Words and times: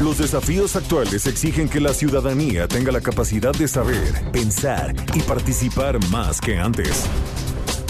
Los 0.00 0.18
desafíos 0.18 0.74
actuales 0.76 1.26
exigen 1.26 1.68
que 1.68 1.80
la 1.80 1.94
ciudadanía 1.94 2.66
tenga 2.66 2.90
la 2.90 3.00
capacidad 3.00 3.52
de 3.52 3.68
saber, 3.68 4.12
pensar 4.32 4.94
y 5.14 5.20
participar 5.20 5.98
más 6.10 6.40
que 6.40 6.58
antes. 6.58 7.06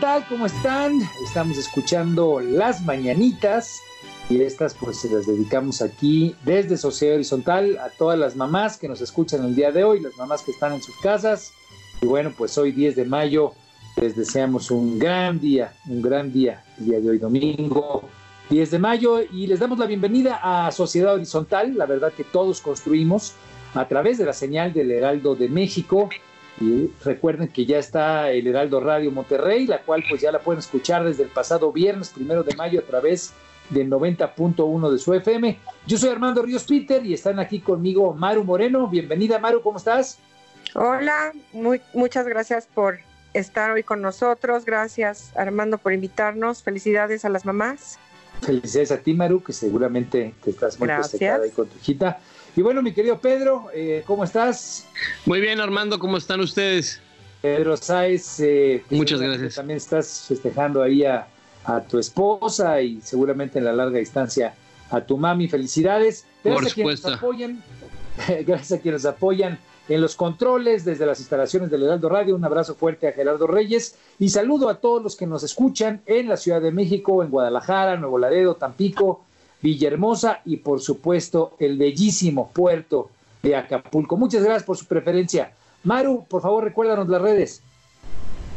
Tal? 0.00 0.24
¿Cómo 0.28 0.46
están? 0.46 1.00
Estamos 1.24 1.58
escuchando 1.58 2.40
las 2.40 2.82
mañanitas 2.82 3.80
y 4.28 4.42
estas 4.42 4.74
pues 4.74 5.00
se 5.00 5.10
las 5.10 5.26
dedicamos 5.26 5.82
aquí 5.82 6.36
desde 6.44 6.76
Sociedad 6.76 7.16
Horizontal 7.16 7.78
a 7.78 7.88
todas 7.90 8.18
las 8.18 8.36
mamás 8.36 8.76
que 8.76 8.86
nos 8.86 9.00
escuchan 9.00 9.44
el 9.44 9.56
día 9.56 9.72
de 9.72 9.82
hoy, 9.82 10.00
las 10.00 10.16
mamás 10.16 10.42
que 10.42 10.52
están 10.52 10.72
en 10.74 10.82
sus 10.82 10.96
casas. 10.98 11.52
Y 12.00 12.06
bueno, 12.06 12.32
pues 12.36 12.56
hoy 12.58 12.70
10 12.70 12.94
de 12.94 13.04
mayo 13.06 13.52
les 13.96 14.14
deseamos 14.14 14.70
un 14.70 14.98
gran 14.98 15.40
día, 15.40 15.72
un 15.88 16.00
gran 16.00 16.32
día, 16.32 16.62
día 16.76 17.00
de 17.00 17.10
hoy 17.10 17.18
domingo 17.18 18.04
10 18.50 18.70
de 18.70 18.78
mayo 18.78 19.20
y 19.20 19.46
les 19.46 19.58
damos 19.58 19.78
la 19.78 19.86
bienvenida 19.86 20.40
a 20.42 20.70
Sociedad 20.70 21.14
Horizontal, 21.14 21.76
la 21.76 21.86
verdad 21.86 22.12
que 22.12 22.24
todos 22.24 22.60
construimos 22.60 23.34
a 23.74 23.88
través 23.88 24.16
de 24.18 24.24
la 24.24 24.32
señal 24.32 24.72
del 24.72 24.90
Heraldo 24.90 25.34
de 25.34 25.48
México 25.48 26.08
y 26.60 26.90
recuerden 27.04 27.48
que 27.48 27.66
ya 27.66 27.78
está 27.78 28.30
el 28.30 28.46
Heraldo 28.46 28.80
Radio 28.80 29.10
Monterrey, 29.10 29.66
la 29.66 29.82
cual 29.82 30.04
pues 30.08 30.20
ya 30.20 30.32
la 30.32 30.40
pueden 30.40 30.58
escuchar 30.58 31.04
desde 31.04 31.22
el 31.22 31.28
pasado 31.28 31.72
viernes 31.72 32.10
primero 32.10 32.42
de 32.42 32.54
mayo 32.56 32.80
a 32.80 32.82
través 32.82 33.32
del 33.70 33.90
90.1 33.90 34.90
de 34.90 34.98
su 34.98 35.14
FM. 35.14 35.58
Yo 35.86 35.98
soy 35.98 36.10
Armando 36.10 36.42
Ríos 36.42 36.64
Peter 36.64 37.04
y 37.04 37.14
están 37.14 37.38
aquí 37.38 37.60
conmigo 37.60 38.14
Maru 38.14 38.44
Moreno. 38.44 38.88
Bienvenida 38.88 39.38
Maru, 39.38 39.62
¿cómo 39.62 39.78
estás? 39.78 40.18
Hola, 40.74 41.32
muy, 41.52 41.80
muchas 41.94 42.26
gracias 42.26 42.66
por 42.66 42.98
estar 43.34 43.70
hoy 43.70 43.82
con 43.82 44.02
nosotros. 44.02 44.64
Gracias 44.64 45.32
Armando 45.36 45.78
por 45.78 45.92
invitarnos. 45.92 46.62
Felicidades 46.62 47.24
a 47.24 47.28
las 47.28 47.44
mamás. 47.44 47.98
Felicidades 48.42 48.92
a 48.92 48.98
ti 48.98 49.14
Maru, 49.14 49.42
que 49.42 49.52
seguramente 49.52 50.34
te 50.42 50.50
estás 50.50 50.78
muy 50.78 50.88
festejada 50.88 51.44
ahí 51.44 51.50
con 51.50 51.68
tu 51.68 51.76
hijita. 51.78 52.20
Y 52.58 52.60
bueno, 52.60 52.82
mi 52.82 52.90
querido 52.92 53.20
Pedro, 53.20 53.66
eh, 53.72 54.02
¿cómo 54.04 54.24
estás? 54.24 54.84
Muy 55.26 55.40
bien, 55.40 55.60
Armando, 55.60 55.96
¿cómo 56.00 56.16
están 56.16 56.40
ustedes? 56.40 57.00
Pedro 57.40 57.76
Sáez, 57.76 58.40
eh, 58.40 58.82
muchas 58.90 59.20
gracias. 59.20 59.54
También 59.54 59.76
estás 59.76 60.24
festejando 60.26 60.82
ahí 60.82 61.04
a, 61.04 61.28
a, 61.64 61.80
tu 61.82 62.00
esposa 62.00 62.82
y 62.82 63.00
seguramente 63.00 63.60
en 63.60 63.64
la 63.64 63.72
larga 63.72 64.00
distancia 64.00 64.56
a 64.90 65.00
tu 65.00 65.16
mami. 65.16 65.46
Felicidades. 65.46 66.26
Gracias 66.42 66.62
Por 66.64 66.70
supuesto. 66.72 67.06
A 67.06 67.10
quienes 67.20 67.22
apoyan, 67.22 67.62
gracias 68.44 68.80
a 68.80 68.82
quienes 68.82 69.04
apoyan 69.04 69.60
en 69.88 70.00
los 70.00 70.16
controles 70.16 70.84
desde 70.84 71.06
las 71.06 71.20
instalaciones 71.20 71.70
del 71.70 71.84
Heraldo 71.84 72.08
Radio. 72.08 72.34
Un 72.34 72.44
abrazo 72.44 72.74
fuerte 72.74 73.06
a 73.06 73.12
Gerardo 73.12 73.46
Reyes 73.46 73.96
y 74.18 74.30
saludo 74.30 74.68
a 74.68 74.80
todos 74.80 75.00
los 75.00 75.14
que 75.14 75.28
nos 75.28 75.44
escuchan 75.44 76.02
en 76.06 76.26
la 76.26 76.36
Ciudad 76.36 76.60
de 76.60 76.72
México, 76.72 77.22
en 77.22 77.30
Guadalajara, 77.30 77.96
Nuevo 77.98 78.18
Laredo, 78.18 78.56
Tampico, 78.56 79.27
Villahermosa 79.60 80.40
y 80.44 80.58
por 80.58 80.80
supuesto 80.80 81.56
el 81.58 81.78
bellísimo 81.78 82.50
puerto 82.52 83.10
de 83.42 83.56
Acapulco. 83.56 84.16
Muchas 84.16 84.42
gracias 84.42 84.64
por 84.64 84.76
su 84.76 84.86
preferencia. 84.86 85.52
Maru, 85.84 86.26
por 86.28 86.42
favor 86.42 86.64
recuérdanos 86.64 87.08
las 87.08 87.22
redes. 87.22 87.62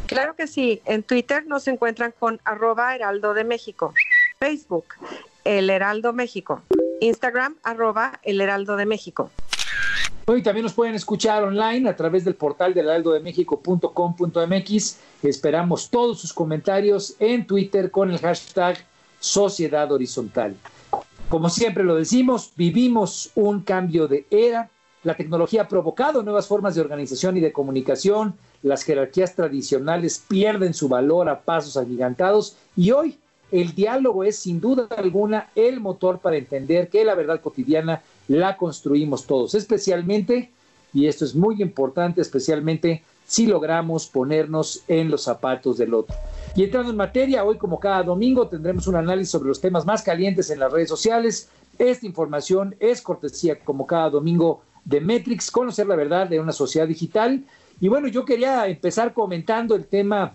Claro 0.07 0.35
que 0.35 0.47
sí, 0.47 0.81
en 0.85 1.03
Twitter 1.03 1.45
nos 1.47 1.67
encuentran 1.67 2.13
con 2.17 2.41
arroba 2.44 2.95
heraldo 2.95 3.34
de 3.34 3.45
México, 3.45 3.94
Facebook, 4.40 4.85
el 5.45 5.69
heraldo 5.69 6.11
México, 6.11 6.61
Instagram, 7.00 7.56
arroba 7.63 8.19
el 8.23 8.41
heraldo 8.41 8.75
de 8.75 8.85
México. 8.85 9.31
También 10.25 10.63
nos 10.63 10.73
pueden 10.73 10.95
escuchar 10.95 11.44
online 11.44 11.88
a 11.90 11.95
través 11.95 12.23
del 12.23 12.35
portal 12.35 12.73
del 12.73 12.85
heraldodemexico.com.mx. 12.85 14.97
Esperamos 15.23 15.90
todos 15.90 16.22
sus 16.22 16.31
comentarios 16.31 17.16
en 17.19 17.45
Twitter 17.45 17.91
con 17.91 18.11
el 18.11 18.19
hashtag 18.19 18.78
Sociedad 19.19 19.91
Horizontal. 19.91 20.56
Como 21.31 21.49
siempre 21.49 21.85
lo 21.85 21.95
decimos, 21.95 22.51
vivimos 22.57 23.31
un 23.35 23.61
cambio 23.61 24.09
de 24.09 24.25
era. 24.29 24.69
La 25.05 25.15
tecnología 25.15 25.61
ha 25.61 25.67
provocado 25.69 26.23
nuevas 26.23 26.45
formas 26.45 26.75
de 26.75 26.81
organización 26.81 27.37
y 27.37 27.39
de 27.39 27.53
comunicación. 27.53 28.35
Las 28.63 28.83
jerarquías 28.83 29.33
tradicionales 29.33 30.21
pierden 30.27 30.73
su 30.73 30.89
valor 30.89 31.29
a 31.29 31.39
pasos 31.39 31.77
agigantados 31.77 32.57
y 32.75 32.91
hoy 32.91 33.17
el 33.49 33.73
diálogo 33.73 34.25
es 34.25 34.39
sin 34.39 34.59
duda 34.59 34.89
alguna 34.97 35.49
el 35.55 35.79
motor 35.79 36.19
para 36.19 36.35
entender 36.35 36.89
que 36.89 37.05
la 37.05 37.15
verdad 37.15 37.39
cotidiana 37.39 38.01
la 38.27 38.57
construimos 38.57 39.25
todos, 39.25 39.55
especialmente, 39.55 40.51
y 40.93 41.07
esto 41.07 41.23
es 41.23 41.33
muy 41.33 41.61
importante, 41.61 42.19
especialmente 42.19 43.03
si 43.25 43.47
logramos 43.47 44.07
ponernos 44.07 44.83
en 44.89 45.09
los 45.09 45.23
zapatos 45.23 45.77
del 45.77 45.93
otro. 45.93 46.13
Y 46.56 46.63
entrando 46.63 46.91
en 46.91 46.97
materia, 46.97 47.45
hoy 47.45 47.57
como 47.57 47.79
cada 47.79 48.03
domingo 48.03 48.47
tendremos 48.47 48.85
un 48.88 48.95
análisis 48.95 49.31
sobre 49.31 49.47
los 49.47 49.62
temas 49.62 49.85
más 49.85 50.03
calientes 50.03 50.50
en 50.50 50.59
las 50.59 50.72
redes 50.72 50.89
sociales. 50.89 51.50
Esta 51.79 52.06
información 52.06 52.75
es 52.79 53.01
cortesía 53.01 53.57
como 53.59 53.88
cada 53.88 54.09
domingo 54.09 54.61
de 54.84 55.00
Metrix, 55.00 55.50
conocer 55.50 55.88
la 55.88 55.95
verdad 55.95 56.28
de 56.28 56.40
una 56.40 56.51
sociedad 56.51 56.88
digital. 56.88 57.44
Y 57.79 57.88
bueno, 57.88 58.07
yo 58.07 58.25
quería 58.25 58.67
empezar 58.67 59.13
comentando 59.13 59.75
el 59.75 59.85
tema 59.85 60.34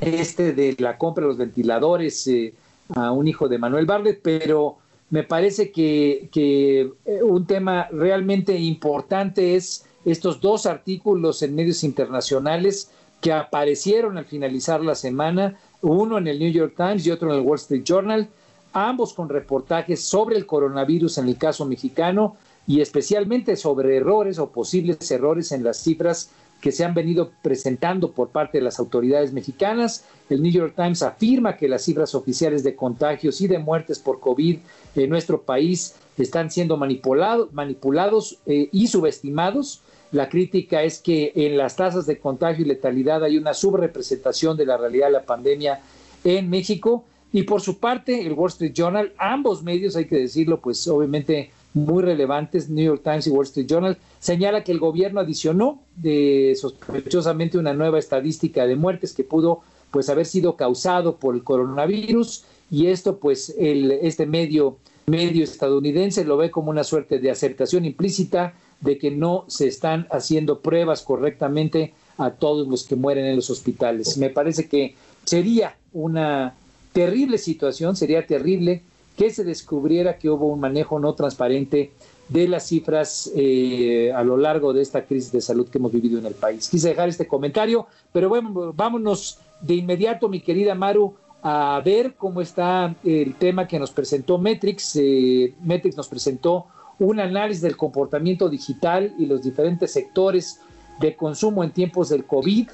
este 0.00 0.52
de 0.52 0.76
la 0.78 0.96
compra 0.96 1.22
de 1.22 1.28
los 1.28 1.38
ventiladores 1.38 2.26
eh, 2.28 2.54
a 2.94 3.10
un 3.10 3.26
hijo 3.26 3.48
de 3.48 3.58
Manuel 3.58 3.86
Barlet, 3.86 4.20
pero 4.22 4.76
me 5.10 5.24
parece 5.24 5.72
que, 5.72 6.28
eh, 6.34 6.90
un 7.22 7.46
tema 7.46 7.88
realmente 7.90 8.56
importante 8.56 9.56
es 9.56 9.84
estos 10.04 10.40
dos 10.40 10.66
artículos 10.66 11.42
en 11.42 11.54
medios 11.54 11.82
internacionales 11.82 12.90
que 13.20 13.32
aparecieron 13.32 14.18
al 14.18 14.24
finalizar 14.24 14.80
la 14.80 14.94
semana, 14.94 15.58
uno 15.82 16.18
en 16.18 16.26
el 16.28 16.38
New 16.38 16.50
York 16.50 16.74
Times 16.76 17.06
y 17.06 17.10
otro 17.10 17.32
en 17.32 17.38
el 17.38 17.46
Wall 17.46 17.58
Street 17.58 17.84
Journal, 17.84 18.28
ambos 18.72 19.12
con 19.12 19.28
reportajes 19.28 20.04
sobre 20.04 20.36
el 20.36 20.46
coronavirus 20.46 21.18
en 21.18 21.28
el 21.28 21.36
caso 21.36 21.64
mexicano 21.64 22.36
y 22.66 22.80
especialmente 22.80 23.56
sobre 23.56 23.96
errores 23.96 24.38
o 24.38 24.50
posibles 24.50 25.10
errores 25.10 25.52
en 25.52 25.64
las 25.64 25.78
cifras 25.78 26.30
que 26.60 26.72
se 26.72 26.84
han 26.84 26.92
venido 26.92 27.30
presentando 27.42 28.10
por 28.12 28.28
parte 28.28 28.58
de 28.58 28.64
las 28.64 28.78
autoridades 28.78 29.32
mexicanas. 29.32 30.04
El 30.28 30.42
New 30.42 30.52
York 30.52 30.74
Times 30.76 31.02
afirma 31.02 31.56
que 31.56 31.68
las 31.68 31.82
cifras 31.82 32.14
oficiales 32.14 32.64
de 32.64 32.74
contagios 32.74 33.40
y 33.40 33.46
de 33.46 33.58
muertes 33.58 33.98
por 33.98 34.20
COVID 34.20 34.58
en 34.96 35.10
nuestro 35.10 35.42
país 35.42 35.94
están 36.18 36.50
siendo 36.50 36.76
manipulado, 36.76 37.48
manipulados 37.52 38.38
eh, 38.46 38.68
y 38.72 38.88
subestimados. 38.88 39.82
La 40.12 40.28
crítica 40.28 40.82
es 40.82 41.00
que 41.00 41.32
en 41.34 41.58
las 41.58 41.76
tasas 41.76 42.06
de 42.06 42.18
contagio 42.18 42.64
y 42.64 42.68
letalidad 42.68 43.22
hay 43.24 43.36
una 43.36 43.54
subrepresentación 43.54 44.56
de 44.56 44.66
la 44.66 44.76
realidad 44.76 45.06
de 45.08 45.12
la 45.12 45.22
pandemia 45.22 45.80
en 46.24 46.48
México. 46.48 47.04
Y 47.32 47.42
por 47.42 47.60
su 47.60 47.78
parte, 47.78 48.26
el 48.26 48.32
Wall 48.32 48.48
Street 48.48 48.72
Journal, 48.72 49.12
ambos 49.18 49.62
medios, 49.62 49.96
hay 49.96 50.06
que 50.06 50.16
decirlo, 50.16 50.60
pues 50.60 50.88
obviamente 50.88 51.50
muy 51.74 52.02
relevantes, 52.02 52.70
New 52.70 52.84
York 52.84 53.02
Times 53.04 53.26
y 53.26 53.30
Wall 53.30 53.44
Street 53.44 53.66
Journal, 53.66 53.98
señala 54.18 54.64
que 54.64 54.72
el 54.72 54.78
gobierno 54.78 55.20
adicionó 55.20 55.82
de, 55.96 56.56
sospechosamente 56.58 57.58
una 57.58 57.74
nueva 57.74 57.98
estadística 57.98 58.66
de 58.66 58.76
muertes 58.76 59.12
que 59.12 59.24
pudo 59.24 59.60
pues 59.90 60.08
haber 60.08 60.26
sido 60.26 60.56
causado 60.56 61.16
por 61.16 61.34
el 61.34 61.44
coronavirus 61.44 62.44
y 62.70 62.86
esto 62.88 63.18
pues 63.18 63.54
el, 63.58 63.92
este 63.92 64.26
medio 64.26 64.76
medio 65.06 65.42
estadounidense 65.42 66.24
lo 66.24 66.36
ve 66.36 66.50
como 66.50 66.68
una 66.68 66.84
suerte 66.84 67.18
de 67.18 67.30
aceptación 67.30 67.86
implícita 67.86 68.52
de 68.80 68.98
que 68.98 69.10
no 69.10 69.44
se 69.48 69.66
están 69.66 70.06
haciendo 70.10 70.60
pruebas 70.60 71.02
correctamente 71.02 71.94
a 72.16 72.30
todos 72.30 72.66
los 72.66 72.84
que 72.84 72.96
mueren 72.96 73.26
en 73.26 73.36
los 73.36 73.50
hospitales. 73.50 74.18
Me 74.18 74.30
parece 74.30 74.68
que 74.68 74.94
sería 75.24 75.76
una 75.92 76.54
terrible 76.92 77.38
situación, 77.38 77.96
sería 77.96 78.26
terrible 78.26 78.82
que 79.16 79.30
se 79.30 79.44
descubriera 79.44 80.18
que 80.18 80.30
hubo 80.30 80.46
un 80.46 80.60
manejo 80.60 80.98
no 80.98 81.14
transparente 81.14 81.92
de 82.28 82.46
las 82.46 82.66
cifras 82.68 83.30
eh, 83.34 84.12
a 84.14 84.22
lo 84.22 84.36
largo 84.36 84.72
de 84.72 84.82
esta 84.82 85.04
crisis 85.04 85.32
de 85.32 85.40
salud 85.40 85.68
que 85.68 85.78
hemos 85.78 85.92
vivido 85.92 86.18
en 86.18 86.26
el 86.26 86.34
país. 86.34 86.68
Quise 86.68 86.90
dejar 86.90 87.08
este 87.08 87.26
comentario, 87.26 87.86
pero 88.12 88.28
bueno, 88.28 88.72
vámonos 88.74 89.38
de 89.60 89.74
inmediato, 89.74 90.28
mi 90.28 90.40
querida 90.40 90.74
Maru, 90.74 91.14
a 91.42 91.80
ver 91.84 92.14
cómo 92.14 92.40
está 92.40 92.94
el 93.04 93.34
tema 93.34 93.66
que 93.66 93.78
nos 93.78 93.90
presentó 93.90 94.38
Metrix. 94.38 94.96
Eh, 94.96 95.54
Metrix 95.62 95.96
nos 95.96 96.08
presentó 96.08 96.66
un 96.98 97.20
análisis 97.20 97.62
del 97.62 97.76
comportamiento 97.76 98.48
digital 98.48 99.14
y 99.18 99.26
los 99.26 99.42
diferentes 99.42 99.92
sectores 99.92 100.60
de 101.00 101.14
consumo 101.14 101.62
en 101.62 101.70
tiempos 101.70 102.08
del 102.08 102.24
COVID. 102.24 102.68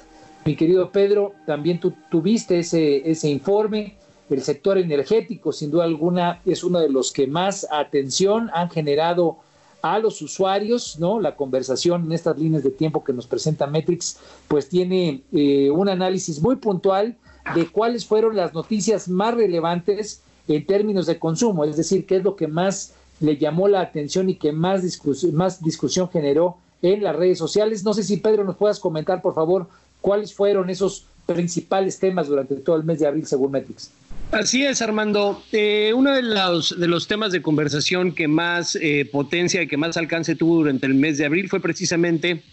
Mi 0.45 0.55
querido 0.55 0.91
Pedro, 0.91 1.33
también 1.45 1.79
tú 1.79 1.93
tuviste 2.09 2.59
ese, 2.59 3.09
ese 3.09 3.29
informe. 3.29 3.95
El 4.29 4.41
sector 4.41 4.77
energético, 4.77 5.51
sin 5.51 5.69
duda 5.69 5.83
alguna, 5.83 6.41
es 6.45 6.63
uno 6.63 6.79
de 6.79 6.89
los 6.89 7.11
que 7.11 7.27
más 7.27 7.67
atención 7.71 8.49
han 8.53 8.69
generado 8.69 9.37
a 9.83 9.99
los 9.99 10.19
usuarios, 10.23 10.97
¿no? 10.99 11.19
La 11.19 11.35
conversación 11.35 12.05
en 12.05 12.11
estas 12.11 12.39
líneas 12.39 12.63
de 12.63 12.71
tiempo 12.71 13.03
que 13.03 13.13
nos 13.13 13.27
presenta 13.27 13.67
Metrix, 13.67 14.17
pues 14.47 14.67
tiene 14.67 15.21
eh, 15.31 15.69
un 15.69 15.89
análisis 15.89 16.41
muy 16.41 16.55
puntual 16.55 17.15
de 17.53 17.67
cuáles 17.67 18.03
fueron 18.03 18.35
las 18.35 18.51
noticias 18.55 19.07
más 19.07 19.35
relevantes 19.35 20.23
en 20.47 20.65
términos 20.65 21.05
de 21.05 21.19
consumo, 21.19 21.65
es 21.65 21.77
decir, 21.77 22.07
qué 22.07 22.17
es 22.17 22.23
lo 22.23 22.35
que 22.35 22.47
más 22.47 22.95
le 23.19 23.37
llamó 23.37 23.67
la 23.67 23.81
atención 23.81 24.29
y 24.29 24.35
que 24.35 24.51
más, 24.51 24.83
más 25.33 25.63
discusión 25.63 26.09
generó 26.09 26.57
en 26.81 27.03
las 27.03 27.15
redes 27.15 27.37
sociales. 27.37 27.83
No 27.83 27.93
sé 27.93 28.03
si 28.03 28.17
Pedro 28.17 28.43
nos 28.43 28.57
puedas 28.57 28.79
comentar, 28.79 29.21
por 29.21 29.33
favor, 29.33 29.67
cuáles 30.01 30.33
fueron 30.33 30.69
esos 30.69 31.05
principales 31.25 31.99
temas 31.99 32.27
durante 32.27 32.55
todo 32.55 32.75
el 32.75 32.83
mes 32.83 32.99
de 32.99 33.07
abril 33.07 33.25
según 33.25 33.51
Metrix. 33.51 33.89
Así 34.31 34.65
es, 34.65 34.81
Armando. 34.81 35.41
Eh, 35.51 35.93
uno 35.95 36.13
de 36.13 36.21
los, 36.21 36.79
de 36.79 36.87
los 36.87 37.07
temas 37.07 37.31
de 37.31 37.41
conversación 37.41 38.13
que 38.13 38.27
más 38.27 38.75
eh, 38.75 39.07
potencia 39.11 39.61
y 39.61 39.67
que 39.67 39.77
más 39.77 39.97
alcance 39.97 40.35
tuvo 40.35 40.57
durante 40.57 40.85
el 40.87 40.95
mes 40.95 41.17
de 41.17 41.25
abril 41.25 41.49
fue 41.49 41.59
precisamente 41.59 42.43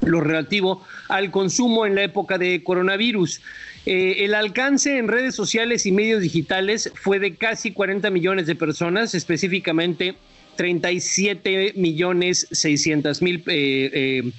lo 0.00 0.20
relativo 0.20 0.82
al 1.08 1.30
consumo 1.30 1.86
en 1.86 1.94
la 1.94 2.02
época 2.02 2.38
de 2.38 2.62
coronavirus. 2.64 3.40
Eh, 3.84 4.24
el 4.24 4.34
alcance 4.34 4.96
en 4.96 5.08
redes 5.08 5.34
sociales 5.34 5.86
y 5.86 5.92
medios 5.92 6.22
digitales 6.22 6.92
fue 6.94 7.18
de 7.18 7.34
casi 7.34 7.72
40 7.72 8.10
millones 8.10 8.46
de 8.46 8.54
personas, 8.54 9.14
específicamente 9.14 10.14
37 10.56 11.72
millones 11.76 12.46
600 12.52 13.22
mil 13.22 13.42
eh, 13.46 13.90
eh, 13.92 14.32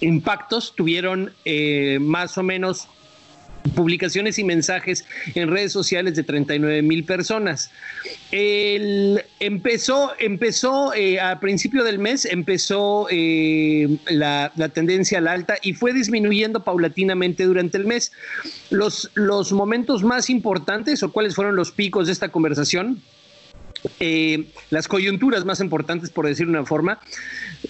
impactos. 0.00 0.74
Tuvieron 0.74 1.32
más 2.00 2.38
o 2.38 2.42
menos 2.42 2.88
publicaciones 3.74 4.38
y 4.38 4.44
mensajes 4.44 5.04
en 5.34 5.50
redes 5.50 5.72
sociales 5.72 6.14
de 6.14 6.22
39 6.22 6.82
mil 6.82 7.04
personas. 7.04 7.70
El, 8.30 9.22
empezó, 9.40 10.12
empezó 10.18 10.92
eh, 10.94 11.20
a 11.20 11.40
principio 11.40 11.84
del 11.84 11.98
mes, 11.98 12.24
empezó 12.24 13.06
eh, 13.10 13.98
la, 14.10 14.52
tendencia 14.74 15.18
al 15.18 15.28
alta 15.28 15.56
y 15.62 15.74
fue 15.74 15.92
disminuyendo 15.92 16.64
paulatinamente 16.64 17.44
durante 17.44 17.78
el 17.78 17.84
mes. 17.84 18.12
Los, 18.70 19.10
los 19.14 19.52
momentos 19.52 20.02
más 20.02 20.30
importantes 20.30 21.02
o 21.02 21.12
cuáles 21.12 21.34
fueron 21.34 21.56
los 21.56 21.72
picos 21.72 22.06
de 22.06 22.12
esta 22.12 22.30
conversación 22.30 23.02
eh, 24.00 24.46
las 24.70 24.88
coyunturas 24.88 25.44
más 25.44 25.60
importantes, 25.60 26.10
por 26.10 26.26
decir 26.26 26.48
una 26.48 26.64
forma, 26.64 27.00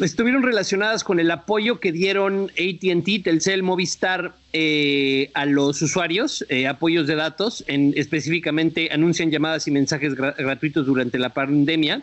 estuvieron 0.01 0.43
relacionadas 0.43 1.05
con 1.05 1.21
el 1.21 1.31
apoyo 1.31 1.81
que 1.81 1.93
dieron 1.93 2.51
ATT, 2.51 3.25
Telcel, 3.25 3.63
Movistar 3.63 4.35
eh, 4.53 5.31
a 5.35 5.47
los 5.47 5.81
usuarios, 5.83 6.45
eh, 6.49 6.67
apoyos 6.67 7.07
de 7.07 7.15
datos, 7.15 7.65
en, 7.67 7.93
específicamente 7.97 8.91
anuncian 8.93 9.31
llamadas 9.31 9.67
y 9.69 9.71
mensajes 9.71 10.15
gratuitos 10.15 10.87
durante 10.87 11.19
la 11.19 11.31
pandemia. 11.31 12.03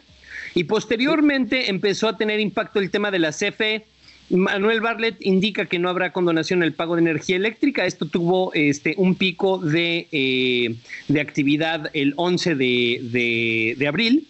Y 0.53 0.63
posteriormente 0.65 1.69
empezó 1.69 2.07
a 2.07 2.17
tener 2.17 2.39
impacto 2.39 2.79
el 2.79 2.89
tema 2.89 3.11
de 3.11 3.19
la 3.19 3.31
CFE 3.31 3.85
Manuel 4.30 4.81
Barlet 4.81 5.18
indica 5.19 5.66
que 5.66 5.77
no 5.77 5.89
habrá 5.89 6.12
condonación 6.12 6.60
en 6.60 6.68
el 6.68 6.74
pago 6.74 6.95
de 6.95 7.01
energía 7.01 7.36
eléctrica. 7.36 7.86
Esto 7.86 8.07
tuvo 8.07 8.51
este, 8.54 8.95
un 8.98 9.16
pico 9.16 9.60
de, 9.60 10.07
eh, 10.12 11.19
actividad 11.19 11.89
el 11.94 12.13
11 12.18 12.56
de, 12.56 13.86
abril. 13.88 14.27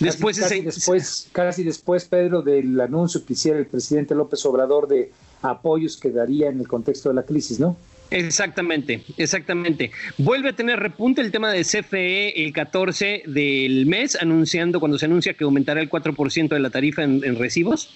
Después, 0.00 0.38
casi, 0.38 0.60
después, 0.60 1.28
casi 1.32 1.64
después, 1.64 2.04
Pedro, 2.04 2.42
del 2.42 2.80
anuncio 2.80 3.24
que 3.24 3.32
hiciera 3.32 3.58
el 3.58 3.66
presidente 3.66 4.14
López 4.14 4.44
Obrador 4.46 4.86
de 4.86 5.10
apoyos 5.42 5.96
que 5.96 6.10
daría 6.10 6.48
en 6.48 6.60
el 6.60 6.68
contexto 6.68 7.08
de 7.08 7.16
la 7.16 7.24
crisis, 7.24 7.58
¿no? 7.58 7.76
Exactamente, 8.10 9.02
exactamente. 9.16 9.90
Vuelve 10.16 10.50
a 10.50 10.52
tener 10.52 10.78
repunte 10.78 11.20
el 11.20 11.30
tema 11.30 11.52
de 11.52 11.62
CFE 11.62 12.44
el 12.44 12.52
14 12.52 13.24
del 13.26 13.86
mes, 13.86 14.16
anunciando 14.16 14.78
cuando 14.78 14.98
se 14.98 15.06
anuncia 15.06 15.34
que 15.34 15.44
aumentará 15.44 15.80
el 15.80 15.90
4% 15.90 16.48
de 16.48 16.60
la 16.60 16.70
tarifa 16.70 17.02
en 17.02 17.36
recibos. 17.36 17.90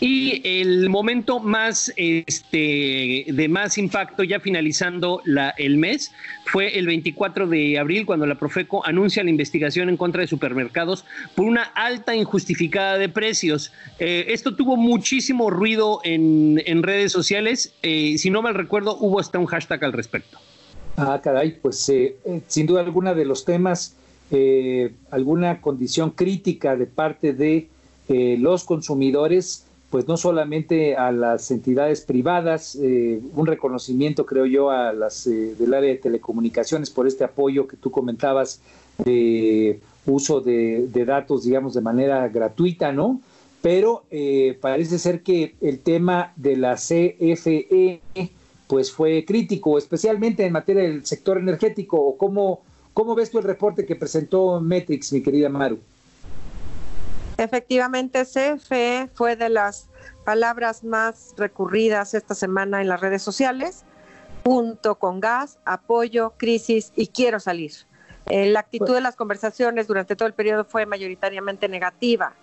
Y 0.00 0.42
el 0.44 0.90
momento 0.90 1.40
más 1.40 1.92
este, 1.96 3.24
de 3.28 3.48
más 3.48 3.78
impacto, 3.78 4.22
ya 4.22 4.38
finalizando 4.38 5.22
la, 5.24 5.50
el 5.50 5.78
mes, 5.78 6.12
fue 6.44 6.78
el 6.78 6.86
24 6.86 7.46
de 7.48 7.78
abril, 7.78 8.06
cuando 8.06 8.26
la 8.26 8.36
Profeco 8.36 8.84
anuncia 8.86 9.24
la 9.24 9.30
investigación 9.30 9.88
en 9.88 9.96
contra 9.96 10.20
de 10.20 10.26
supermercados 10.26 11.04
por 11.34 11.46
una 11.46 11.62
alta 11.62 12.14
injustificada 12.14 12.98
de 12.98 13.08
precios. 13.08 13.72
Eh, 13.98 14.26
esto 14.28 14.54
tuvo 14.54 14.76
muchísimo 14.76 15.50
ruido 15.50 16.00
en, 16.04 16.82
redes 16.82 17.10
sociales. 17.10 17.72
Eh, 17.82 18.16
si 18.18 18.30
no 18.30 18.42
mal 18.42 18.54
recuerdo, 18.54 18.96
hubo 18.98 19.18
hasta 19.18 19.38
un 19.38 19.46
hashtag 19.46 19.82
al 19.84 19.92
respecto. 19.92 20.38
Ah, 20.96 21.20
caray, 21.22 21.58
pues 21.60 21.88
eh, 21.88 22.16
sin 22.46 22.66
duda 22.66 22.82
alguna 22.82 23.14
de 23.14 23.24
los 23.24 23.44
temas, 23.44 23.96
alguna 25.10 25.60
condición 25.60 26.10
crítica 26.10 26.76
de 26.76 26.86
parte 26.86 27.32
de 27.32 27.68
los 28.08 28.64
consumidores, 28.64 29.66
pues 29.90 30.08
no 30.08 30.16
solamente 30.16 30.96
a 30.96 31.12
las 31.12 31.50
entidades 31.50 32.00
privadas, 32.00 32.76
eh, 32.76 33.20
un 33.34 33.46
reconocimiento 33.46 34.26
creo 34.26 34.46
yo 34.46 34.70
a 34.70 34.92
las 34.92 35.26
eh, 35.26 35.54
del 35.58 35.74
área 35.74 35.90
de 35.90 35.96
telecomunicaciones 35.96 36.90
por 36.90 37.06
este 37.06 37.24
apoyo 37.24 37.68
que 37.68 37.76
tú 37.76 37.90
comentabas 37.90 38.60
de 39.04 39.80
uso 40.06 40.40
de, 40.40 40.88
datos, 41.06 41.44
digamos, 41.44 41.74
de 41.74 41.80
manera 41.80 42.28
gratuita, 42.28 42.92
¿no? 42.92 43.20
Pero 43.62 44.04
eh, 44.10 44.58
parece 44.60 44.98
ser 44.98 45.22
que 45.22 45.54
el 45.60 45.80
tema 45.80 46.32
de 46.36 46.56
la 46.56 46.74
CFE 46.74 48.00
pues 48.66 48.90
fue 48.90 49.24
crítico, 49.24 49.78
especialmente 49.78 50.44
en 50.44 50.52
materia 50.52 50.82
del 50.82 51.06
sector 51.06 51.38
energético. 51.38 52.16
¿Cómo, 52.16 52.62
cómo 52.92 53.14
ves 53.14 53.30
tú 53.30 53.38
el 53.38 53.44
reporte 53.44 53.86
que 53.86 53.96
presentó 53.96 54.60
Metrix, 54.60 55.12
mi 55.12 55.22
querida 55.22 55.48
Maru? 55.48 55.78
Efectivamente, 57.38 58.24
CFE 58.24 59.10
fue 59.14 59.36
de 59.36 59.50
las 59.50 59.90
palabras 60.24 60.84
más 60.84 61.34
recurridas 61.36 62.14
esta 62.14 62.34
semana 62.34 62.80
en 62.80 62.88
las 62.88 63.00
redes 63.00 63.22
sociales, 63.22 63.84
junto 64.44 64.94
con 64.98 65.20
gas, 65.20 65.58
apoyo, 65.64 66.34
crisis 66.38 66.92
y 66.96 67.08
quiero 67.08 67.38
salir. 67.38 67.72
Eh, 68.26 68.46
la 68.46 68.60
actitud 68.60 68.94
de 68.94 69.00
las 69.00 69.16
conversaciones 69.16 69.86
durante 69.86 70.16
todo 70.16 70.26
el 70.26 70.34
periodo 70.34 70.64
fue 70.64 70.86
mayoritariamente 70.86 71.68
negativa. 71.68 72.34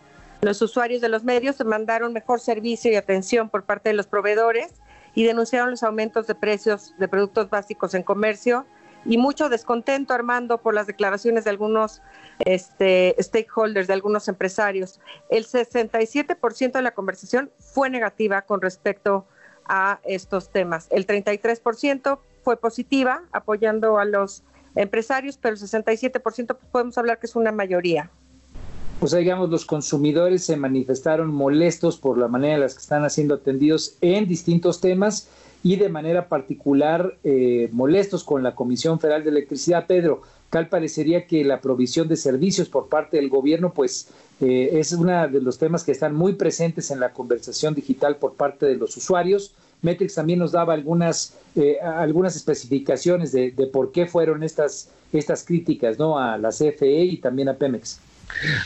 Los 0.42 0.62
usuarios 0.62 1.02
de 1.02 1.10
los 1.10 1.24
medios 1.24 1.58
demandaron 1.58 2.14
mejor 2.14 2.40
servicio 2.40 2.92
y 2.92 2.96
atención 2.96 3.50
por 3.50 3.64
parte 3.64 3.90
de 3.90 3.96
los 3.96 4.08
proveedores 4.08 4.74
y 5.16 5.24
denunciaron 5.24 5.72
los 5.72 5.84
aumentos 5.84 6.28
de 6.28 6.36
precios 6.36 6.94
de 7.00 7.08
productos 7.08 7.50
básicos 7.50 7.94
en 7.94 8.04
comercio 8.04 8.66
y 9.06 9.18
mucho 9.18 9.50
descontento, 9.50 10.14
Armando, 10.14 10.60
por 10.60 10.74
las 10.74 10.88
declaraciones 10.88 11.44
de 11.44 11.50
algunos 11.50 12.02
este, 12.40 13.16
stakeholders, 13.20 13.88
de 13.88 13.94
algunos 13.94 14.28
empresarios. 14.28 15.00
El 15.30 15.46
67% 15.46 16.72
de 16.72 16.82
la 16.82 16.92
conversación 16.92 17.52
fue 17.60 17.90
negativa 17.90 18.44
con 18.44 18.62
respecto 18.62 19.26
a 19.66 20.00
estos 20.04 20.50
temas. 20.50 20.88
El 20.90 21.08
33% 21.08 22.20
fue 22.44 22.58
positiva, 22.58 23.24
apoyando 23.32 23.98
a 23.98 24.06
los 24.06 24.44
empresarios, 24.76 25.38
pero 25.38 25.56
el 25.56 25.62
67% 25.62 26.22
pues, 26.22 26.58
podemos 26.72 26.98
hablar 26.98 27.20
que 27.20 27.28
es 27.28 27.36
una 27.36 27.52
mayoría. 27.52 28.10
Pues 29.00 29.12
digamos, 29.12 29.50
los 29.50 29.66
consumidores 29.66 30.46
se 30.46 30.56
manifestaron 30.56 31.34
molestos 31.34 31.98
por 31.98 32.18
la 32.18 32.28
manera 32.28 32.56
en 32.56 32.62
la 32.62 32.68
que 32.68 32.74
están 32.74 33.10
siendo 33.10 33.36
atendidos 33.36 33.98
en 34.02 34.28
distintos 34.28 34.80
temas 34.80 35.28
y 35.64 35.78
de 35.78 35.88
manera 35.88 36.28
particular 36.28 37.18
eh, 37.24 37.70
molestos 37.72 38.26
con 38.26 38.44
la 38.44 38.54
Comisión 38.54 39.00
Federal 39.00 39.24
de 39.24 39.30
Electricidad. 39.30 39.88
Pedro, 39.88 40.22
tal 40.50 40.68
parecería 40.68 41.26
que 41.26 41.46
la 41.46 41.62
provisión 41.62 42.10
de 42.10 42.18
servicios 42.18 42.68
por 42.68 42.90
parte 42.90 43.18
del 43.18 43.30
gobierno, 43.30 43.74
pues 43.74 44.10
eh, 44.42 44.72
es 44.74 44.92
uno 44.92 45.28
de 45.30 45.42
los 45.42 45.58
temas 45.58 45.86
que 45.86 45.94
están 45.94 46.14
muy 46.14 46.34
presentes 46.34 46.92
en 46.92 47.00
la 47.00 47.14
conversación 47.14 47.74
digital 47.74 48.18
por 48.18 48.34
parte 48.34 48.66
de 48.66 48.76
los 48.76 48.98
usuarios. 48.98 49.56
Metrix 49.82 50.16
también 50.16 50.40
nos 50.40 50.52
daba 50.52 50.74
algunas, 50.74 51.38
eh, 51.56 51.78
algunas 51.80 52.36
especificaciones 52.36 53.32
de, 53.32 53.52
por 53.72 53.94
qué 53.94 54.06
fueron 54.06 54.44
estas, 54.44 54.90
estas 55.14 55.46
críticas 55.46 55.98
¿no? 55.98 56.20
a 56.20 56.38
la 56.38 56.50
CFE 56.50 57.06
y 57.06 57.18
también 57.18 57.48
a 57.48 57.54
Pemex. 57.54 58.00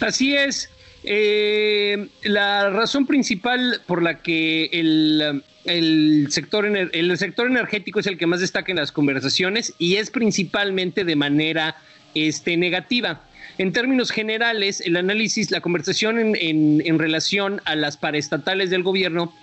Así 0.02 0.36
es. 0.36 0.70
Eh, 1.04 2.08
la 2.24 2.70
razón 2.70 3.06
principal 3.06 3.82
por 3.86 4.02
la 4.02 4.22
que 4.22 4.66
el, 4.74 5.44
el, 5.66 6.28
sector, 6.30 6.66
el 6.66 7.18
sector 7.18 7.48
energético 7.48 8.00
es 8.00 8.08
el 8.08 8.18
que 8.18 8.28
más 8.28 8.40
destaca 8.40 8.72
en 8.72 8.78
las 8.78 8.92
conversaciones 8.92 9.74
y 9.78 9.96
es 9.96 10.10
principalmente 10.10 11.04
de 11.04 11.16
manera 11.16 11.76
este, 12.14 12.58
negativa. 12.58 13.22
En 13.58 13.72
términos 13.74 14.12
generales, 14.12 14.82
el 14.82 14.98
análisis, 14.98 15.50
la 15.50 15.62
conversación 15.62 16.20
en, 16.20 16.82
en, 16.86 17.00
relación 17.00 17.60
a 17.66 17.76
las 17.76 17.98
paraestatales 17.98 18.70
del 18.70 18.84
gobierno 18.84 19.34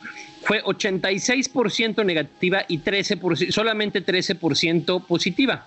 fue 0.42 0.62
86% 0.62 2.04
negativa 2.04 2.64
y 2.68 2.78
13%, 2.78 3.50
solamente 3.50 4.04
13% 4.04 5.04
positiva. 5.06 5.66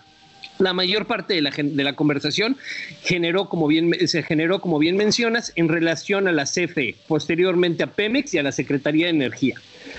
La 0.59 0.73
mayor 0.73 1.05
parte 1.05 1.33
de 1.33 1.41
la, 1.41 1.51
de 1.51 1.83
la 1.83 1.93
conversación 1.93 2.57
generó, 3.03 3.49
como 3.49 3.67
bien, 3.67 3.93
se 4.07 4.23
generó, 4.23 4.59
como 4.59 4.79
bien 4.79 4.97
mencionas, 4.97 5.53
en 5.55 5.69
relación 5.69 6.27
a 6.27 6.31
la 6.31 6.45
CFE, 6.45 6.95
posteriormente 7.07 7.83
a 7.83 7.87
Pemex 7.87 8.33
y 8.33 8.37
a 8.37 8.43
la 8.43 8.51
Secretaría 8.51 9.05
de 9.05 9.11
Energía. 9.11 9.55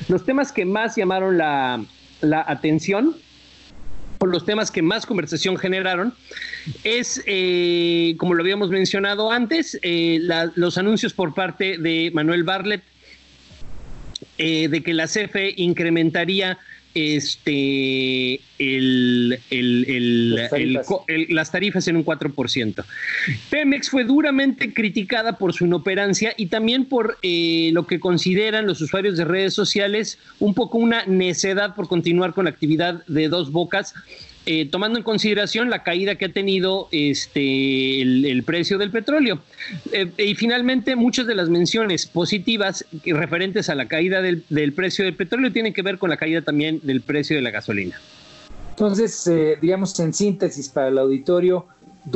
Los 0.08 0.24
temas 0.24 0.52
que 0.52 0.64
más 0.64 0.96
llamaron 0.96 1.38
la, 1.38 1.84
la 2.20 2.44
atención 2.46 3.16
por 4.18 4.30
los 4.30 4.44
temas 4.44 4.70
que 4.70 4.82
más 4.82 5.06
conversación 5.06 5.56
generaron, 5.56 6.12
es, 6.84 7.22
eh, 7.26 8.16
como 8.18 8.34
lo 8.34 8.42
habíamos 8.42 8.68
mencionado 8.68 9.30
antes, 9.30 9.78
eh, 9.82 10.20
los 10.56 10.76
anuncios 10.76 11.14
por 11.14 11.34
parte 11.34 11.78
de 11.78 12.10
Manuel 12.12 12.42
Barlet 12.42 12.82
eh, 14.36 14.68
de 14.68 14.82
que 14.82 14.92
la 14.92 15.06
CFE 15.06 15.54
incrementaría 15.56 16.58
este, 16.94 18.40
el, 18.58 19.38
las, 21.28 21.50
tarifas. 21.50 21.88
en 21.88 21.96
un 21.96 22.04
4%. 22.04 22.84
Pemex 23.50 23.90
fue 23.90 24.04
duramente 24.04 24.72
criticada 24.72 25.38
por 25.38 25.52
su 25.52 25.66
inoperancia 25.66 26.34
y 26.36 26.46
también 26.46 26.84
por 26.86 27.18
eh, 27.22 27.70
lo 27.72 27.86
que 27.86 28.00
consideran 28.00 28.66
los 28.66 28.80
usuarios 28.80 29.16
de 29.16 29.24
redes 29.24 29.54
sociales 29.54 30.18
un 30.38 30.54
poco 30.54 30.78
una 30.78 31.04
necedad 31.06 31.74
por 31.74 31.88
continuar 31.88 32.34
con 32.34 32.44
la 32.44 32.50
actividad 32.50 33.04
de 33.06 33.28
dos 33.28 33.52
bocas 33.52 33.94
eh, 34.50 34.64
tomando 34.64 34.98
en 34.98 35.04
consideración 35.04 35.68
la 35.68 35.82
caída 35.82 36.14
que 36.14 36.24
ha 36.24 36.32
tenido 36.32 36.88
este, 36.90 38.00
el, 38.00 38.42
precio 38.44 38.78
del 38.78 38.90
petróleo. 38.90 39.40
Eh, 39.92 40.10
y 40.16 40.34
finalmente, 40.36 40.96
muchas 40.96 41.26
de 41.26 41.34
las 41.34 41.50
menciones 41.50 42.06
positivas 42.06 42.82
referentes 43.04 43.68
a 43.68 43.74
la 43.74 43.88
caída 43.88 44.22
del, 44.22 44.72
precio 44.74 45.04
del 45.04 45.14
petróleo 45.16 45.52
tienen 45.52 45.74
que 45.74 45.82
ver 45.82 45.98
con 45.98 46.08
la 46.08 46.16
caída 46.16 46.40
también 46.40 46.80
del 46.82 47.02
precio 47.02 47.36
de 47.36 47.42
la 47.42 47.50
gasolina. 47.50 48.00
Entonces, 48.70 49.26
eh, 49.26 49.58
digamos 49.60 50.00
en 50.00 50.14
síntesis 50.14 50.70
para 50.70 50.88
el 50.88 50.96
auditorio, 50.96 51.66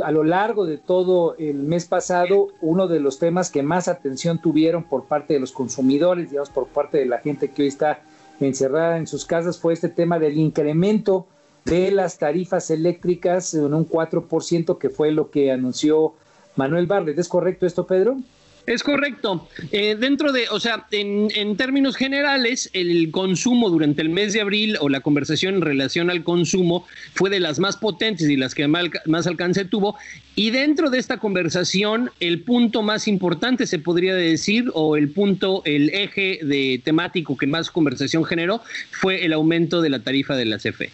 a 0.02 0.10
lo 0.10 0.24
largo 0.24 0.64
de 0.64 0.78
todo 0.78 1.36
el 1.36 1.56
mes 1.56 1.84
pasado, 1.84 2.48
uno 2.62 2.88
de 2.88 3.00
los 3.00 3.18
temas 3.18 3.50
que 3.50 3.62
más 3.62 3.88
atención 3.88 4.40
tuvieron 4.40 4.84
por 4.84 5.04
parte 5.04 5.34
de 5.34 5.40
los 5.40 5.52
consumidores, 5.52 6.30
digamos, 6.30 6.48
por 6.48 6.66
parte 6.68 6.96
de 6.96 7.04
la 7.04 7.18
gente 7.18 7.50
que 7.50 7.60
hoy 7.60 7.68
está 7.68 8.00
encerrada 8.40 8.96
en 8.96 9.06
sus 9.06 9.26
casas, 9.26 9.58
fue 9.58 9.74
este 9.74 9.90
tema 9.90 10.18
del 10.18 10.38
incremento 10.38 11.26
de 11.64 11.90
las 11.90 12.18
tarifas 12.18 12.70
eléctricas 12.70 13.54
en 13.54 13.74
un 13.74 13.88
4%, 13.88 14.78
que 14.78 14.90
fue 14.90 15.12
lo 15.12 15.30
que 15.30 15.52
anunció 15.52 16.14
Manuel 16.56 16.86
Barlet. 16.86 17.18
¿Es 17.18 17.28
correcto 17.28 17.66
esto, 17.66 17.86
Pedro? 17.86 18.18
Es 18.64 18.84
correcto. 18.84 19.48
Eh, 19.72 19.96
dentro 19.98 20.30
de, 20.30 20.48
o 20.50 20.60
sea, 20.60 20.86
en, 20.92 21.56
términos 21.56 21.96
generales, 21.96 22.70
el 22.72 23.10
consumo 23.10 23.70
durante 23.70 24.02
el 24.02 24.08
mes 24.08 24.32
de 24.32 24.40
abril 24.40 24.76
o 24.80 24.88
la 24.88 25.00
conversación 25.00 25.56
en 25.56 25.60
relación 25.62 26.10
al 26.10 26.22
consumo 26.22 26.86
fue 27.14 27.28
de 27.28 27.40
las 27.40 27.58
más 27.58 27.76
potentes 27.76 28.28
y 28.28 28.36
las 28.36 28.54
que 28.54 28.68
más, 28.68 28.84
más 29.06 29.26
alcance 29.26 29.64
tuvo. 29.64 29.96
Y 30.36 30.50
dentro 30.50 30.90
de 30.90 30.98
esta 30.98 31.18
conversación, 31.18 32.10
el 32.20 32.42
punto 32.42 32.82
más 32.82 33.08
importante, 33.08 33.66
se 33.66 33.80
podría 33.80 34.14
decir, 34.14 34.70
o 34.74 34.96
el 34.96 35.10
punto, 35.10 35.62
el 35.64 35.90
eje 35.90 36.38
de 36.42 36.80
temático 36.84 37.36
que 37.36 37.48
más 37.48 37.70
conversación 37.70 38.24
generó, 38.24 38.62
fue 38.92 39.24
el 39.24 39.32
aumento 39.32 39.82
de 39.82 39.90
la 39.90 39.98
tarifa 40.00 40.36
de 40.36 40.44
la 40.44 40.58
CFE. 40.58 40.90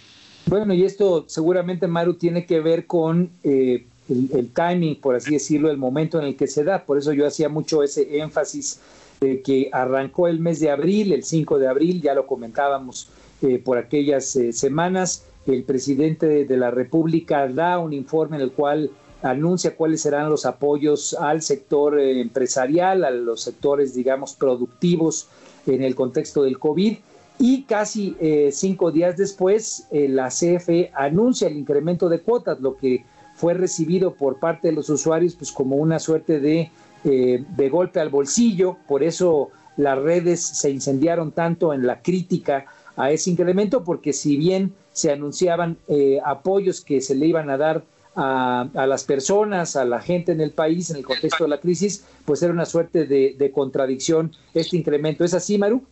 Bueno, 0.47 0.73
y 0.73 0.85
esto 0.85 1.25
seguramente, 1.27 1.87
Maru, 1.87 2.15
tiene 2.15 2.47
que 2.47 2.61
ver 2.61 2.87
con 2.87 3.31
eh, 3.43 3.85
el, 4.09 4.51
timing, 4.53 5.01
por 5.01 5.15
así 5.15 5.33
decirlo, 5.33 5.71
el 5.71 5.77
momento 5.77 6.19
en 6.19 6.27
el 6.27 6.37
que 6.37 6.47
se 6.47 6.65
da. 6.65 6.85
Por 6.85 6.99
eso 6.99 7.13
yo 7.13 7.27
hacía 7.27 7.49
mucho 7.49 7.83
ese 7.83 8.19
énfasis 8.19 8.81
de 9.21 9.43
que 9.43 9.69
arrancó 9.73 10.29
el 10.29 10.41
mes 10.41 10.61
de 10.61 10.71
abril, 10.71 11.13
el 11.13 11.25
5 11.25 11.59
de 11.59 11.69
abril, 11.69 12.01
ya 12.01 12.15
lo 12.15 12.27
comentábamos 12.27 13.09
eh, 13.43 13.59
por 13.59 13.79
aquellas 13.79 14.35
eh, 14.37 14.53
semanas. 14.53 15.25
El 15.47 15.65
presidente 15.65 16.45
de, 16.45 16.57
la 16.57 16.71
República 16.71 17.49
da 17.49 17.79
un 17.79 17.93
informe 17.93 18.37
en 18.37 18.43
el 18.43 18.53
cual 18.53 18.91
anuncia 19.23 19.75
cuáles 19.75 20.03
serán 20.03 20.31
los 20.31 20.47
apoyos 20.47 21.15
al 21.15 21.43
sector 21.43 21.99
empresarial, 21.99 23.05
a 23.05 23.11
los 23.11 23.43
sectores, 23.43 23.95
digamos, 23.95 24.35
productivos 24.35 25.27
en 25.67 25.83
el 25.83 25.95
contexto 25.95 26.43
del 26.43 26.59
COVID 26.59 26.99
y 27.39 27.63
casi 27.63 28.17
eh, 28.21 28.51
cinco 28.53 28.91
días 28.91 29.17
después 29.17 29.87
eh, 29.91 30.09
la 30.09 30.29
CFE 30.29 30.91
anuncia 30.95 31.49
el 31.49 31.57
incremento 31.57 32.09
de 32.09 32.21
cuotas, 32.21 32.61
lo 32.61 32.77
que 32.77 33.05
fue 33.35 33.55
recibido 33.55 34.15
por 34.15 34.41
parte 34.41 34.69
de 34.69 34.75
los 34.75 34.91
usuarios 34.91 35.37
pues 35.37 35.53
como 35.53 35.77
una 35.77 36.01
suerte 36.01 36.41
de, 36.41 36.71
eh, 37.05 37.45
de 37.57 37.69
golpe 37.69 38.01
al 38.01 38.09
bolsillo, 38.09 38.77
por 38.89 39.05
eso 39.05 39.51
las 39.77 39.99
redes 39.99 40.41
se 40.41 40.71
incendiaron 40.71 41.31
tanto 41.31 41.73
en 41.73 41.87
la 41.87 42.03
crítica 42.03 42.67
a 42.97 43.13
ese 43.13 43.31
incremento, 43.31 43.85
porque 43.85 44.13
si 44.13 44.37
bien 44.37 44.75
se 44.93 45.13
anunciaban 45.13 45.79
apoyos 46.25 46.81
que 46.81 47.01
se 47.01 47.15
le 47.15 47.27
iban 47.27 47.49
a 47.49 47.57
dar 47.57 47.85
a, 48.17 48.69
a, 48.75 48.87
las 48.89 49.05
personas, 49.05 49.77
a 49.77 49.85
la 49.85 50.01
gente 50.01 50.33
en 50.33 50.41
el 50.41 50.51
país 50.51 50.91
en 50.91 50.97
el 50.97 51.05
contexto 51.05 51.45
de 51.45 51.51
la 51.51 51.61
crisis, 51.61 52.05
pues 52.25 52.43
era 52.43 52.53
una 52.53 52.67
suerte 52.67 53.07
de 53.07 53.53
contradicción 53.55 54.33
este 54.53 54.77
incremento. 54.77 55.23
¿Es 55.23 55.33
así, 55.33 55.59
Maru? 55.59 55.85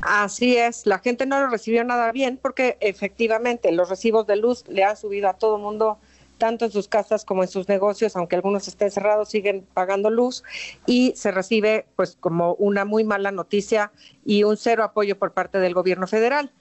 Así 0.00 0.56
es, 0.56 0.86
la 0.86 0.98
gente 0.98 1.26
no 1.26 1.40
lo 1.40 1.48
recibió 1.48 1.82
nada 1.84 2.12
bien 2.12 2.38
porque 2.40 2.76
efectivamente 2.80 3.72
los 3.72 3.88
recibos 3.88 4.26
de 4.26 4.36
luz 4.36 4.64
le 4.68 4.84
han 4.84 4.96
subido 4.96 5.28
a 5.28 5.34
todo 5.34 5.58
mundo, 5.58 5.98
tanto 6.38 6.66
en 6.66 6.70
sus 6.70 6.86
casas 6.86 7.24
como 7.24 7.42
en 7.42 7.48
sus 7.48 7.68
negocios, 7.68 8.14
aunque 8.16 8.36
algunos 8.36 8.68
estén 8.68 8.90
cerrados, 8.90 9.28
siguen 9.28 9.66
pagando 9.74 10.08
luz 10.08 10.44
y 10.86 11.12
se 11.16 11.32
recibe 11.32 11.86
pues 11.96 12.16
como 12.20 12.54
una 12.54 12.84
muy 12.84 13.02
mala 13.02 13.32
noticia 13.32 13.90
y 14.24 14.44
un 14.44 14.56
cero 14.56 14.84
apoyo 14.84 15.18
por 15.18 15.32
parte 15.32 15.58
del 15.58 15.74
gobierno 15.74 16.06
federal. 16.06 16.52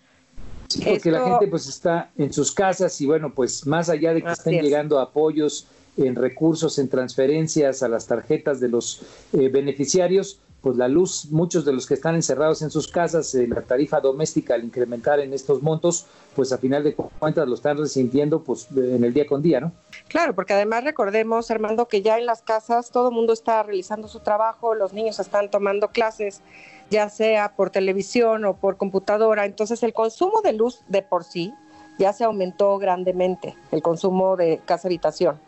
Sí, 0.68 0.84
porque 0.84 1.12
la 1.12 1.24
gente 1.24 1.48
pues 1.48 1.68
está 1.68 2.10
en 2.18 2.34
sus 2.34 2.52
casas 2.52 3.00
y 3.00 3.06
bueno, 3.06 3.34
pues 3.34 3.66
más 3.66 3.88
allá 3.90 4.14
de 4.14 4.22
que 4.22 4.32
estén 4.32 4.62
llegando 4.62 5.00
apoyos 5.00 5.68
en 5.96 6.16
recursos, 6.16 6.78
en 6.78 6.90
transferencias 6.90 7.84
a 7.84 7.88
las 7.88 8.08
tarjetas 8.08 8.60
de 8.60 8.70
los 8.70 9.02
eh, 9.34 9.50
beneficiarios, 9.50 10.40
pues 10.62 10.76
la 10.76 10.88
luz, 10.88 11.28
muchos 11.32 11.66
de 11.66 11.74
los 11.74 11.86
que 11.86 11.94
están 11.94 12.16
encerrados 12.16 12.62
en 12.62 12.70
sus 12.70 12.88
casas, 12.88 13.34
eh, 13.36 13.48
la 13.48 13.62
tarifa 13.62 14.00
doméstica 14.00 14.56
al 14.56 14.64
incrementar 14.64 15.20
en 15.20 15.34
estos 15.34 15.62
montos, 15.62 16.08
pues 16.36 16.52
a 16.52 16.58
final 16.58 16.84
de 16.84 16.96
cuentas 16.96 17.48
lo 17.48 17.56
están 17.56 17.78
resintiendo 17.78 18.44
pues 18.44 18.68
en 18.76 19.04
el 19.04 19.14
día 19.14 19.26
con 19.28 19.42
día, 19.42 19.60
¿no? 19.60 19.72
Claro, 20.08 20.34
porque 20.34 20.54
además 20.54 20.84
recordemos, 20.84 21.52
Armando, 21.52 21.88
que 21.88 22.02
ya 22.02 22.18
en 22.18 22.26
las 22.26 22.42
casas 22.42 22.92
todo 22.92 23.10
el 23.10 23.16
mundo 23.16 23.34
está 23.34 23.62
realizando 23.64 24.08
su 24.08 24.20
trabajo, 24.20 24.74
los 24.74 24.94
niños 24.94 25.20
están 25.20 25.50
tomando 25.52 25.90
clases, 25.90 26.42
ya 26.90 27.10
sea 27.10 27.56
por 27.56 27.70
televisión 27.70 28.46
o 28.46 28.56
por 28.56 28.78
computadora, 28.78 29.46
entonces 29.46 29.84
el 29.84 29.94
consumo 29.94 30.42
de 30.42 30.54
luz 30.54 30.82
de 30.88 31.02
por 31.02 31.24
sí 31.24 31.54
ya 32.00 32.14
se 32.14 32.24
aumentó 32.24 32.78
grandemente, 32.78 33.56
el 33.72 33.82
consumo 33.82 34.38
de 34.38 34.62
casa 34.66 34.88
habitación 34.88 35.40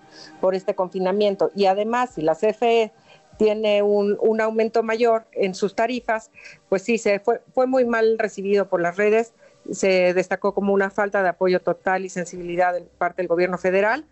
por 0.41 0.55
este 0.55 0.75
confinamiento. 0.75 1.51
Y 1.55 1.65
además, 1.65 2.11
si 2.15 2.21
la 2.21 2.35
CFE 2.35 2.91
tiene 3.39 3.81
un, 3.81 4.17
un, 4.19 4.41
aumento 4.41 4.83
mayor 4.83 5.25
en 5.31 5.55
sus 5.55 5.73
tarifas, 5.73 6.29
pues 6.67 6.81
sí, 6.81 6.97
se 6.97 7.21
fue, 7.21 7.41
fue 7.53 7.67
muy 7.67 7.85
mal 7.85 8.19
recibido 8.19 8.67
por 8.67 8.81
las 8.81 8.97
redes, 8.97 9.31
se 9.71 10.13
destacó 10.13 10.53
como 10.53 10.73
una 10.73 10.89
falta 10.89 11.23
de 11.23 11.29
apoyo 11.29 11.61
total 11.61 12.03
y 12.03 12.09
sensibilidad 12.09 12.73
de 12.73 12.81
parte 12.81 13.21
del 13.21 13.29
gobierno 13.29 13.57
federal. 13.57 14.03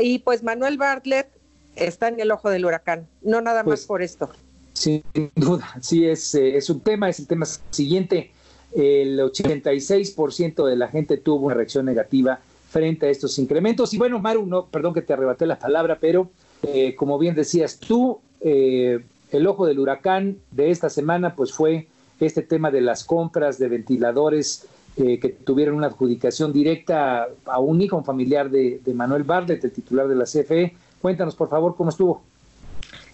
Y 0.00 0.18
pues 0.18 0.42
Manuel 0.42 0.78
Bartlett 0.78 1.28
está 1.76 2.08
en 2.08 2.18
el 2.18 2.32
ojo 2.32 2.50
del 2.50 2.64
huracán, 2.66 3.06
no 3.22 3.40
nada 3.40 3.62
más 3.62 3.66
pues, 3.66 3.86
por 3.86 4.02
esto. 4.02 4.30
Sin 4.72 5.04
duda, 5.36 5.76
sí, 5.80 6.04
es, 6.04 6.34
eh, 6.34 6.56
es 6.56 6.68
un 6.68 6.80
tema, 6.80 7.08
es 7.08 7.20
el 7.20 7.28
tema 7.28 7.46
siguiente. 7.70 8.32
El 8.74 9.20
86% 9.20 10.66
de 10.66 10.76
la 10.76 10.88
gente 10.88 11.18
tuvo 11.18 11.46
una 11.46 11.54
reacción 11.54 11.86
negativa 11.86 12.40
frente 12.68 13.06
a 13.06 13.10
estos 13.10 13.38
incrementos. 13.38 13.94
Y 13.94 13.98
bueno, 13.98 14.18
Maru, 14.18 14.44
no, 14.44 14.66
perdón 14.66 14.92
que 14.92 15.02
te 15.02 15.12
arrebaté 15.12 15.46
la 15.46 15.60
palabra, 15.60 15.98
pero 16.00 16.30
eh, 16.64 16.96
como 16.96 17.16
bien 17.18 17.36
decías 17.36 17.78
tú, 17.78 18.20
eh, 18.44 19.00
el 19.30 19.46
ojo 19.46 19.66
del 19.66 19.78
huracán 19.78 20.38
de 20.50 20.70
esta 20.70 20.90
semana 20.90 21.34
pues 21.34 21.52
fue 21.52 21.88
este 22.20 22.42
tema 22.42 22.70
de 22.70 22.80
las 22.80 23.04
compras 23.04 23.58
de 23.58 23.68
ventiladores 23.68 24.66
eh, 24.96 25.18
que 25.18 25.30
tuvieron 25.30 25.76
una 25.76 25.86
adjudicación 25.86 26.52
directa 26.52 27.28
a 27.46 27.58
un 27.58 27.80
hijo, 27.80 28.02
familiar 28.02 28.50
de, 28.50 28.80
de 28.84 28.94
Manuel 28.94 29.24
Bartlett, 29.24 29.64
el 29.64 29.72
titular 29.72 30.06
de 30.06 30.14
la 30.14 30.24
CFE. 30.24 30.76
Cuéntanos, 31.00 31.34
por 31.34 31.48
favor, 31.48 31.74
cómo 31.76 31.90
estuvo. 31.90 32.22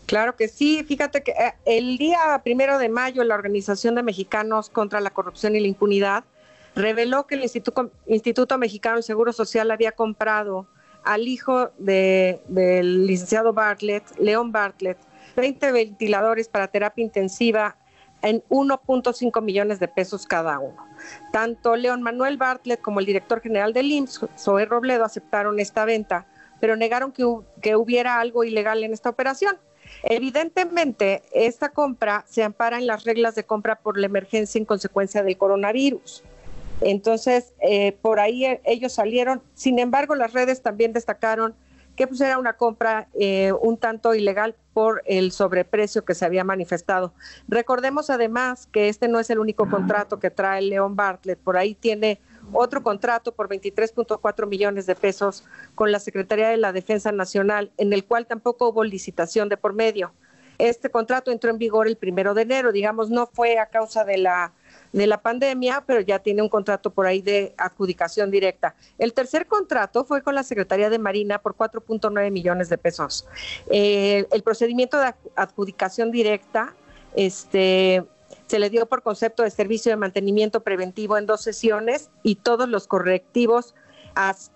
Claro 0.07 0.37
que 0.37 0.49
sí, 0.49 0.83
fíjate 0.85 1.23
que 1.23 1.33
eh, 1.33 1.55
el 1.67 1.99
día 1.99 2.41
primero 2.43 2.79
de 2.79 2.89
mayo 2.89 3.23
la 3.25 3.35
Organización 3.35 3.95
de 3.95 4.03
Mexicanos 4.03 4.71
contra 4.71 5.01
la 5.01 5.11
Corrupción 5.11 5.55
y 5.55 5.61
la 5.61 5.69
Impunidad 5.69 6.25
reveló 6.75 7.27
que 7.27 7.35
el 7.35 7.43
Instituto, 7.43 7.91
Instituto 8.07 8.57
Mexicano 8.57 8.97
del 8.97 9.05
Seguro 9.05 9.33
Social 9.33 9.71
había 9.71 9.93
comprado 9.93 10.67
al 11.05 11.29
hijo 11.29 11.71
de, 11.79 12.41
del 12.49 13.07
licenciado 13.07 13.53
Bartlett, 13.53 14.05
León 14.19 14.51
Bartlett, 14.51 14.99
20 15.37 15.73
ventiladores 15.73 16.49
para 16.49 16.69
terapia 16.69 17.05
intensiva 17.05 17.77
en 18.23 18.43
1.5 18.49 19.43
millones 19.43 19.81
de 19.81 19.89
pesos 19.89 20.27
cada 20.27 20.59
uno. 20.59 20.87
Tanto 21.33 21.77
León 21.77 22.03
Manuel 22.03 22.37
Bartlett 22.37 22.81
como 22.81 23.01
el 23.01 23.07
director 23.07 23.41
general 23.41 23.73
del 23.73 23.91
IMSS, 23.91 24.27
Zoe 24.37 24.65
Robledo, 24.65 25.05
aceptaron 25.05 25.61
esta 25.61 25.85
venta, 25.85 26.27
pero 26.61 26.77
negaron 26.77 27.13
que, 27.13 27.25
hubiera 27.77 28.21
algo 28.21 28.45
ilegal 28.45 28.83
en 28.83 28.93
esta 28.93 29.11
operación. 29.11 29.57
Evidentemente, 30.03 31.23
esta 31.33 31.71
compra 31.71 32.25
se 32.29 32.43
ampara 32.43 32.79
en 32.79 32.87
las 32.87 33.05
reglas 33.05 33.35
de 33.35 33.45
compra 33.45 33.77
por 33.77 33.99
la 33.99 34.07
emergencia 34.07 34.59
en 34.59 34.65
consecuencia 34.65 35.23
del 35.23 35.39
coronavirus. 35.39 36.23
Entonces, 36.81 37.53
eh, 37.61 37.93
por 38.03 38.21
ahí 38.21 38.45
eh, 38.45 38.61
ellos 38.65 38.93
salieron. 38.93 39.43
Sin 39.55 39.79
embargo, 39.79 40.15
las 40.15 40.33
redes 40.33 40.63
también 40.63 40.93
destacaron 40.93 41.55
que 41.99 42.07
pues, 42.07 42.21
era 42.21 42.39
una 42.39 42.53
compra 42.53 43.09
eh, 43.19 43.53
un 43.61 43.77
tanto 43.77 44.15
ilegal 44.15 44.55
por 44.73 45.03
el 45.05 45.33
sobreprecio 45.33 46.05
que 46.05 46.15
se 46.15 46.25
había 46.25 46.45
manifestado. 46.45 47.13
Recordemos 47.49 48.09
además 48.09 48.69
que 48.71 48.89
este 48.89 49.09
no 49.09 49.19
es 49.19 49.31
el 49.31 49.41
único 49.41 49.69
contrato 49.69 50.21
que 50.21 50.31
trae 50.31 50.63
León 50.63 50.95
Bartlett. 50.95 51.41
Por 51.41 51.57
ahí 51.57 51.75
tiene 51.75 52.21
otro 52.53 52.85
contrato 52.85 53.33
por 53.33 53.49
23.4 53.49 54.47
millones 54.47 54.87
de 54.87 54.95
pesos 54.95 55.45
con 55.75 55.91
la 55.91 55.99
Secretaría 55.99 56.51
de 56.51 56.57
la 56.57 56.73
Defensa 56.73 57.11
Nacional, 57.11 57.73
en 57.79 57.93
el 57.93 58.05
cual 58.05 58.29
tampoco 58.29 58.69
hubo 58.69 58.85
licitación 58.85 59.49
de 59.49 59.57
por 59.57 59.73
medio. 59.75 60.13
Este 60.59 60.91
contrato 60.91 61.33
entró 61.33 61.51
en 61.51 61.59
vigor 61.59 61.89
el 61.89 61.97
primero 61.97 62.33
de 62.33 62.43
enero, 62.43 62.71
digamos, 62.71 63.11
no 63.11 63.27
fue 63.27 63.59
a 63.59 63.67
causa 63.67 64.05
de 64.05 64.19
la 64.19 64.53
de 64.93 65.07
la 65.07 65.21
pandemia, 65.21 65.85
pero 65.87 66.01
ya 66.01 66.19
tiene 66.19 66.43
un 66.43 66.49
contrato 66.49 66.91
por 66.91 67.07
ahí 67.07 67.23
de 67.23 67.55
adjudicación 67.59 68.31
directa. 68.31 68.75
El 68.99 69.13
tercer 69.13 69.47
contrato 69.47 70.05
fue 70.05 70.23
con 70.23 70.35
la 70.35 70.43
Secretaría 70.43 70.91
de 70.91 70.99
Marina 70.99 71.39
por 71.39 71.57
4.9 71.57 72.31
millones 72.31 72.69
de 72.69 72.79
pesos. 72.79 73.27
Eh, 73.71 74.27
el 74.31 74.43
procedimiento 74.43 74.99
de 74.99 75.15
adjudicación 75.37 76.11
directa, 76.11 76.75
este, 77.15 78.05
se 78.47 78.59
le 78.59 78.71
dio 78.71 78.87
por 78.87 79.03
concepto 79.03 79.43
de 79.43 79.51
servicio 79.51 79.91
de 79.91 79.97
mantenimiento 79.97 80.63
preventivo 80.63 81.19
en 81.19 81.27
dos 81.27 81.43
sesiones 81.43 82.11
y 82.23 82.37
todos 82.37 82.69
los 82.69 82.87
correctivos 82.87 83.75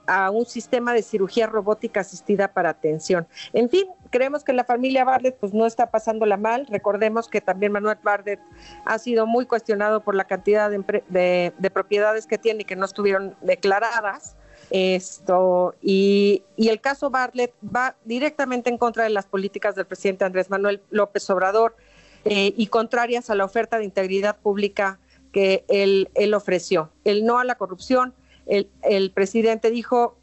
a, 0.07 0.31
un 0.31 0.45
sistema 0.45 0.93
de 0.93 1.03
cirugía 1.03 1.47
robótica 1.47 2.01
asistida 2.01 2.49
para 2.49 2.71
atención. 2.71 3.29
En 3.53 3.71
fin, 3.71 3.87
creemos 4.11 4.43
que 4.43 4.53
la 4.53 4.65
familia 4.65 5.05
Bardet 5.05 5.37
pues 5.39 5.55
no 5.55 5.67
está 5.67 5.91
pasándola 5.91 6.37
mal. 6.37 6.67
Recordemos 6.69 7.29
que 7.29 7.41
también 7.41 7.71
Manuel 7.71 7.99
Bardet 8.03 8.41
ha 8.85 8.99
sido 8.99 9.27
muy 9.27 9.47
cuestionado 9.47 10.03
por 10.03 10.17
la 10.17 10.25
cantidad 10.25 10.69
de, 10.69 11.53
de, 11.57 11.71
propiedades 11.71 12.27
que 12.27 12.39
tiene 12.39 12.63
y 12.63 12.65
que 12.65 12.75
no 12.75 12.85
estuvieron 12.85 13.37
declaradas. 13.41 14.37
Esto 14.71 15.75
y, 15.81 16.43
el 16.57 16.81
caso 16.81 17.11
Bartlett 17.11 17.53
va 17.65 17.95
directamente 18.05 18.69
en 18.71 18.79
contra 18.79 19.05
de 19.05 19.11
las 19.11 19.27
políticas 19.27 19.75
del 19.75 19.87
presidente 19.87 20.25
Andrés 20.25 20.51
Manuel 20.51 20.83
López 20.91 21.29
Obrador 21.31 21.77
eh, 22.25 22.53
y 22.57 22.67
contrarias 22.67 23.31
a 23.31 23.35
la 23.35 23.45
oferta 23.45 23.79
de 23.79 23.85
integridad 23.85 24.39
pública 24.39 24.99
que 25.31 25.65
él 25.69 26.35
ofreció. 26.35 26.91
El 27.05 27.25
no 27.25 27.39
a 27.39 27.45
la 27.45 27.55
corrupción, 27.55 28.15
el, 28.47 28.69
el 28.83 29.11
presidente 29.13 29.71
dijo 29.71 30.17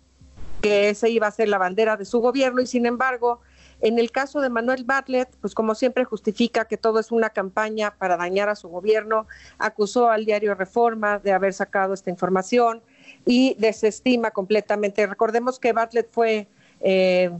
que 0.61 0.89
esa 0.89 1.07
iba 1.07 1.27
a 1.27 1.31
ser 1.31 1.47
la 1.47 1.57
bandera 1.57 1.97
de 1.97 2.05
su 2.05 2.19
gobierno 2.19 2.61
y 2.61 2.67
sin 2.67 2.85
embargo, 2.85 3.41
en 3.81 3.97
el 3.97 4.11
caso 4.11 4.41
de 4.41 4.49
Manuel 4.49 4.83
Bartlett, 4.83 5.29
pues 5.39 5.55
como 5.55 5.73
siempre 5.73 6.03
justifica 6.03 6.65
que 6.65 6.77
todo 6.77 6.99
es 6.99 7.11
una 7.11 7.29
campaña 7.29 7.95
para 7.97 8.17
dañar 8.17 8.49
a 8.49 8.55
su 8.55 8.67
gobierno, 8.67 9.27
acusó 9.57 10.09
al 10.09 10.25
diario 10.25 10.53
Reforma 10.53 11.19
de 11.19 11.31
haber 11.31 11.53
sacado 11.53 11.93
esta 11.93 12.09
información 12.09 12.81
y 13.25 13.55
desestima 13.57 14.31
completamente. 14.31 15.07
Recordemos 15.07 15.59
que 15.59 15.71
Bartlett 15.71 16.11
fue 16.11 16.47
eh, 16.81 17.31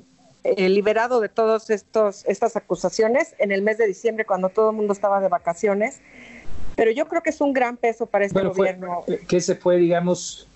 eh, 0.45 0.69
liberado 0.69 1.19
de 1.19 1.27
todas 1.27 1.69
estas 1.69 2.55
acusaciones 2.55 3.35
en 3.39 3.51
el 3.51 3.61
mes 3.61 3.77
de 3.77 3.87
diciembre 3.87 4.25
cuando 4.25 4.47
todo 4.49 4.69
el 4.69 4.77
mundo 4.77 4.93
estaba 4.93 5.19
de 5.19 5.27
vacaciones. 5.27 5.99
Pero 6.77 6.91
yo 6.91 7.09
creo 7.09 7.21
que 7.21 7.31
es 7.31 7.41
un 7.41 7.51
gran 7.51 7.75
peso 7.75 8.05
para 8.05 8.23
este 8.23 8.41
gobierno. 8.41 9.03
que 9.27 9.41
se 9.41 9.55
fue, 9.55 9.75
digamos, 9.75 10.48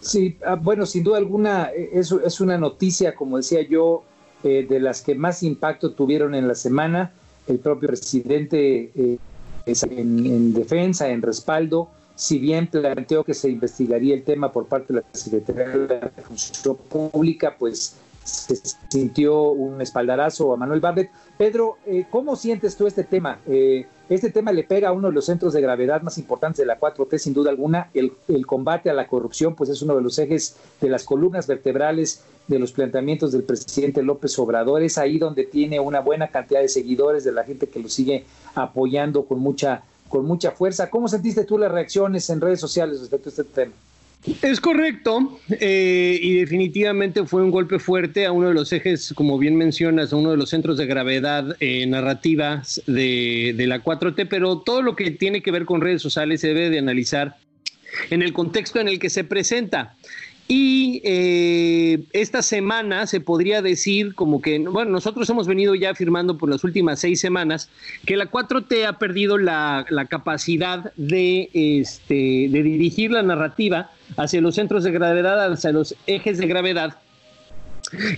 Sí, 0.00 0.36
ah, 0.46 0.54
bueno, 0.54 0.86
sin 0.86 1.02
duda 1.02 1.18
alguna, 1.18 1.70
eh, 1.74 1.90
es, 1.92 2.12
es 2.12 2.40
una 2.40 2.56
noticia, 2.56 3.14
como 3.14 3.36
decía 3.36 3.62
yo, 3.62 4.04
eh, 4.44 4.66
de 4.68 4.78
las 4.78 5.02
que 5.02 5.14
más 5.14 5.42
impacto 5.42 5.92
tuvieron 5.92 6.34
en 6.34 6.46
la 6.46 6.54
semana. 6.54 7.12
El 7.48 7.58
propio 7.58 7.88
presidente 7.88 8.92
eh, 8.94 9.18
en, 9.66 10.54
defensa, 10.54 11.08
en 11.08 11.22
respaldo, 11.22 11.88
si 12.14 12.38
bien 12.38 12.68
planteó 12.68 13.24
que 13.24 13.34
se 13.34 13.48
investigaría 13.48 14.14
el 14.14 14.22
tema 14.22 14.52
por 14.52 14.66
parte 14.66 14.92
de 14.92 15.00
la 15.00 15.06
Secretaría 15.12 15.68
de 15.68 16.00
la 16.00 16.22
Función 16.22 16.76
Pública, 16.76 17.56
pues 17.58 17.96
se 18.28 18.56
sintió 18.88 19.50
un 19.50 19.80
espaldarazo 19.80 20.52
a 20.52 20.56
Manuel 20.56 20.80
Bardet. 20.80 21.10
Pedro, 21.36 21.78
¿cómo 22.10 22.36
sientes 22.36 22.76
tú 22.76 22.86
este 22.86 23.04
tema? 23.04 23.38
Este 24.08 24.30
tema 24.30 24.52
le 24.52 24.64
pega 24.64 24.88
a 24.88 24.92
uno 24.92 25.08
de 25.08 25.14
los 25.14 25.26
centros 25.26 25.52
de 25.52 25.60
gravedad 25.60 26.00
más 26.00 26.16
importantes 26.16 26.58
de 26.58 26.66
la 26.66 26.80
4T, 26.80 27.18
sin 27.18 27.34
duda 27.34 27.50
alguna. 27.50 27.90
El, 27.92 28.12
combate 28.46 28.88
a 28.88 28.94
la 28.94 29.06
corrupción, 29.06 29.54
pues 29.54 29.68
es 29.68 29.82
uno 29.82 29.96
de 29.96 30.02
los 30.02 30.18
ejes 30.18 30.56
de 30.80 30.88
las 30.88 31.04
columnas 31.04 31.46
vertebrales 31.46 32.22
de 32.46 32.58
los 32.58 32.72
planteamientos 32.72 33.32
del 33.32 33.42
presidente 33.42 34.02
López 34.02 34.38
Obrador. 34.38 34.82
Es 34.82 34.96
ahí 34.96 35.18
donde 35.18 35.44
tiene 35.44 35.78
una 35.78 36.00
buena 36.00 36.28
cantidad 36.28 36.60
de 36.60 36.70
seguidores, 36.70 37.22
de 37.24 37.32
la 37.32 37.44
gente 37.44 37.68
que 37.68 37.80
lo 37.80 37.90
sigue 37.90 38.24
apoyando 38.54 39.26
con 39.26 39.40
mucha, 39.40 39.82
con 40.08 40.24
mucha 40.24 40.52
fuerza. 40.52 40.88
¿Cómo 40.88 41.08
sentiste 41.08 41.44
tú 41.44 41.58
las 41.58 41.70
reacciones 41.70 42.30
en 42.30 42.40
redes 42.40 42.60
sociales 42.60 43.00
respecto 43.00 43.28
a 43.28 43.30
este 43.30 43.44
tema? 43.44 43.72
Es 44.42 44.60
correcto, 44.60 45.38
eh, 45.48 46.18
y 46.20 46.34
definitivamente 46.34 47.24
fue 47.24 47.42
un 47.42 47.50
golpe 47.50 47.78
fuerte 47.78 48.26
a 48.26 48.32
uno 48.32 48.48
de 48.48 48.54
los 48.54 48.72
ejes, 48.72 49.12
como 49.14 49.38
bien 49.38 49.56
mencionas, 49.56 50.12
a 50.12 50.16
uno 50.16 50.32
de 50.32 50.36
los 50.36 50.50
centros 50.50 50.76
de 50.76 50.86
gravedad 50.86 51.56
eh, 51.60 51.86
narrativas 51.86 52.82
de, 52.86 53.54
la 53.56 53.82
4T, 53.82 54.26
pero 54.28 54.58
todo 54.58 54.82
lo 54.82 54.96
que 54.96 55.12
tiene 55.12 55.40
que 55.40 55.52
ver 55.52 55.64
con 55.64 55.80
redes 55.80 56.02
sociales 56.02 56.40
se 56.40 56.48
debe 56.48 56.68
de 56.68 56.80
analizar 56.80 57.36
en 58.10 58.22
el 58.22 58.32
contexto 58.32 58.80
en 58.80 58.88
el 58.88 58.98
que 58.98 59.08
se 59.08 59.22
presenta. 59.22 59.94
Y 60.50 61.00
eh, 61.04 62.00
esta 62.12 62.42
semana 62.42 63.06
se 63.06 63.20
podría 63.20 63.62
decir 63.62 64.14
como 64.14 64.40
que, 64.40 64.58
bueno, 64.58 64.90
nosotros 64.90 65.28
hemos 65.30 65.46
venido 65.46 65.74
ya 65.74 65.90
afirmando 65.90 66.38
por 66.38 66.48
las 66.48 66.64
últimas 66.64 67.00
seis 67.00 67.20
semanas 67.20 67.68
que 68.04 68.16
la 68.16 68.30
4T 68.30 68.86
ha 68.86 68.98
perdido 68.98 69.38
la, 69.38 69.86
capacidad 70.08 70.92
de, 70.96 71.50
este, 71.52 72.48
de 72.50 72.62
dirigir 72.62 73.10
la 73.10 73.22
narrativa 73.22 73.90
hacia 74.16 74.40
los 74.40 74.54
centros 74.54 74.84
de 74.84 74.92
gravedad, 74.92 75.52
hacia 75.52 75.72
los 75.72 75.94
ejes 76.06 76.38
de 76.38 76.46
gravedad 76.46 76.96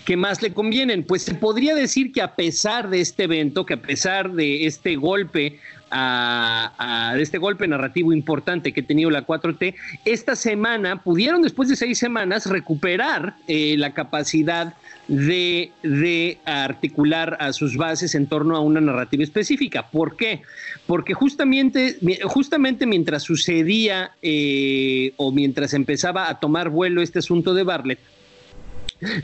que 0.04 0.16
más 0.16 0.42
le 0.42 0.52
convienen. 0.52 1.04
Pues 1.04 1.22
se 1.22 1.34
podría 1.34 1.74
decir 1.74 2.12
que 2.12 2.22
a 2.22 2.34
pesar 2.34 2.90
de 2.90 3.00
este 3.00 3.24
evento, 3.24 3.66
que 3.66 3.74
a 3.74 3.82
pesar 3.82 4.32
de 4.32 4.66
este 4.66 4.96
golpe 4.96 5.58
a, 5.90 7.14
este 7.18 7.38
golpe 7.38 7.66
narrativo 7.66 8.12
importante 8.12 8.72
que 8.72 8.80
ha 8.80 8.86
tenido 8.86 9.10
la 9.10 9.26
4T, 9.26 9.74
esta 10.04 10.36
semana 10.36 11.02
pudieron, 11.02 11.42
después 11.42 11.68
de 11.68 11.76
seis 11.76 11.98
semanas, 11.98 12.46
recuperar 12.46 13.34
eh, 13.48 13.74
la 13.76 13.92
capacidad 13.92 14.74
de, 15.10 15.72
de, 15.82 16.38
articular 16.44 17.36
a 17.40 17.52
sus 17.52 17.76
bases 17.76 18.14
en 18.14 18.28
torno 18.28 18.56
a 18.56 18.60
una 18.60 18.80
narrativa 18.80 19.24
específica. 19.24 19.88
¿Por 19.90 20.16
qué? 20.16 20.42
Porque 20.86 21.14
justamente, 21.14 21.98
justamente 22.24 22.86
mientras 22.86 23.24
sucedía 23.24 24.12
eh, 24.22 25.12
o 25.16 25.32
mientras 25.32 25.74
empezaba 25.74 26.30
a 26.30 26.38
tomar 26.38 26.70
vuelo 26.70 27.02
este 27.02 27.18
asunto 27.18 27.54
de 27.54 27.64
Bartlett, 27.64 27.98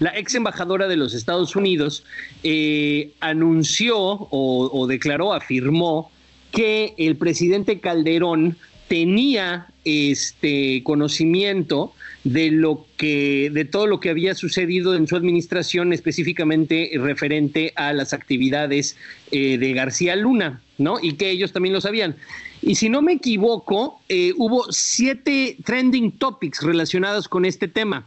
la 0.00 0.18
ex 0.18 0.34
embajadora 0.34 0.88
de 0.88 0.96
los 0.96 1.14
Estados 1.14 1.54
Unidos 1.54 2.02
eh, 2.42 3.12
anunció 3.20 3.96
o 4.30 4.86
declaró, 4.88 5.34
afirmó 5.34 6.10
que 6.50 6.94
el 6.98 7.16
presidente 7.16 7.78
Calderón 7.78 8.56
tenía 8.88 9.68
este 9.84 10.82
conocimiento 10.82 11.92
de 12.26 12.50
lo 12.50 12.84
que 12.96 13.50
de 13.52 13.64
todo 13.64 13.86
lo 13.86 14.00
que 14.00 14.10
había 14.10 14.34
sucedido 14.34 14.96
en 14.96 15.06
su 15.06 15.14
administración 15.14 15.92
específicamente 15.92 16.90
referente 16.96 17.72
a 17.76 17.92
las 17.92 18.12
actividades 18.12 18.96
eh, 19.30 19.58
de 19.58 19.72
García 19.72 20.16
Luna, 20.16 20.60
¿no? 20.76 20.98
Y 21.00 21.12
que 21.12 21.30
ellos 21.30 21.52
también 21.52 21.72
lo 21.72 21.80
sabían. 21.80 22.16
Y 22.62 22.74
si 22.74 22.88
no 22.88 23.00
me 23.00 23.12
equivoco, 23.12 24.00
eh, 24.08 24.32
hubo 24.36 24.64
siete 24.72 25.56
trending 25.64 26.18
topics 26.18 26.64
relacionados 26.64 27.28
con 27.28 27.44
este 27.44 27.68
tema. 27.68 28.06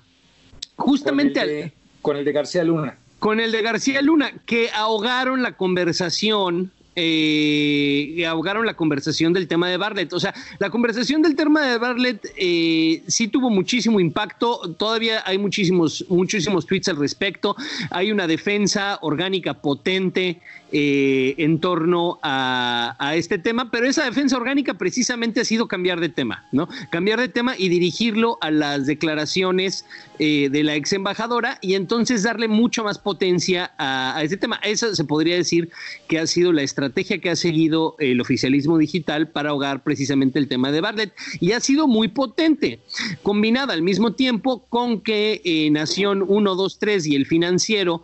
Justamente 0.76 1.72
con 2.02 2.18
el 2.18 2.26
de 2.26 2.32
García 2.34 2.66
Luna. 2.66 2.98
Con 3.20 3.40
el 3.40 3.54
de 3.54 3.62
García 3.62 4.02
Luna, 4.02 4.34
que 4.46 4.70
ahogaron 4.76 5.44
la 5.44 5.56
conversación 5.56 6.72
eh, 7.02 8.26
ahogaron 8.28 8.66
la 8.66 8.76
conversación 8.76 9.34
del 9.34 9.48
tema 9.48 9.70
de 9.70 9.78
Bartlett. 9.78 10.14
O 10.14 10.20
sea, 10.20 10.34
la 10.60 10.70
conversación 10.70 11.22
del 11.22 11.36
tema 11.36 11.66
de 11.66 11.78
Bartlett 11.78 12.28
eh, 12.36 13.04
sí 13.08 13.28
tuvo 13.28 13.50
muchísimo 13.50 14.00
impacto. 14.00 14.76
Todavía 14.78 15.24
hay 15.26 15.38
muchísimos, 15.38 16.06
muchísimos 16.10 16.66
tweets 16.66 16.90
al 16.90 16.98
respecto. 16.98 17.56
Hay 17.92 18.12
una 18.12 18.28
defensa 18.28 19.00
orgánica 19.02 19.54
potente 19.54 20.42
eh, 20.72 21.34
en 21.38 21.60
torno 21.60 22.20
a, 22.22 22.96
este 23.16 23.40
tema, 23.40 23.72
pero 23.72 23.88
esa 23.88 24.06
defensa 24.06 24.38
orgánica 24.38 24.76
precisamente 24.76 25.42
ha 25.42 25.46
sido 25.46 25.68
cambiar 25.68 26.00
de 26.00 26.10
tema, 26.10 26.46
¿no? 26.52 26.70
Cambiar 26.92 27.20
de 27.20 27.28
tema 27.28 27.56
y 27.58 27.70
dirigirlo 27.70 28.38
a 28.42 28.52
las 28.52 28.86
declaraciones 28.86 29.86
eh, 30.20 30.50
de 30.52 30.64
la 30.64 30.76
ex 30.76 30.94
embajadora 30.94 31.58
y 31.62 31.74
entonces 31.74 32.24
darle 32.24 32.48
mucho 32.48 32.84
más 32.84 33.00
potencia 33.00 33.72
a, 33.78 34.22
este 34.22 34.38
tema. 34.38 34.60
Esa 34.64 34.94
se 34.96 35.04
podría 35.06 35.36
decir 35.36 35.70
que 36.08 36.20
ha 36.20 36.28
sido 36.28 36.54
la 36.54 36.62
estrategia 36.62 37.20
que 37.20 37.32
ha 37.32 37.36
seguido 37.36 37.96
el 37.98 38.22
oficialismo 38.22 38.78
digital 38.78 39.30
para 39.30 39.50
ahogar 39.50 39.84
precisamente 39.84 40.38
el 40.38 40.48
tema 40.48 40.72
de 40.72 40.82
Bartlett 40.82 41.14
y 41.40 41.54
ha 41.54 41.60
sido 41.60 41.88
muy 41.88 42.10
potente, 42.10 42.80
combinada 43.24 43.74
al 43.74 43.82
mismo 43.82 44.14
tiempo 44.14 44.66
con 44.70 45.02
que 45.02 45.42
eh, 45.44 45.70
Nación 45.72 46.24
1, 46.28 46.56
2, 46.56 46.80
3 46.80 47.08
y 47.08 47.16
el 47.16 47.26
financiero 47.26 48.04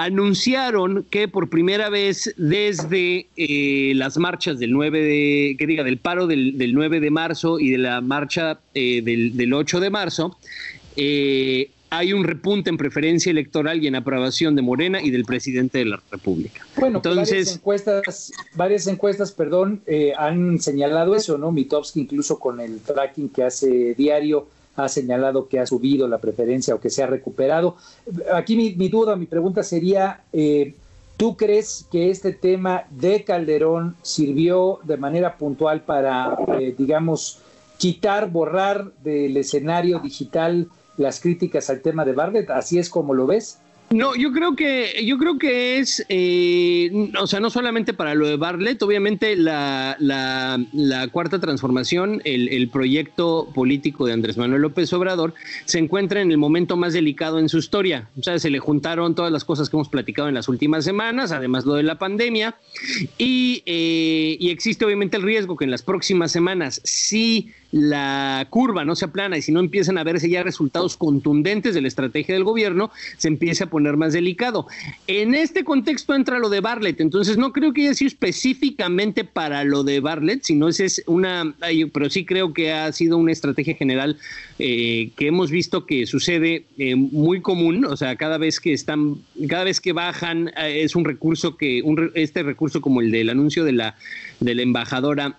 anunciaron 0.00 1.04
que 1.10 1.28
por 1.28 1.50
primera 1.50 1.90
vez 1.90 2.34
desde 2.38 3.26
eh, 3.36 3.92
las 3.96 4.16
marchas 4.16 4.58
del 4.58 4.72
9 4.72 4.98
de, 4.98 5.56
que 5.58 5.66
diga, 5.66 5.84
del 5.84 5.98
paro 5.98 6.26
del, 6.26 6.72
9 6.72 7.00
de 7.00 7.10
marzo 7.10 7.60
y 7.60 7.68
de 7.68 7.78
la 7.78 8.00
marcha 8.00 8.60
eh, 8.72 9.02
del, 9.02 9.52
8 9.52 9.78
de 9.78 9.90
marzo, 9.90 10.38
eh, 10.96 11.70
hay 11.90 12.14
un 12.14 12.24
repunte 12.24 12.70
en 12.70 12.78
preferencia 12.78 13.28
electoral 13.28 13.84
y 13.84 13.88
en 13.88 13.94
aprobación 13.94 14.56
de 14.56 14.62
Morena 14.62 15.02
y 15.02 15.10
del 15.10 15.26
presidente 15.26 15.80
de 15.80 15.84
la 15.84 16.00
República. 16.10 16.64
Bueno, 16.76 16.96
Entonces, 16.96 17.28
varias 17.28 17.56
encuestas, 17.56 18.32
varias 18.54 18.86
encuestas, 18.86 19.32
perdón, 19.32 19.82
han 20.16 20.60
señalado 20.60 21.14
eso, 21.14 21.36
¿no? 21.36 21.52
Mitowski 21.52 22.00
incluso 22.00 22.38
con 22.38 22.60
el 22.60 22.80
tracking 22.80 23.28
que 23.28 23.42
hace 23.42 23.94
diario 23.96 24.48
ha 24.84 24.88
señalado 24.88 25.48
que 25.48 25.60
ha 25.60 25.66
subido 25.66 26.08
la 26.08 26.18
preferencia 26.18 26.74
o 26.74 26.80
que 26.80 26.90
se 26.90 27.02
ha 27.02 27.06
recuperado. 27.06 27.76
Aquí 28.32 28.56
mi, 28.56 28.88
duda, 28.88 29.16
mi 29.16 29.26
pregunta 29.26 29.62
sería, 29.62 30.22
¿Tú 31.20 31.36
crees 31.36 31.86
que 31.92 32.08
este 32.08 32.32
tema 32.32 32.84
de 32.88 33.24
Calderón 33.24 33.94
sirvió 34.00 34.78
de 34.84 34.96
manera 34.96 35.36
puntual 35.36 35.82
para, 35.82 36.34
eh, 36.58 36.74
digamos, 36.78 37.40
quitar, 37.76 38.30
borrar 38.30 38.90
del 39.04 39.36
escenario 39.36 39.98
digital 39.98 40.68
las 40.96 41.20
críticas 41.20 41.68
al 41.68 41.82
tema 41.82 42.06
de 42.06 42.14
Bartlett? 42.14 42.48
¿Así 42.48 42.78
es 42.78 42.88
como 42.88 43.12
lo 43.12 43.26
ves? 43.26 43.58
No, 43.92 44.14
yo 44.14 44.30
creo 44.30 44.54
que, 44.54 45.04
yo 45.04 45.18
creo 45.18 45.36
que 45.36 45.80
es, 45.80 46.06
eh, 46.08 47.10
o 47.18 47.26
sea, 47.26 47.40
no 47.40 47.50
solamente 47.50 47.92
para 47.92 48.14
lo 48.14 48.28
de 48.28 48.36
Bartlett, 48.36 48.80
obviamente 48.84 49.34
la, 49.34 49.96
la, 49.98 51.08
cuarta 51.08 51.40
transformación, 51.40 52.22
el, 52.24 52.48
el, 52.50 52.68
proyecto 52.68 53.50
político 53.52 54.06
de 54.06 54.12
Andrés 54.12 54.36
Manuel 54.36 54.62
López 54.62 54.92
Obrador, 54.92 55.34
se 55.64 55.80
encuentra 55.80 56.20
en 56.20 56.30
el 56.30 56.38
momento 56.38 56.76
más 56.76 56.92
delicado 56.92 57.40
en 57.40 57.48
su 57.48 57.58
historia. 57.58 58.08
O 58.16 58.22
sea, 58.22 58.38
se 58.38 58.50
le 58.50 58.60
juntaron 58.60 59.16
todas 59.16 59.32
las 59.32 59.44
cosas 59.44 59.68
que 59.68 59.76
hemos 59.76 59.88
platicado 59.88 60.28
en 60.28 60.34
las 60.34 60.46
últimas 60.46 60.84
semanas, 60.84 61.32
además 61.32 61.66
lo 61.66 61.74
de 61.74 61.82
la 61.82 61.98
pandemia, 61.98 62.54
y, 63.18 63.64
eh, 63.66 64.36
y 64.38 64.50
existe 64.50 64.84
obviamente 64.84 65.16
el 65.16 65.24
riesgo 65.24 65.56
que 65.56 65.64
en 65.64 65.72
las 65.72 65.82
próximas 65.82 66.30
semanas, 66.30 66.80
si 66.84 67.50
la 67.72 68.46
curva 68.50 68.84
no 68.84 68.96
se 68.96 69.04
aplana 69.04 69.38
y 69.38 69.42
si 69.42 69.52
no 69.52 69.60
empiezan 69.60 69.98
a 69.98 70.04
verse 70.04 70.28
ya 70.28 70.42
resultados 70.42 70.96
contundentes 70.96 71.74
de 71.74 71.80
la 71.80 71.88
estrategia 71.88 72.34
del 72.34 72.44
gobierno, 72.44 72.90
se 73.16 73.28
empiece 73.28 73.64
a 73.64 73.70
poner 73.70 73.96
más 73.96 74.12
delicado. 74.12 74.66
En 75.06 75.34
este 75.34 75.64
contexto 75.64 76.14
entra 76.14 76.38
lo 76.38 76.48
de 76.48 76.60
Bartlett, 76.60 77.00
entonces 77.00 77.36
no 77.38 77.52
creo 77.52 77.72
que 77.72 77.82
haya 77.82 77.94
sido 77.94 78.08
específicamente 78.08 79.24
para 79.24 79.64
lo 79.64 79.84
de 79.84 80.00
Bartlett, 80.00 80.42
sino 80.42 80.68
es 80.68 81.02
una, 81.06 81.54
pero 81.92 82.10
sí 82.10 82.24
creo 82.24 82.52
que 82.52 82.72
ha 82.72 82.92
sido 82.92 83.16
una 83.18 83.32
estrategia 83.32 83.74
general 83.74 84.18
eh, 84.58 85.10
que 85.16 85.28
hemos 85.28 85.50
visto 85.50 85.86
que 85.86 86.06
sucede 86.06 86.64
eh, 86.78 86.96
muy 86.96 87.40
común, 87.40 87.84
o 87.84 87.96
sea, 87.96 88.16
cada 88.16 88.38
vez 88.38 88.60
que 88.60 88.72
están, 88.72 89.16
cada 89.48 89.64
vez 89.64 89.80
que 89.80 89.92
bajan 89.92 90.48
eh, 90.56 90.82
es 90.82 90.96
un 90.96 91.04
recurso 91.04 91.56
que, 91.56 91.82
un, 91.82 92.10
este 92.14 92.42
recurso 92.42 92.80
como 92.80 93.00
el 93.00 93.10
del 93.10 93.30
anuncio 93.30 93.64
de 93.64 93.72
la, 93.72 93.96
de 94.40 94.54
la 94.54 94.62
embajadora 94.62 95.38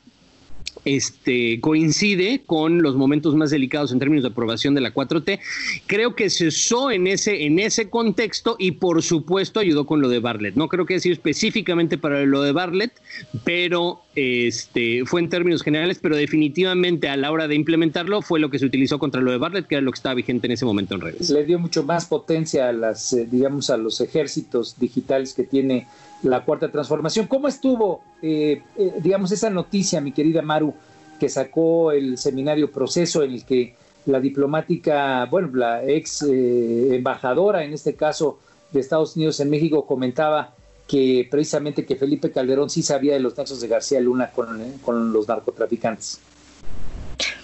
este, 0.86 1.60
coincide 1.60 2.42
con 2.46 2.82
los 2.82 2.96
momentos 2.96 3.36
más 3.36 3.52
delicados 3.52 3.92
en 3.92 4.00
términos 4.00 4.24
de 4.24 4.30
aprobación 4.30 4.76
de 4.76 4.82
la 4.82 4.94
4T. 4.94 5.40
Creo 5.88 6.16
que 6.16 6.30
cesó 6.30 6.92
en 6.92 7.08
ese, 7.08 7.46
en 7.46 7.60
ese 7.60 7.90
contexto 7.90 8.56
y 8.58 8.72
por 8.72 9.02
supuesto 9.04 9.60
ayudó 9.60 9.86
con 9.86 10.02
lo 10.02 10.10
de 10.10 10.20
Bartlett. 10.20 10.56
No 10.56 10.68
creo 10.68 10.86
que 10.86 11.02
sido 11.02 11.14
específicamente 11.14 11.98
para 11.98 12.24
lo 12.26 12.42
de 12.42 12.54
Bartlett, 12.54 12.94
pero 13.44 14.02
este, 14.16 15.04
fue 15.06 15.22
en 15.22 15.30
términos 15.30 15.64
generales, 15.64 16.00
pero 16.02 16.16
definitivamente 16.16 17.10
a 17.10 17.18
la 17.18 17.32
hora 17.32 17.48
de 17.48 17.56
implementarlo 17.56 18.22
fue 18.22 18.40
lo 18.40 18.50
que 18.50 18.60
se 18.60 18.66
utilizó 18.66 19.00
contra 19.00 19.22
lo 19.22 19.32
de 19.32 19.38
Bartlett, 19.38 19.68
que 19.68 19.76
era 19.76 19.82
lo 19.82 19.92
que 19.92 19.98
estaba 19.98 20.16
vigente 20.16 20.48
en 20.48 20.54
ese 20.54 20.66
momento 20.66 20.96
en 20.96 21.02
redes. 21.02 21.30
Le 21.30 21.44
dio 21.46 21.60
mucho 21.60 21.84
más 21.84 22.06
potencia 22.06 22.70
a 22.70 22.74
las, 22.74 23.12
eh, 23.14 23.28
digamos, 23.30 23.70
a 23.70 23.78
los 23.78 24.00
ejércitos 24.02 24.80
digitales 24.80 25.34
que 25.34 25.44
tiene 25.44 25.88
la 26.24 26.44
cuarta 26.46 26.70
transformación. 26.70 27.28
¿Cómo 27.28 27.48
estuvo, 27.48 28.02
eh, 28.22 28.62
eh, 28.78 28.94
digamos, 29.02 29.32
esa 29.32 29.50
noticia, 29.50 30.02
mi 30.02 30.12
querida 30.12 30.42
Maru, 30.42 30.71
que 31.22 31.30
sacó 31.30 31.92
el 31.92 32.18
seminario 32.18 32.72
Proceso 32.72 33.22
en 33.22 33.34
el 33.34 33.46
que 33.46 33.76
la 34.08 34.20
diplomática, 34.20 35.28
bueno, 35.28 35.52
la 35.54 35.84
ex 35.84 36.24
eh, 36.24 36.96
embajadora, 36.96 37.64
en 37.64 37.74
este 37.74 37.94
caso 37.94 38.40
de 38.72 38.80
Estados 38.80 39.16
Unidos 39.16 39.40
en 39.40 39.52
México, 39.52 39.86
comentaba 39.86 40.56
que 40.88 41.28
precisamente 41.30 41.86
que 41.86 41.96
Felipe 41.96 42.32
Calderón 42.32 42.72
sí 42.72 42.82
sabía 42.82 43.14
de 43.14 43.20
los 43.20 43.38
nexos 43.38 43.62
de 43.62 43.68
García 43.68 44.02
Luna 44.02 44.32
con, 44.32 44.80
con 44.80 45.14
los 45.14 45.28
narcotraficantes. 45.28 46.20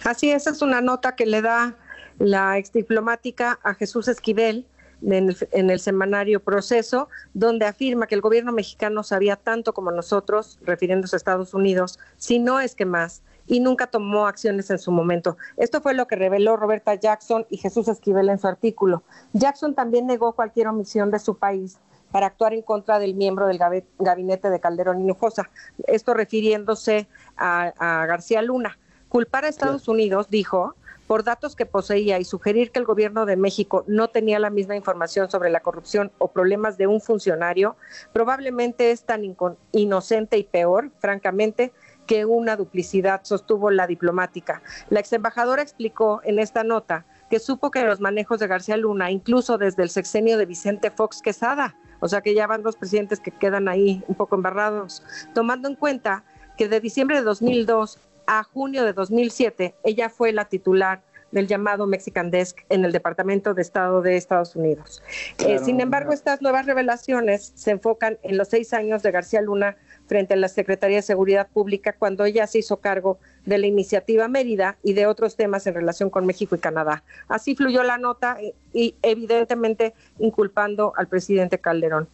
Así 0.04 0.32
es, 0.32 0.48
es 0.48 0.64
una 0.64 0.82
nota 0.82 1.16
que 1.16 1.28
le 1.28 1.44
da 1.44 1.76
la 2.18 2.58
ex 2.58 2.74
diplomática 2.74 3.60
a 3.62 3.76
Jesús 3.76 4.08
Esquivel, 4.08 4.66
en 5.04 5.70
el, 5.70 5.80
semanario 5.80 6.40
Proceso, 6.40 7.10
donde 7.36 7.68
afirma 7.68 8.08
que 8.08 8.16
el 8.16 8.22
gobierno 8.22 8.52
mexicano 8.52 9.04
sabía 9.04 9.36
tanto 9.36 9.76
como 9.76 9.92
nosotros, 9.92 10.58
refiriéndose 10.64 11.16
a 11.16 11.18
Estados 11.18 11.54
Unidos, 11.54 12.00
si 12.18 12.40
no 12.40 12.60
es 12.60 12.74
que 12.74 12.86
más, 12.86 13.22
y 13.48 13.60
nunca 13.60 13.88
tomó 13.88 14.28
acciones 14.28 14.70
en 14.70 14.78
su 14.78 14.92
momento. 14.92 15.38
Esto 15.56 15.82
fue 15.82 15.94
lo 15.94 16.08
que 16.08 16.16
reveló 16.16 16.58
Roberta 16.58 16.94
Jackson 16.96 17.46
y 17.50 17.58
Jesús 17.58 17.88
Esquivel 17.88 18.30
en 18.30 18.38
su 18.38 18.48
artículo. 18.48 19.04
Jackson 19.34 19.74
también 19.74 20.06
negó 20.06 20.34
cualquier 20.34 20.68
omisión 20.68 21.10
de 21.12 21.20
su 21.20 21.38
país 21.38 21.80
para 22.12 22.28
actuar 22.28 22.54
en 22.54 22.62
contra 22.62 23.00
del 23.00 23.16
miembro 23.16 23.48
del 23.48 23.60
gabinete 24.00 24.50
de 24.50 24.60
Calderón 24.60 25.02
Hinojosa, 25.02 25.50
esto 25.88 26.14
refiriéndose 26.14 27.08
a, 27.36 27.74
a 27.78 28.06
García 28.06 28.42
Luna. 28.42 28.78
Culpar 29.10 29.46
a 29.46 29.50
Estados 29.50 29.88
Unidos, 29.88 30.30
dijo, 30.30 30.76
por 31.08 31.24
datos 31.24 31.56
que 31.56 31.66
poseía 31.66 32.20
y 32.20 32.26
sugerir 32.26 32.72
que 32.72 32.80
el 32.80 32.86
gobierno 32.86 33.26
de 33.26 33.38
México 33.38 33.86
no 33.88 34.10
tenía 34.10 34.40
la 34.40 34.50
misma 34.50 34.76
información 34.76 35.32
sobre 35.32 35.50
la 35.50 35.62
corrupción 35.62 36.12
o 36.18 36.28
problemas 36.28 36.78
de 36.78 36.88
un 36.88 37.00
funcionario, 37.00 37.78
probablemente 38.12 38.92
es 38.92 39.04
tan 39.04 39.24
inocente 39.72 40.38
y 40.38 40.44
peor, 40.44 40.92
francamente, 41.00 41.72
que 42.08 42.26
una 42.26 42.56
duplicidad, 42.56 43.22
sostuvo 43.24 43.70
la 43.70 43.86
diplomática. 43.86 44.64
La 44.90 45.00
ex 45.00 45.14
embajadora 45.14 45.62
explicó 45.62 46.22
en 46.24 46.40
esta 46.40 46.64
nota 46.64 47.06
que 47.30 47.40
supo 47.40 47.70
que 47.70 47.84
los 47.84 48.00
manejos 48.00 48.40
de 48.40 48.48
García 48.48 48.78
Luna, 48.78 49.12
incluso 49.12 49.58
desde 49.58 49.84
el 49.84 49.90
sexenio 49.90 50.38
de 50.38 50.46
Vicente 50.46 50.90
Fox 50.90 51.22
Quesada, 51.22 51.76
o 52.00 52.08
sea 52.08 52.22
que 52.22 52.34
ya 52.34 52.48
van 52.48 52.64
dos 52.64 52.78
presidentes 52.78 53.20
que 53.20 53.32
quedan 53.32 53.68
ahí 53.68 54.04
un 54.08 54.16
poco 54.16 54.36
embarrados, 54.36 55.04
tomando 55.34 55.68
en 55.68 55.76
cuenta 55.76 56.24
que 56.58 56.68
de 56.68 56.80
diciembre 56.80 57.18
de 57.18 57.24
2002 57.24 58.00
a 58.26 58.44
junio 58.44 58.84
de 58.84 58.94
2007, 58.94 59.76
ella 59.84 60.10
fue 60.10 60.32
la 60.32 60.46
titular 60.46 61.02
del 61.32 61.48
llamado 61.48 61.88
Mexican 61.88 62.32
Desk 62.32 62.60
en 62.70 62.86
el 62.86 62.92
Departamento 62.92 63.54
de 63.54 63.62
Estado 63.62 64.02
de 64.02 64.16
Estados 64.16 64.56
Unidos. 64.56 65.04
Eh, 65.40 65.60
sin 65.60 65.82
embargo, 65.82 66.14
estas 66.14 66.42
nuevas 66.42 66.66
revelaciones 66.66 67.52
se 67.56 67.72
enfocan 67.72 68.18
en 68.24 68.38
los 68.38 68.48
seis 68.48 68.74
años 68.74 69.04
de 69.04 69.12
García 69.12 69.42
Luna 69.42 69.78
frente 70.08 70.34
a 70.34 70.38
la 70.38 70.48
Secretaría 70.48 70.98
de 70.98 71.02
Seguridad 71.04 71.48
Pública 71.54 71.94
cuando 71.98 72.26
ella 72.26 72.48
se 72.48 72.60
hizo 72.60 72.78
cargo 72.78 73.20
de 73.46 73.58
la 73.58 73.68
iniciativa 73.68 74.28
Mérida 74.28 74.78
y 74.84 74.94
de 74.94 75.06
otros 75.06 75.36
temas 75.36 75.68
en 75.68 75.76
relación 75.76 76.10
con 76.10 76.26
México 76.26 76.56
y 76.56 76.60
Canadá. 76.60 77.04
Así 77.28 77.56
fluyó 77.56 77.84
la 77.84 77.98
nota 77.98 78.38
y 78.74 78.96
evidentemente 79.02 79.94
inculpando 80.20 80.94
al 80.96 81.08
presidente 81.08 81.60
Calderón. 81.60 82.08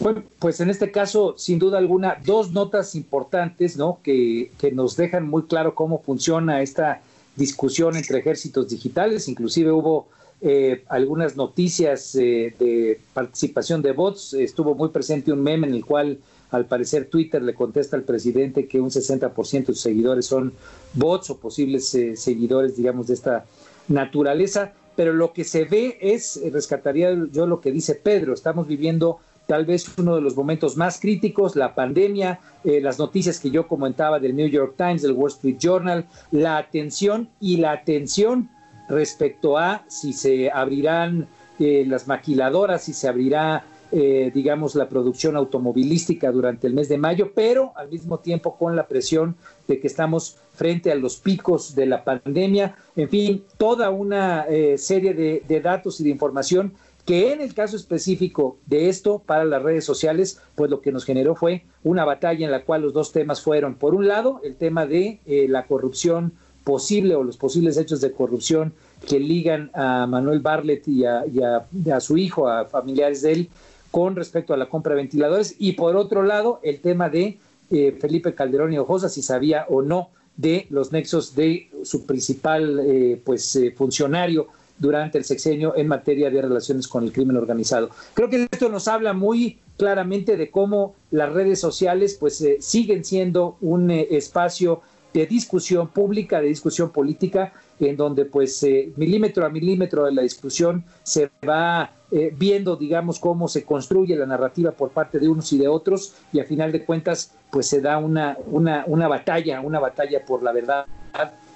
Bueno, 0.00 0.22
pues 0.38 0.60
en 0.60 0.70
este 0.70 0.92
caso, 0.92 1.34
sin 1.36 1.58
duda 1.58 1.78
alguna, 1.78 2.18
dos 2.24 2.52
notas 2.52 2.94
importantes, 2.94 3.76
¿no? 3.76 3.98
Que, 4.02 4.52
que 4.58 4.70
nos 4.70 4.96
dejan 4.96 5.28
muy 5.28 5.42
claro 5.44 5.74
cómo 5.74 6.00
funciona 6.00 6.62
esta 6.62 7.00
discusión 7.34 7.96
entre 7.96 8.18
ejércitos 8.18 8.68
digitales. 8.68 9.28
Inclusive 9.28 9.72
hubo 9.72 10.06
eh, 10.40 10.84
algunas 10.88 11.36
noticias 11.36 12.14
eh, 12.14 12.54
de 12.58 13.00
participación 13.12 13.82
de 13.82 13.92
bots. 13.92 14.34
Estuvo 14.34 14.74
muy 14.74 14.90
presente 14.90 15.32
un 15.32 15.42
meme 15.42 15.66
en 15.66 15.74
el 15.74 15.84
cual, 15.84 16.18
al 16.50 16.66
parecer, 16.66 17.06
Twitter 17.06 17.42
le 17.42 17.54
contesta 17.54 17.96
al 17.96 18.02
presidente 18.02 18.66
que 18.66 18.80
un 18.80 18.90
60% 18.90 19.58
de 19.58 19.66
sus 19.66 19.80
seguidores 19.80 20.26
son 20.26 20.52
bots 20.94 21.30
o 21.30 21.38
posibles 21.38 21.94
eh, 21.94 22.16
seguidores, 22.16 22.76
digamos, 22.76 23.06
de 23.08 23.14
esta 23.14 23.44
naturaleza. 23.88 24.72
Pero 24.96 25.12
lo 25.12 25.32
que 25.32 25.44
se 25.44 25.64
ve 25.64 25.96
es, 26.00 26.40
rescataría 26.52 27.16
yo 27.30 27.46
lo 27.46 27.60
que 27.60 27.70
dice 27.70 27.94
Pedro, 27.94 28.34
estamos 28.34 28.66
viviendo 28.66 29.20
tal 29.46 29.64
vez 29.64 29.86
uno 29.96 30.14
de 30.14 30.20
los 30.20 30.36
momentos 30.36 30.76
más 30.76 31.00
críticos, 31.00 31.56
la 31.56 31.74
pandemia, 31.74 32.38
eh, 32.64 32.80
las 32.82 32.98
noticias 32.98 33.40
que 33.40 33.50
yo 33.50 33.66
comentaba 33.66 34.18
del 34.18 34.36
New 34.36 34.48
York 34.48 34.74
Times, 34.76 35.00
del 35.00 35.12
Wall 35.12 35.30
Street 35.30 35.56
Journal, 35.58 36.04
la 36.30 36.58
atención 36.58 37.30
y 37.40 37.56
la 37.56 37.72
atención 37.72 38.50
respecto 38.88 39.56
a 39.56 39.84
si 39.88 40.12
se 40.12 40.50
abrirán 40.50 41.28
eh, 41.58 41.84
las 41.88 42.06
maquiladoras, 42.06 42.84
si 42.84 42.92
se 42.92 43.08
abrirá, 43.08 43.64
eh, 43.92 44.30
digamos, 44.34 44.74
la 44.74 44.88
producción 44.88 45.36
automovilística 45.36 46.30
durante 46.30 46.66
el 46.66 46.74
mes 46.74 46.88
de 46.88 46.98
mayo, 46.98 47.32
pero 47.34 47.72
al 47.76 47.88
mismo 47.88 48.18
tiempo 48.18 48.56
con 48.56 48.76
la 48.76 48.86
presión 48.86 49.36
de 49.66 49.80
que 49.80 49.86
estamos 49.86 50.36
frente 50.54 50.90
a 50.90 50.94
los 50.94 51.16
picos 51.16 51.74
de 51.74 51.86
la 51.86 52.04
pandemia, 52.04 52.76
en 52.96 53.08
fin, 53.08 53.44
toda 53.56 53.90
una 53.90 54.46
serie 54.76 55.14
de 55.14 55.60
datos 55.60 56.00
y 56.00 56.04
de 56.04 56.10
información 56.10 56.74
que 57.08 57.32
en 57.32 57.40
el 57.40 57.54
caso 57.54 57.74
específico 57.74 58.58
de 58.66 58.90
esto 58.90 59.22
para 59.24 59.46
las 59.46 59.62
redes 59.62 59.86
sociales, 59.86 60.42
pues 60.54 60.70
lo 60.70 60.82
que 60.82 60.92
nos 60.92 61.06
generó 61.06 61.34
fue 61.34 61.64
una 61.82 62.04
batalla 62.04 62.44
en 62.44 62.52
la 62.52 62.66
cual 62.66 62.82
los 62.82 62.92
dos 62.92 63.12
temas 63.12 63.40
fueron, 63.40 63.76
por 63.76 63.94
un 63.94 64.06
lado, 64.06 64.42
el 64.44 64.56
tema 64.56 64.84
de 64.84 65.18
eh, 65.24 65.46
la 65.48 65.66
corrupción 65.66 66.34
posible 66.64 67.14
o 67.14 67.24
los 67.24 67.38
posibles 67.38 67.78
hechos 67.78 68.02
de 68.02 68.12
corrupción 68.12 68.74
que 69.08 69.18
ligan 69.18 69.70
a 69.72 70.06
Manuel 70.06 70.40
Barlet 70.40 70.86
y 70.86 71.04
a, 71.06 72.00
su 72.00 72.18
hijo, 72.18 72.46
a 72.46 72.66
familiares 72.66 73.22
de 73.22 73.32
él, 73.32 73.48
con 73.90 74.16
respecto 74.16 74.54
a 74.54 74.56
la 74.56 74.68
compra 74.68 74.94
de 74.94 75.02
ventiladores, 75.02 75.56
y 75.58 75.72
por 75.72 75.96
otro 75.96 76.22
lado, 76.22 76.60
el 76.62 76.80
tema 76.80 77.08
de 77.08 77.38
eh, 77.70 77.96
Felipe 78.00 78.34
Calderón 78.34 78.72
y 78.72 78.78
Ojosa, 78.78 79.08
si 79.08 79.22
sabía 79.22 79.66
o 79.68 79.82
no 79.82 80.10
de 80.36 80.66
los 80.70 80.92
nexos 80.92 81.34
de 81.34 81.68
su 81.82 82.06
principal 82.06 82.80
eh, 82.80 83.20
pues 83.24 83.58
funcionario 83.76 84.46
durante 84.78 85.18
el 85.18 85.24
sexenio 85.24 85.76
en 85.76 85.88
materia 85.88 86.30
de 86.30 86.40
relaciones 86.40 86.86
con 86.88 87.04
el 87.04 87.12
crimen 87.12 87.36
organizado. 87.36 87.90
Creo 88.14 88.30
que 88.30 88.48
esto 88.50 88.68
nos 88.68 88.88
habla 88.88 89.12
muy 89.12 89.58
claramente 89.76 90.36
de 90.36 90.50
cómo 90.50 90.94
las 91.10 91.32
redes 91.32 91.60
sociales 91.60 92.16
pues 92.18 92.40
eh, 92.40 92.58
siguen 92.60 93.04
siendo 93.04 93.56
un 93.60 93.90
eh, 93.90 94.08
espacio 94.10 94.82
de 95.12 95.26
discusión 95.26 95.88
pública, 95.88 96.40
de 96.40 96.48
discusión 96.48 96.90
política, 96.90 97.52
en 97.80 97.96
donde 97.96 98.24
pues 98.24 98.62
eh, 98.62 98.92
milímetro 98.96 99.46
a 99.46 99.48
milímetro 99.48 100.04
de 100.04 100.12
la 100.12 100.22
discusión 100.22 100.84
se 101.02 101.30
va 101.46 101.92
viendo, 102.38 102.74
digamos, 102.74 103.20
cómo 103.20 103.48
se 103.48 103.64
construye 103.64 104.16
la 104.16 104.24
narrativa 104.24 104.72
por 104.72 104.88
parte 104.92 105.18
de 105.18 105.28
unos 105.28 105.52
y 105.52 105.58
de 105.58 105.68
otros 105.68 106.14
y 106.32 106.40
a 106.40 106.44
final 106.44 106.72
de 106.72 106.82
cuentas 106.82 107.34
pues 107.50 107.66
se 107.66 107.82
da 107.82 107.98
una, 107.98 108.36
una, 108.46 109.08
batalla, 109.08 109.60
una 109.60 109.78
batalla 109.78 110.24
por 110.24 110.42
la 110.42 110.52
verdad 110.52 110.86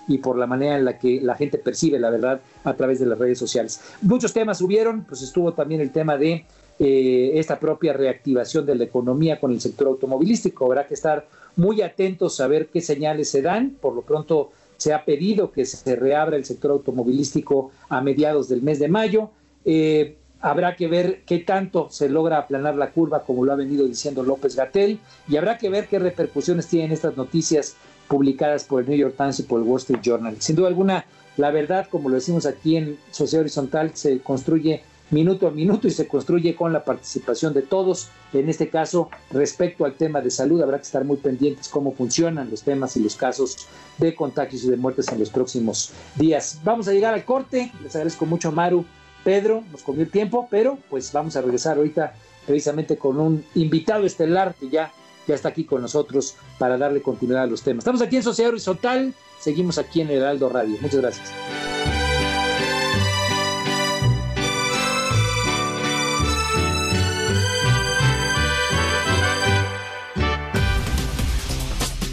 y 0.09 0.19
por 0.19 0.37
la 0.37 0.47
manera 0.47 0.77
en 0.77 0.85
la 0.85 0.99
que 0.99 1.21
la 1.21 1.35
gente 1.35 1.59
percibe 1.59 1.99
la 1.99 2.11
verdad 2.11 2.41
a 2.65 2.75
través 2.75 2.99
de 2.99 3.07
las 3.07 3.19
redes 3.19 3.39
sociales. 3.39 3.81
Muchos 4.03 4.33
temas 4.33 4.61
hubieron, 4.61 5.05
pues 5.05 5.23
estuvo 5.23 5.53
también 5.53 5.81
el 5.81 5.91
tema 5.91 6.17
de 6.17 6.45
eh, 6.79 7.33
esta 7.35 7.59
propia 7.59 7.93
reactivación 7.93 8.67
de 8.67 8.75
la 8.75 8.85
economía 8.85 9.39
con 9.39 9.53
el 9.53 9.61
sector 9.61 9.89
automovilístico. 9.89 10.67
Habrá 10.67 10.87
que 10.87 10.95
estar 10.95 11.27
muy 11.57 11.83
atentos 11.83 12.41
a 12.41 12.47
ver 12.47 12.69
qué 12.69 12.81
señales 12.81 13.31
se 13.31 13.43
dan. 13.43 13.77
Por 13.81 13.95
lo 13.95 14.03
pronto 14.03 14.51
se 14.77 14.93
ha 14.93 15.05
pedido 15.05 15.53
que 15.53 15.65
se 15.65 15.97
reabra 15.97 16.37
el 16.37 16.45
sector 16.45 16.71
automovilístico 16.71 17.71
a 17.89 18.01
mediados 18.01 18.49
del 18.49 18.63
mes 18.63 18.79
de 18.79 18.89
mayo. 18.89 19.31
Eh, 19.65 20.17
habrá 20.41 20.77
que 20.77 20.89
ver 20.89 21.23
qué 21.25 21.39
tanto 21.39 21.89
se 21.91 22.09
logra 22.09 22.39
aplanar 22.39 22.75
la 22.75 22.91
curva, 22.91 23.23
como 23.23 23.45
lo 23.45 23.53
ha 23.53 23.57
venido 23.57 23.87
diciendo 23.87 24.23
López 24.23 24.57
Gatel, 24.57 24.99
y 25.29 25.37
habrá 25.37 25.57
que 25.57 25.71
ver 25.71 25.87
qué 25.87 25.99
repercusiones 25.99 26.67
tienen 26.67 26.91
estas 26.91 27.17
noticias 27.17 27.77
publicadas 28.09 28.65
por 28.65 28.83
el 28.83 28.89
New 28.89 28.99
York 28.99 29.15
Times 29.17 29.39
y 29.41 29.45
por 29.45 29.61
el 29.61 29.67
Wall 29.67 29.79
Street 29.79 30.01
Journal. 30.03 30.37
Sin 30.41 30.57
duda 30.57 30.69
alguna, 30.69 31.07
la 31.37 31.51
verdad, 31.51 31.87
como 31.89 32.09
lo 32.09 32.17
decimos 32.17 32.45
aquí 32.45 32.77
en 32.77 32.99
Sociedad 33.11 33.43
Horizontal, 33.43 33.93
se 33.95 34.19
construye 34.21 34.83
minuto 35.13 35.47
a 35.47 35.51
minuto 35.51 35.87
y 35.87 35.91
se 35.91 36.09
construye 36.09 36.57
con 36.57 36.73
la 36.73 36.85
participación 36.85 37.55
de 37.55 37.63
todos. 37.63 38.09
En 38.33 38.49
este 38.49 38.69
caso, 38.69 39.09
respecto 39.31 39.85
al 39.85 39.95
tema 39.95 40.21
de 40.21 40.31
salud, 40.31 40.61
habrá 40.61 40.79
que 40.79 40.85
estar 40.85 41.05
muy 41.05 41.19
pendientes 41.19 41.69
cómo 41.69 41.93
funcionan 41.93 42.51
los 42.51 42.63
temas 42.63 42.97
y 42.97 43.01
los 43.01 43.15
casos 43.15 43.69
de 43.99 44.15
contagios 44.15 44.65
y 44.65 44.71
de 44.71 44.77
muertes 44.77 45.09
en 45.09 45.21
los 45.21 45.31
próximos 45.31 45.93
días. 46.17 46.59
Vamos 46.65 46.89
a 46.89 46.93
llegar 46.93 47.15
al 47.15 47.25
corte. 47.25 47.71
Les 47.83 47.95
agradezco 47.95 48.27
mucho, 48.27 48.51
Maru. 48.51 48.85
Pedro, 49.23 49.63
nos 49.71 49.83
comió 49.83 50.03
el 50.03 50.11
tiempo, 50.11 50.49
pero 50.51 50.79
pues 50.91 51.13
vamos 51.13 51.37
a 51.37 51.43
regresar 51.43 51.77
ahorita 51.77 52.15
precisamente 52.45 52.97
con 52.97 53.21
un 53.21 53.45
invitado 53.55 54.05
estelar 54.05 54.55
que 54.59 54.69
ya 54.69 54.93
ya 55.27 55.35
está 55.35 55.51
aquí 55.51 55.65
con 55.65 55.83
nosotros 55.83 56.35
para 56.59 56.77
darle 56.77 57.03
continuidad 57.03 57.45
a 57.45 57.47
los 57.47 57.63
temas. 57.63 57.83
Estamos 57.83 58.03
aquí 58.03 58.17
en 58.17 58.23
Sociedad 58.23 58.51
Horizontal, 58.51 59.15
seguimos 59.41 59.79
aquí 59.79 60.01
en 60.01 60.11
Heraldo 60.11 60.49
Radio. 60.49 60.77
Muchas 60.81 61.01
gracias. 61.01 61.82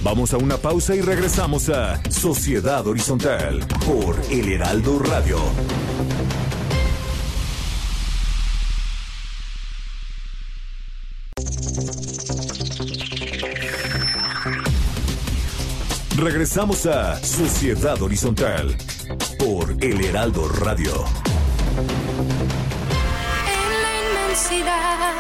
Vamos 0.02 0.34
a 0.34 0.38
una 0.38 0.58
pausa 0.58 0.96
y 0.96 1.02
regresamos 1.02 1.70
a 1.70 2.02
Sociedad 2.10 2.86
Horizontal 2.88 3.66
por 3.86 4.16
El 4.32 4.52
Heraldo 4.52 5.00
Radio. 5.00 5.38
Regresamos 16.18 16.86
a 16.86 17.16
Sociedad 17.24 18.02
Horizontal 18.02 18.76
por 19.38 19.72
El 19.82 20.04
Heraldo 20.04 20.50
Radio. 20.50 21.06
En 23.48 23.72
la 23.84 23.92
inmensidad 24.04 25.14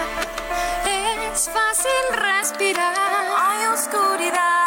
es 1.33 1.49
fácil 1.49 2.01
respirar. 2.11 2.93
Hay 3.41 3.65
oscuridad, 3.67 4.58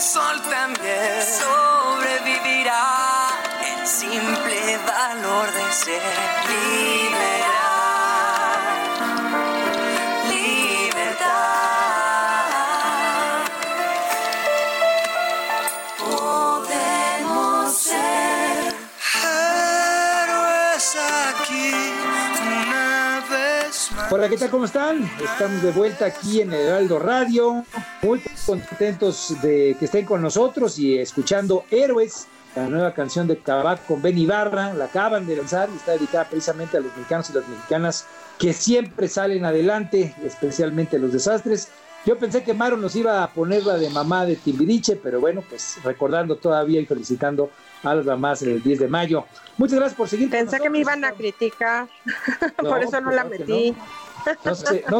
sol 0.00 0.40
también. 0.48 1.22
Sobrevivirá 1.38 3.28
el 3.66 3.86
simple 3.86 4.78
valor 4.86 5.52
de 5.52 5.72
ser 5.72 6.02
liberar. 6.48 7.09
Hola, 24.20 24.28
¿qué 24.28 24.36
tal? 24.36 24.50
¿Cómo 24.50 24.66
están? 24.66 25.10
Estamos 25.24 25.62
de 25.62 25.70
vuelta 25.70 26.04
aquí 26.04 26.42
en 26.42 26.52
Heraldo 26.52 26.98
Radio. 26.98 27.64
Muy 28.02 28.20
contentos 28.44 29.34
de 29.40 29.74
que 29.78 29.86
estén 29.86 30.04
con 30.04 30.20
nosotros 30.20 30.78
y 30.78 30.98
escuchando 30.98 31.64
Héroes, 31.70 32.26
la 32.54 32.68
nueva 32.68 32.92
canción 32.92 33.26
de 33.26 33.38
Cabac 33.38 33.86
con 33.86 34.02
Ben 34.02 34.18
Ibarra. 34.18 34.74
La 34.74 34.84
acaban 34.84 35.26
de 35.26 35.36
lanzar 35.36 35.70
y 35.72 35.76
está 35.76 35.92
dedicada 35.92 36.28
precisamente 36.28 36.76
a 36.76 36.80
los 36.80 36.94
mexicanos 36.94 37.30
y 37.30 37.32
las 37.32 37.48
mexicanas 37.48 38.06
que 38.38 38.52
siempre 38.52 39.08
salen 39.08 39.46
adelante, 39.46 40.14
especialmente 40.22 40.98
los 40.98 41.14
desastres. 41.14 41.70
Yo 42.04 42.18
pensé 42.18 42.42
que 42.42 42.52
Maro 42.52 42.76
nos 42.76 42.96
iba 42.96 43.22
a 43.22 43.32
poner 43.32 43.64
la 43.64 43.78
de 43.78 43.88
mamá 43.88 44.26
de 44.26 44.36
Timbiriche, 44.36 44.96
pero 44.96 45.20
bueno, 45.20 45.42
pues 45.48 45.78
recordando 45.82 46.36
todavía 46.36 46.80
y 46.80 46.84
felicitando 46.84 47.50
a 47.82 47.94
las 47.94 48.04
mamás 48.04 48.42
el 48.42 48.62
10 48.62 48.80
de 48.80 48.88
mayo. 48.88 49.24
Muchas 49.56 49.78
gracias 49.78 49.96
por 49.96 50.08
seguir. 50.08 50.28
Pensé 50.30 50.60
que 50.60 50.68
me 50.68 50.78
iban 50.78 51.04
a 51.04 51.12
criticar, 51.12 51.88
por 52.58 52.82
eso 52.82 53.00
no 53.00 53.10
la 53.10 53.24
metí. 53.24 53.72
No. 53.72 54.09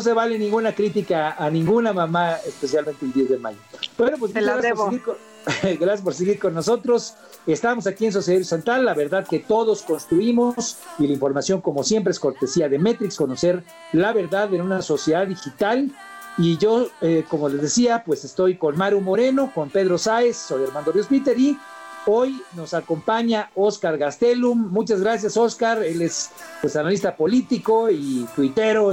Se, 0.01 0.13
vale 0.13 0.39
ninguna 0.39 0.75
crítica 0.75 1.37
a 1.39 1.51
ninguna 1.51 1.93
mamá, 1.93 2.37
especialmente 2.47 3.05
el 3.05 3.13
10 3.13 3.29
de 3.31 3.39
mayo. 3.39 3.59
Bueno, 3.97 4.17
pues 4.19 4.33
gracias 4.33 4.75
por, 4.75 4.91
seguir 4.91 5.03
con, 5.03 5.17
gracias 5.81 6.01
por 6.03 6.15
seguir 6.15 6.39
con 6.39 6.55
nosotros. 6.55 7.15
Estamos 7.47 7.87
aquí 7.87 8.07
en 8.07 8.13
Sociedad 8.13 8.39
Horizontal. 8.39 8.85
La 8.85 8.95
verdad 8.95 9.27
que 9.27 9.39
todos 9.39 9.83
construimos 9.83 10.77
y 10.99 11.07
la 11.07 11.13
información, 11.13 11.61
como 11.61 11.83
siempre, 11.85 12.11
es 12.11 12.21
cortesía 12.21 12.69
de 12.69 12.79
Metrix, 12.79 13.17
conocer 13.17 13.65
la 13.93 14.13
verdad 14.13 14.53
en 14.55 14.61
una 14.61 14.83
sociedad 14.83 15.27
digital. 15.27 15.91
Y 16.39 16.57
yo, 16.59 16.89
eh, 17.01 17.25
como 17.29 17.49
les 17.49 17.61
decía, 17.61 18.03
pues 18.05 18.25
estoy 18.25 18.57
con 18.57 18.77
Maru 18.77 19.01
Moreno, 19.01 19.51
con 19.55 19.69
Pedro 19.69 19.99
Sáez, 19.99 20.37
soy 20.37 20.65
Armando 20.65 20.93
Ríos 20.93 21.07
Peter 21.07 21.39
y 21.39 21.59
Hoy 22.07 22.43
nos 22.55 22.75
acompaña 22.75 23.51
Oscar 23.55 23.99
Gastelum. 23.99 24.71
Muchas 24.71 25.01
gracias, 25.01 25.37
Oscar. 25.37 25.83
Él 25.83 26.03
es 26.03 26.31
pues, 26.61 26.75
analista 26.77 27.15
político 27.15 27.91
y 27.91 28.27
tuitero, 28.35 28.93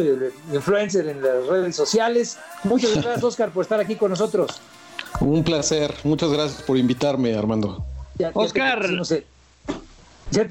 influencer 0.53 1.07
en 1.07 1.21
las 1.21 1.47
redes 1.47 1.75
sociales. 1.75 2.37
Muchas 2.63 2.93
gracias, 2.95 3.23
Oscar, 3.23 3.49
por 3.51 3.63
estar 3.63 3.79
aquí 3.79 3.95
con 3.95 4.09
nosotros. 4.09 4.61
Un 5.21 5.43
placer. 5.43 5.93
Muchas 6.03 6.31
gracias 6.31 6.61
por 6.63 6.77
invitarme, 6.77 7.33
Armando. 7.35 7.83
Oscar, 8.33 8.89
Ya 8.89 9.03
te 9.05 9.36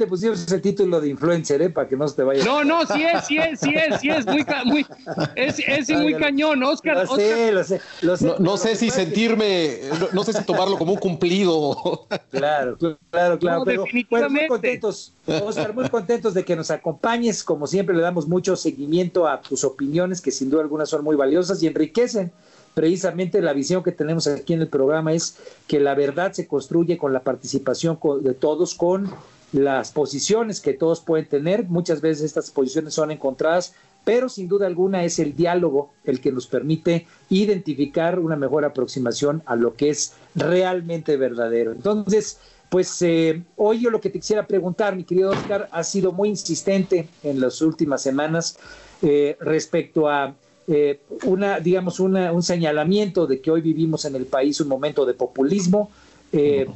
pusimos 0.08 0.50
el 0.50 0.60
título 0.62 1.00
de 1.00 1.08
influencer, 1.08 1.62
¿eh? 1.62 1.70
Para 1.70 1.88
que 1.88 1.96
no 1.96 2.08
se 2.08 2.16
te 2.16 2.22
vaya. 2.22 2.44
No, 2.44 2.64
no, 2.64 2.86
sí 2.86 3.02
es, 3.02 3.26
sí 3.26 3.38
es, 3.38 3.60
sí 3.60 3.74
es, 3.74 4.00
sí 4.00 4.10
es 4.10 4.26
muy, 4.26 4.44
muy 4.64 4.86
es, 5.34 5.58
es 5.58 5.88
muy 5.90 6.14
cañón, 6.14 6.62
Oscar. 6.62 6.96
Lo 6.96 7.16
sé, 7.16 7.52
lo 7.52 7.64
sé, 7.64 7.80
lo 8.02 8.16
sé. 8.16 8.34
No, 8.38 8.56
sé 8.56 8.76
si 8.76 8.90
sentirme, 8.90 9.80
no, 10.00 10.08
no 10.12 10.24
sé 10.24 10.32
si 10.32 10.44
tomarlo 10.44 10.78
como 10.78 10.92
un 10.92 10.98
cumplido. 10.98 12.06
Claro, 12.30 12.76
claro, 13.10 13.38
claro. 13.38 13.58
No, 13.58 13.64
pero, 13.64 13.82
definitivamente. 13.82 14.08
bueno, 14.10 14.30
muy 14.30 14.46
contentos, 14.48 15.12
Oscar, 15.26 15.74
muy 15.74 15.88
contentos 15.88 16.34
de 16.34 16.44
que 16.44 16.56
nos 16.56 16.70
acompañes. 16.70 17.42
Como 17.44 17.66
siempre, 17.66 17.94
le 17.94 18.02
damos 18.02 18.26
mucho 18.26 18.56
seguimiento 18.56 19.26
a 19.26 19.40
tus 19.40 19.64
opiniones, 19.64 20.20
que 20.20 20.30
sin 20.30 20.50
duda 20.50 20.62
algunas 20.62 20.88
son 20.88 21.04
muy 21.04 21.16
valiosas 21.16 21.62
y 21.62 21.66
enriquecen. 21.66 22.32
Precisamente 22.74 23.40
la 23.40 23.54
visión 23.54 23.82
que 23.82 23.92
tenemos 23.92 24.26
aquí 24.26 24.52
en 24.52 24.60
el 24.60 24.68
programa 24.68 25.14
es 25.14 25.38
que 25.66 25.80
la 25.80 25.94
verdad 25.94 26.32
se 26.32 26.46
construye 26.46 26.98
con 26.98 27.14
la 27.14 27.20
participación 27.20 27.98
de 28.20 28.34
todos, 28.34 28.74
con 28.74 29.10
las 29.56 29.90
posiciones 29.90 30.60
que 30.60 30.74
todos 30.74 31.00
pueden 31.00 31.26
tener. 31.26 31.64
Muchas 31.64 32.00
veces 32.00 32.24
estas 32.24 32.50
posiciones 32.50 32.92
son 32.92 33.10
encontradas, 33.10 33.74
pero 34.04 34.28
sin 34.28 34.48
duda 34.48 34.66
alguna 34.66 35.02
es 35.02 35.18
el 35.18 35.34
diálogo 35.34 35.90
el 36.04 36.20
que 36.20 36.30
nos 36.30 36.46
permite 36.46 37.06
identificar 37.30 38.18
una 38.18 38.36
mejor 38.36 38.64
aproximación 38.64 39.42
a 39.46 39.56
lo 39.56 39.74
que 39.74 39.90
es 39.90 40.12
realmente 40.34 41.16
verdadero. 41.16 41.72
Entonces, 41.72 42.38
pues 42.68 43.00
eh, 43.00 43.42
hoy 43.56 43.80
yo 43.80 43.90
lo 43.90 44.00
que 44.00 44.10
te 44.10 44.20
quisiera 44.20 44.46
preguntar, 44.46 44.94
mi 44.94 45.04
querido 45.04 45.30
Oscar, 45.30 45.68
ha 45.72 45.82
sido 45.84 46.12
muy 46.12 46.28
insistente 46.28 47.08
en 47.22 47.40
las 47.40 47.62
últimas 47.62 48.02
semanas 48.02 48.58
eh, 49.00 49.38
respecto 49.40 50.08
a 50.08 50.34
eh, 50.68 51.00
una, 51.24 51.60
digamos, 51.60 51.98
una, 51.98 52.32
un 52.32 52.42
señalamiento 52.42 53.26
de 53.26 53.40
que 53.40 53.50
hoy 53.50 53.62
vivimos 53.62 54.04
en 54.04 54.16
el 54.16 54.26
país 54.26 54.60
un 54.60 54.68
momento 54.68 55.06
de 55.06 55.14
populismo. 55.14 55.90
Eh, 56.32 56.66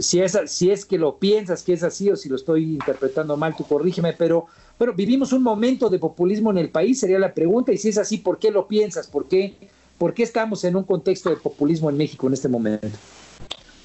si, 0.00 0.20
es, 0.20 0.38
si 0.46 0.70
es 0.70 0.84
que 0.84 0.98
lo 0.98 1.16
piensas 1.16 1.62
que 1.62 1.72
es 1.72 1.82
así 1.82 2.10
o 2.10 2.16
si 2.16 2.28
lo 2.28 2.36
estoy 2.36 2.64
interpretando 2.74 3.36
mal, 3.36 3.56
tú 3.56 3.64
corrígeme, 3.64 4.12
pero 4.12 4.46
bueno, 4.78 4.94
vivimos 4.94 5.32
un 5.32 5.42
momento 5.42 5.90
de 5.90 5.98
populismo 5.98 6.50
en 6.50 6.58
el 6.58 6.70
país, 6.70 7.00
sería 7.00 7.18
la 7.18 7.34
pregunta, 7.34 7.72
y 7.72 7.78
si 7.78 7.88
es 7.88 7.98
así, 7.98 8.18
¿por 8.18 8.38
qué 8.38 8.50
lo 8.50 8.66
piensas? 8.66 9.06
¿Por 9.06 9.28
qué, 9.28 9.54
por 9.98 10.14
qué 10.14 10.22
estamos 10.22 10.64
en 10.64 10.76
un 10.76 10.84
contexto 10.84 11.30
de 11.30 11.36
populismo 11.36 11.90
en 11.90 11.96
México 11.96 12.26
en 12.26 12.34
este 12.34 12.48
momento? 12.48 12.88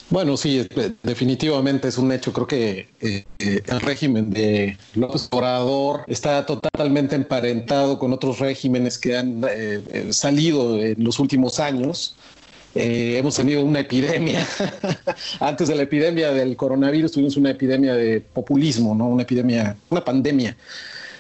Bueno, 0.10 0.38
sí, 0.38 0.67
definitivamente 1.02 1.88
es 1.88 1.98
un 1.98 2.12
hecho. 2.12 2.32
Creo 2.32 2.45
que 2.45 2.89
eh, 3.02 3.26
eh, 3.39 3.62
el 3.65 3.82
régimen 3.82 4.30
de 4.30 4.78
López 4.93 5.28
Obrador 5.32 6.04
está 6.08 6.45
totalmente 6.45 7.15
emparentado 7.15 7.98
con 7.98 8.13
otros 8.13 8.38
regímenes 8.39 9.00
que 9.00 9.17
han 9.17 9.43
eh, 9.50 10.10
salido 10.12 10.80
en 10.80 11.04
los 11.04 11.19
últimos 11.19 11.60
años. 11.60 12.15
Eh, 12.76 13.18
hemos 13.18 13.36
tenido 13.36 13.64
una 13.64 13.80
epidemia. 13.80 14.46
Antes 15.40 15.70
de 15.70 15.76
la 15.76 15.84
epidemia 15.84 16.32
del 16.32 16.58
coronavirus 16.58 17.14
tuvimos 17.14 17.38
una 17.38 17.52
epidemia 17.52 17.94
de 17.96 18.20
populismo, 18.20 18.94
¿no? 18.94 19.08
Una 19.08 19.24
epidemia, 19.24 19.78
una 19.90 20.04
pandemia. 20.04 20.58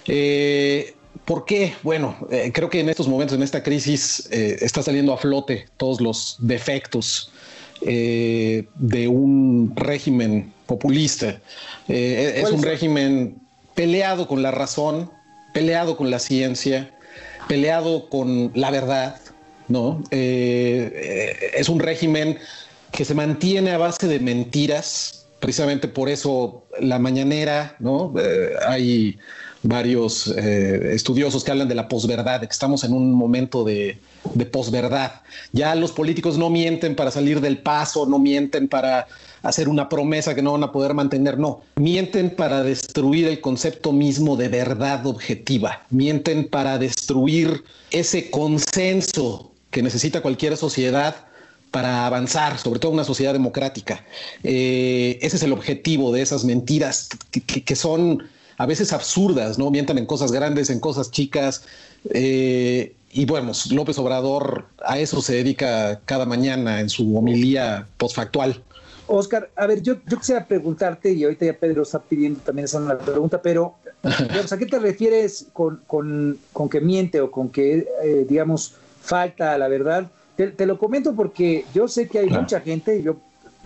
Eh, 0.05 0.93
¿Por 1.23 1.45
qué? 1.45 1.73
Bueno, 1.81 2.17
eh, 2.29 2.51
creo 2.53 2.69
que 2.69 2.81
en 2.81 2.89
estos 2.89 3.07
momentos, 3.07 3.37
en 3.37 3.43
esta 3.43 3.63
crisis, 3.63 4.27
está 4.29 4.83
saliendo 4.83 5.13
a 5.13 5.17
flote 5.17 5.65
todos 5.77 6.01
los 6.01 6.35
defectos 6.39 7.31
de 7.81 9.07
un 9.07 9.71
régimen 9.75 10.51
populista. 10.65 11.39
Es 11.87 12.41
¿Cuáles 12.41 12.51
un 12.51 12.63
régimen 12.63 13.35
peleado 13.75 14.27
con 14.27 14.43
la 14.43 14.51
razón, 14.51 15.09
peleado 15.53 15.95
con 15.95 16.11
la 16.11 16.19
ciencia, 16.19 16.91
peleado 17.47 18.09
con 18.09 18.51
la 18.55 18.71
verdad, 18.71 19.19
¿no? 19.67 20.03
Eh, 20.11 20.91
eh, 20.93 21.51
es 21.55 21.69
un 21.69 21.79
régimen 21.79 22.37
que 22.91 23.05
se 23.05 23.13
mantiene 23.13 23.71
a 23.71 23.77
base 23.77 24.07
de 24.07 24.19
mentiras, 24.19 25.25
precisamente 25.39 25.87
por 25.87 26.09
eso 26.09 26.63
la 26.79 26.97
mañanera, 26.97 27.75
¿no? 27.79 28.13
Eh, 28.17 28.53
hay 28.67 29.17
varios 29.63 30.27
eh, 30.37 30.91
estudiosos 30.93 31.43
que 31.43 31.51
hablan 31.51 31.67
de 31.67 31.75
la 31.75 31.87
posverdad, 31.87 32.41
de 32.41 32.47
que 32.47 32.53
estamos 32.53 32.83
en 32.83 32.93
un 32.93 33.11
momento 33.11 33.63
de, 33.63 33.97
de 34.33 34.45
posverdad. 34.45 35.11
Ya 35.51 35.75
los 35.75 35.91
políticos 35.91 36.37
no 36.37 36.49
mienten 36.49 36.95
para 36.95 37.11
salir 37.11 37.41
del 37.41 37.57
paso, 37.57 38.05
no 38.05 38.19
mienten 38.19 38.67
para 38.67 39.07
hacer 39.41 39.67
una 39.67 39.89
promesa 39.89 40.33
que 40.33 40.41
no 40.41 40.53
van 40.53 40.63
a 40.63 40.71
poder 40.71 40.93
mantener, 40.93 41.37
no, 41.37 41.61
mienten 41.75 42.35
para 42.35 42.63
destruir 42.63 43.27
el 43.27 43.41
concepto 43.41 43.91
mismo 43.91 44.35
de 44.35 44.49
verdad 44.49 45.05
objetiva, 45.05 45.85
mienten 45.89 46.47
para 46.47 46.77
destruir 46.77 47.63
ese 47.91 48.29
consenso 48.31 49.51
que 49.75 49.83
necesita 49.83 50.21
cualquier 50.21 50.55
sociedad 50.55 51.13
para 51.69 52.05
avanzar, 52.07 52.57
sobre 52.57 52.79
todo 52.79 52.93
una 52.93 53.03
sociedad 53.03 53.33
democrática. 53.33 54.05
Eh, 54.41 55.19
ese 55.21 55.35
es 55.35 55.43
el 55.43 55.51
objetivo 55.51 56.13
de 56.13 56.21
esas 56.21 56.45
mentiras 56.45 57.09
que, 57.29 57.41
que- 57.41 57.61
que 57.65 57.75
son 57.75 58.23
a 58.57 58.65
veces 58.65 58.93
absurdas, 58.93 59.57
¿no? 59.57 59.69
Mientan 59.71 59.97
en 59.97 60.05
cosas 60.05 60.31
grandes, 60.31 60.69
en 60.69 60.79
cosas 60.79 61.11
chicas. 61.11 61.63
eh, 62.13 62.93
y 63.11 63.25
bueno, 63.25 63.51
López 63.71 63.97
Obrador 63.97 64.65
a 64.81 64.97
eso 64.99 65.21
se 65.21 65.33
dedica 65.35 65.99
cada 66.05 66.25
mañana 66.25 66.79
en 66.79 66.87
su 66.87 67.17
homilía 67.17 67.85
postfactual. 67.97 68.63
Oscar, 69.07 69.49
a 69.57 69.67
ver, 69.67 69.81
yo, 69.81 69.95
yo 70.07 70.17
quisiera 70.17 70.45
preguntarte, 70.47 71.11
y 71.11 71.25
ahorita 71.25 71.45
ya 71.45 71.53
Pedro 71.59 71.83
está 71.83 71.99
pidiendo 72.01 72.39
también 72.39 72.67
una 72.75 72.97
pregunta, 72.97 73.41
pero 73.41 73.75
digamos, 74.29 74.53
¿a 74.53 74.57
qué 74.57 74.67
te 74.67 74.79
refieres 74.79 75.47
con, 75.51 75.81
con- 75.85 76.37
con 76.53 76.69
que 76.69 76.79
miente 76.79 77.19
o 77.19 77.29
con 77.29 77.49
que, 77.49 77.85
eh, 78.03 78.25
digamos, 78.29 78.75
falta 79.05 79.57
la 79.57 79.67
verdad? 79.67 80.09
Te, 80.35 80.47
te 80.47 80.65
lo 80.65 80.77
comento 80.77 81.15
porque 81.15 81.65
yo 81.73 81.87
sé 81.87 82.07
que 82.07 82.19
hay 82.19 82.27
Claro. 82.27 82.41
mucha 82.41 82.59
gente, 82.59 83.01
yo 83.01 83.17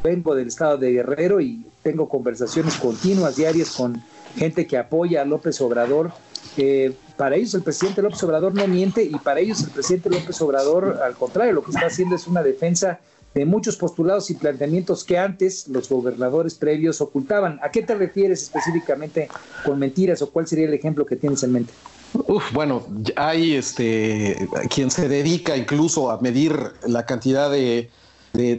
vengo 0.04 0.36
del 0.36 0.47
estado 0.47 0.78
de 0.78 0.91
Guerrero 0.91 1.41
y 1.41 1.65
tengo 1.82 2.08
conversaciones 2.08 2.75
continuas, 2.75 3.36
diarias, 3.36 3.71
con 3.71 4.02
gente 4.36 4.67
que 4.67 4.78
apoya 4.78 5.21
a 5.21 5.25
López 5.25 5.60
Obrador. 5.62 6.12
Eh, 6.58 6.93
para 7.17 7.36
ellos 7.36 7.54
el 7.56 7.63
presidente 7.63 8.02
López 8.02 8.21
Obrador 8.23 8.54
no 8.54 8.67
miente 8.67 9.04
y 9.04 9.15
para 9.17 9.39
ellos 9.39 9.62
el 9.63 9.69
presidente 9.71 10.10
López 10.10 10.39
Obrador, 10.41 10.99
al 11.04 11.15
contrario, 11.15 11.54
lo 11.54 11.63
que 11.63 11.71
está 11.71 11.88
haciendo 11.88 12.15
es 12.15 12.28
una 12.28 12.43
defensa 12.43 12.99
de 13.34 13.45
muchos 13.45 13.75
postulados 13.78 14.30
y 14.32 14.36
planteamientos 14.36 15.04
que 15.04 15.17
antes 15.17 15.67
los 15.67 15.89
gobernadores 15.89 16.56
previos 16.56 16.99
ocultaban. 17.02 17.60
¿A 17.62 17.69
qué 17.71 17.84
te 17.84 17.93
refieres 17.95 18.41
específicamente 18.43 19.28
con 19.65 19.78
mentiras 19.80 20.21
o 20.21 20.30
cuál 20.32 20.47
sería 20.47 20.65
el 20.65 20.73
ejemplo 20.73 21.06
que 21.06 21.15
tienes 21.15 21.43
en 21.43 21.52
mente? 21.52 21.73
Bueno, 22.54 22.84
hay 23.15 23.56
este 23.56 24.48
quien 24.69 24.89
se 24.91 25.08
dedica 25.08 25.56
incluso 25.56 26.10
a 26.10 26.19
medir 26.19 26.58
la 26.88 27.06
cantidad 27.06 27.50
de, 27.52 27.89
de, 28.34 28.58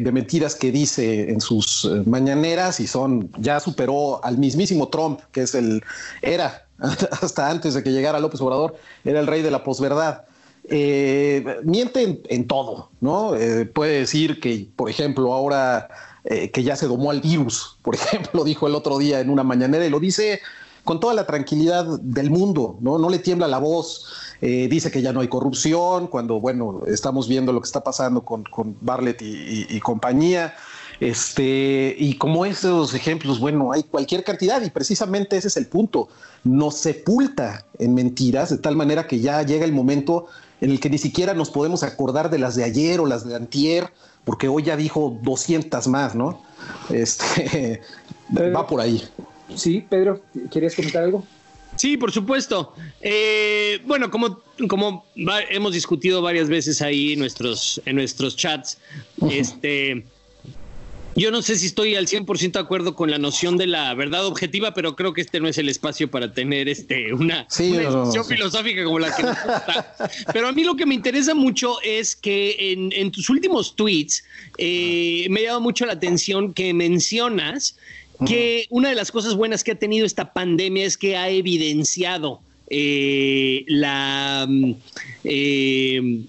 de- 0.00 0.12
mentiras 0.12 0.54
que 0.54 0.70
dice 0.70 1.30
en 1.30 1.40
sus 1.40 1.84
eh, 1.84 2.02
mañaneras 2.06 2.80
y 2.80 2.86
son, 2.86 3.30
ya 3.38 3.60
superó 3.60 4.22
al 4.24 4.38
mismísimo 4.38 4.88
Trump, 4.88 5.20
que 5.32 5.42
es 5.42 5.54
el, 5.54 5.82
era, 6.20 6.66
hasta 7.22 7.50
antes 7.50 7.74
de 7.74 7.82
que 7.82 7.90
llegara 7.92 8.20
López 8.20 8.40
Obrador, 8.40 8.76
era 9.04 9.20
el 9.20 9.26
rey 9.26 9.42
de 9.42 9.50
la 9.50 9.64
posverdad. 9.64 10.24
Eh, 10.64 11.44
miente 11.64 12.02
en, 12.02 12.20
en 12.28 12.46
todo, 12.46 12.90
¿no? 13.00 13.34
Eh, 13.34 13.66
puede 13.66 13.98
decir 14.00 14.38
que, 14.40 14.68
por 14.76 14.88
ejemplo, 14.88 15.32
ahora 15.32 15.88
eh, 16.24 16.50
que 16.50 16.62
ya 16.62 16.76
se 16.76 16.86
domó 16.86 17.10
al 17.10 17.20
virus, 17.20 17.78
por 17.82 17.94
ejemplo, 17.96 18.44
dijo 18.44 18.66
el 18.68 18.74
otro 18.74 18.98
día 18.98 19.20
en 19.20 19.28
una 19.30 19.42
mañanera 19.42 19.84
y 19.84 19.90
lo 19.90 19.98
dice 19.98 20.40
con 20.84 20.98
toda 21.00 21.14
la 21.14 21.26
tranquilidad 21.26 21.84
del 22.00 22.30
mundo, 22.30 22.76
¿no? 22.80 22.98
No 22.98 23.08
le 23.08 23.18
tiembla 23.18 23.46
la 23.48 23.58
voz, 23.58 24.06
eh, 24.40 24.66
dice 24.68 24.90
que 24.90 25.00
ya 25.02 25.12
no 25.12 25.20
hay 25.20 25.28
corrupción, 25.28 26.08
cuando, 26.08 26.40
bueno, 26.40 26.82
estamos 26.86 27.28
viendo 27.28 27.52
lo 27.52 27.60
que 27.60 27.66
está 27.66 27.84
pasando 27.84 28.22
con, 28.22 28.42
con 28.44 28.76
Barlett 28.80 29.22
y, 29.22 29.26
y- 29.26 29.66
y 29.70 29.80
compañía. 29.80 30.54
Este, 31.00 31.94
y 31.98 32.14
como 32.16 32.46
esos 32.46 32.94
ejemplos, 32.94 33.40
bueno, 33.40 33.72
hay 33.72 33.82
cualquier 33.82 34.22
cantidad 34.22 34.62
y 34.62 34.70
precisamente 34.70 35.36
ese 35.36 35.48
es 35.48 35.56
el 35.56 35.66
punto. 35.66 36.08
Nos 36.44 36.76
sepulta 36.76 37.64
en 37.78 37.94
mentiras 37.94 38.50
de 38.50 38.58
tal 38.58 38.76
manera 38.76 39.06
que 39.06 39.18
ya 39.20 39.42
llega 39.42 39.64
el 39.64 39.72
momento 39.72 40.26
en 40.60 40.70
el 40.70 40.78
que 40.80 40.90
ni 40.90 40.98
siquiera 40.98 41.34
nos 41.34 41.50
podemos 41.50 41.82
acordar 41.82 42.30
de 42.30 42.38
las 42.38 42.54
de 42.54 42.62
ayer 42.64 43.00
o 43.00 43.06
las 43.06 43.26
de 43.26 43.34
antier, 43.34 43.92
porque 44.24 44.46
hoy 44.48 44.62
ya 44.62 44.76
dijo 44.76 45.18
200 45.22 45.88
más, 45.88 46.14
¿no? 46.14 46.40
Este, 46.88 47.80
va 48.54 48.66
por 48.66 48.80
ahí. 48.80 49.02
Sí, 49.56 49.84
Pedro, 49.88 50.22
¿querías 50.50 50.74
comentar 50.74 51.04
algo? 51.04 51.26
Sí, 51.76 51.96
por 51.96 52.12
supuesto. 52.12 52.74
Eh, 53.00 53.80
bueno, 53.86 54.10
como, 54.10 54.42
como 54.68 55.06
va- 55.26 55.42
hemos 55.50 55.72
discutido 55.72 56.20
varias 56.22 56.48
veces 56.48 56.82
ahí 56.82 57.14
en 57.14 57.18
nuestros, 57.18 57.80
en 57.86 57.96
nuestros 57.96 58.36
chats, 58.36 58.78
este, 59.30 60.04
yo 61.14 61.30
no 61.30 61.42
sé 61.42 61.56
si 61.58 61.66
estoy 61.66 61.94
al 61.94 62.06
100% 62.06 62.52
de 62.52 62.64
acuerdo 62.64 62.94
con 62.94 63.10
la 63.10 63.18
noción 63.18 63.56
de 63.58 63.66
la 63.66 63.92
verdad 63.94 64.26
objetiva, 64.26 64.72
pero 64.74 64.96
creo 64.96 65.12
que 65.12 65.20
este 65.22 65.40
no 65.40 65.48
es 65.48 65.58
el 65.58 65.68
espacio 65.68 66.10
para 66.10 66.32
tener 66.32 66.68
este, 66.68 67.12
una, 67.12 67.46
Sí, 67.50 67.70
una 67.72 67.82
no, 67.82 67.90
no, 67.90 67.96
discusión 68.00 68.24
sí. 68.24 68.34
filosófica 68.34 68.84
como 68.84 68.98
la 68.98 69.14
que 69.14 69.22
nos 69.22 69.36
gusta. 69.36 69.94
Pero 70.32 70.48
a 70.48 70.52
mí 70.52 70.64
lo 70.64 70.74
que 70.76 70.86
me 70.86 70.94
interesa 70.94 71.34
mucho 71.34 71.80
es 71.82 72.16
que 72.16 72.72
en, 72.72 72.92
en 72.92 73.10
tus 73.10 73.28
últimos 73.28 73.76
tweets 73.76 74.24
eh, 74.58 75.26
me 75.30 75.42
llama 75.42 75.60
mucho 75.60 75.84
la 75.84 75.92
atención 75.94 76.54
que 76.54 76.72
mencionas 76.72 77.76
que 78.26 78.66
una 78.70 78.88
de 78.88 78.94
las 78.94 79.10
cosas 79.12 79.34
buenas 79.34 79.64
que 79.64 79.72
ha 79.72 79.78
tenido 79.78 80.06
esta 80.06 80.32
pandemia 80.32 80.84
es 80.84 80.96
que 80.96 81.16
ha 81.16 81.28
evidenciado 81.28 82.40
eh, 82.68 83.64
la, 83.68 84.46
mm, 84.48 84.72
eh, 85.24 86.24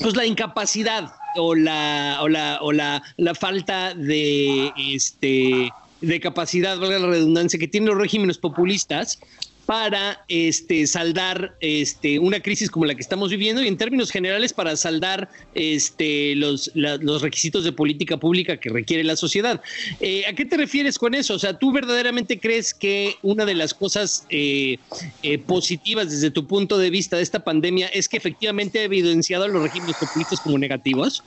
pues 0.00 0.16
la 0.16 0.26
incapacidad 0.26 1.12
o 1.36 1.54
la, 1.54 2.18
o 2.22 2.28
la, 2.28 2.58
o 2.62 2.72
la, 2.72 3.02
la 3.16 3.34
falta 3.34 3.94
de 3.94 4.72
este 4.76 5.70
de 6.00 6.20
capacidad, 6.20 6.78
valga 6.78 6.98
la 6.98 7.06
redundancia, 7.06 7.58
que 7.58 7.68
tienen 7.68 7.88
los 7.88 7.98
regímenes 7.98 8.38
populistas 8.38 9.18
para 9.66 10.24
este, 10.28 10.86
saldar 10.86 11.56
este, 11.60 12.18
una 12.18 12.40
crisis 12.40 12.70
como 12.70 12.84
la 12.84 12.94
que 12.94 13.00
estamos 13.00 13.30
viviendo 13.30 13.62
y 13.62 13.68
en 13.68 13.76
términos 13.76 14.10
generales 14.10 14.52
para 14.52 14.76
saldar 14.76 15.28
este, 15.54 16.34
los, 16.36 16.70
los 16.74 17.22
requisitos 17.22 17.64
de 17.64 17.72
política 17.72 18.16
pública 18.16 18.56
que 18.56 18.70
requiere 18.70 19.04
la 19.04 19.16
sociedad. 19.16 19.60
Eh, 20.00 20.24
¿A 20.26 20.32
qué 20.34 20.44
te 20.44 20.56
refieres 20.56 20.98
con 20.98 21.14
eso? 21.14 21.34
O 21.34 21.38
sea, 21.38 21.58
¿tú 21.58 21.72
verdaderamente 21.72 22.38
crees 22.38 22.74
que 22.74 23.16
una 23.22 23.44
de 23.44 23.54
las 23.54 23.74
cosas 23.74 24.26
eh, 24.28 24.78
eh, 25.22 25.38
positivas 25.38 26.10
desde 26.10 26.30
tu 26.30 26.46
punto 26.46 26.78
de 26.78 26.90
vista 26.90 27.16
de 27.16 27.22
esta 27.22 27.40
pandemia 27.40 27.88
es 27.88 28.08
que 28.08 28.16
efectivamente 28.16 28.80
ha 28.80 28.82
evidenciado 28.82 29.44
a 29.44 29.48
los 29.48 29.62
regímenes 29.62 29.96
populistas 29.96 30.40
como 30.40 30.58
negativos? 30.58 31.22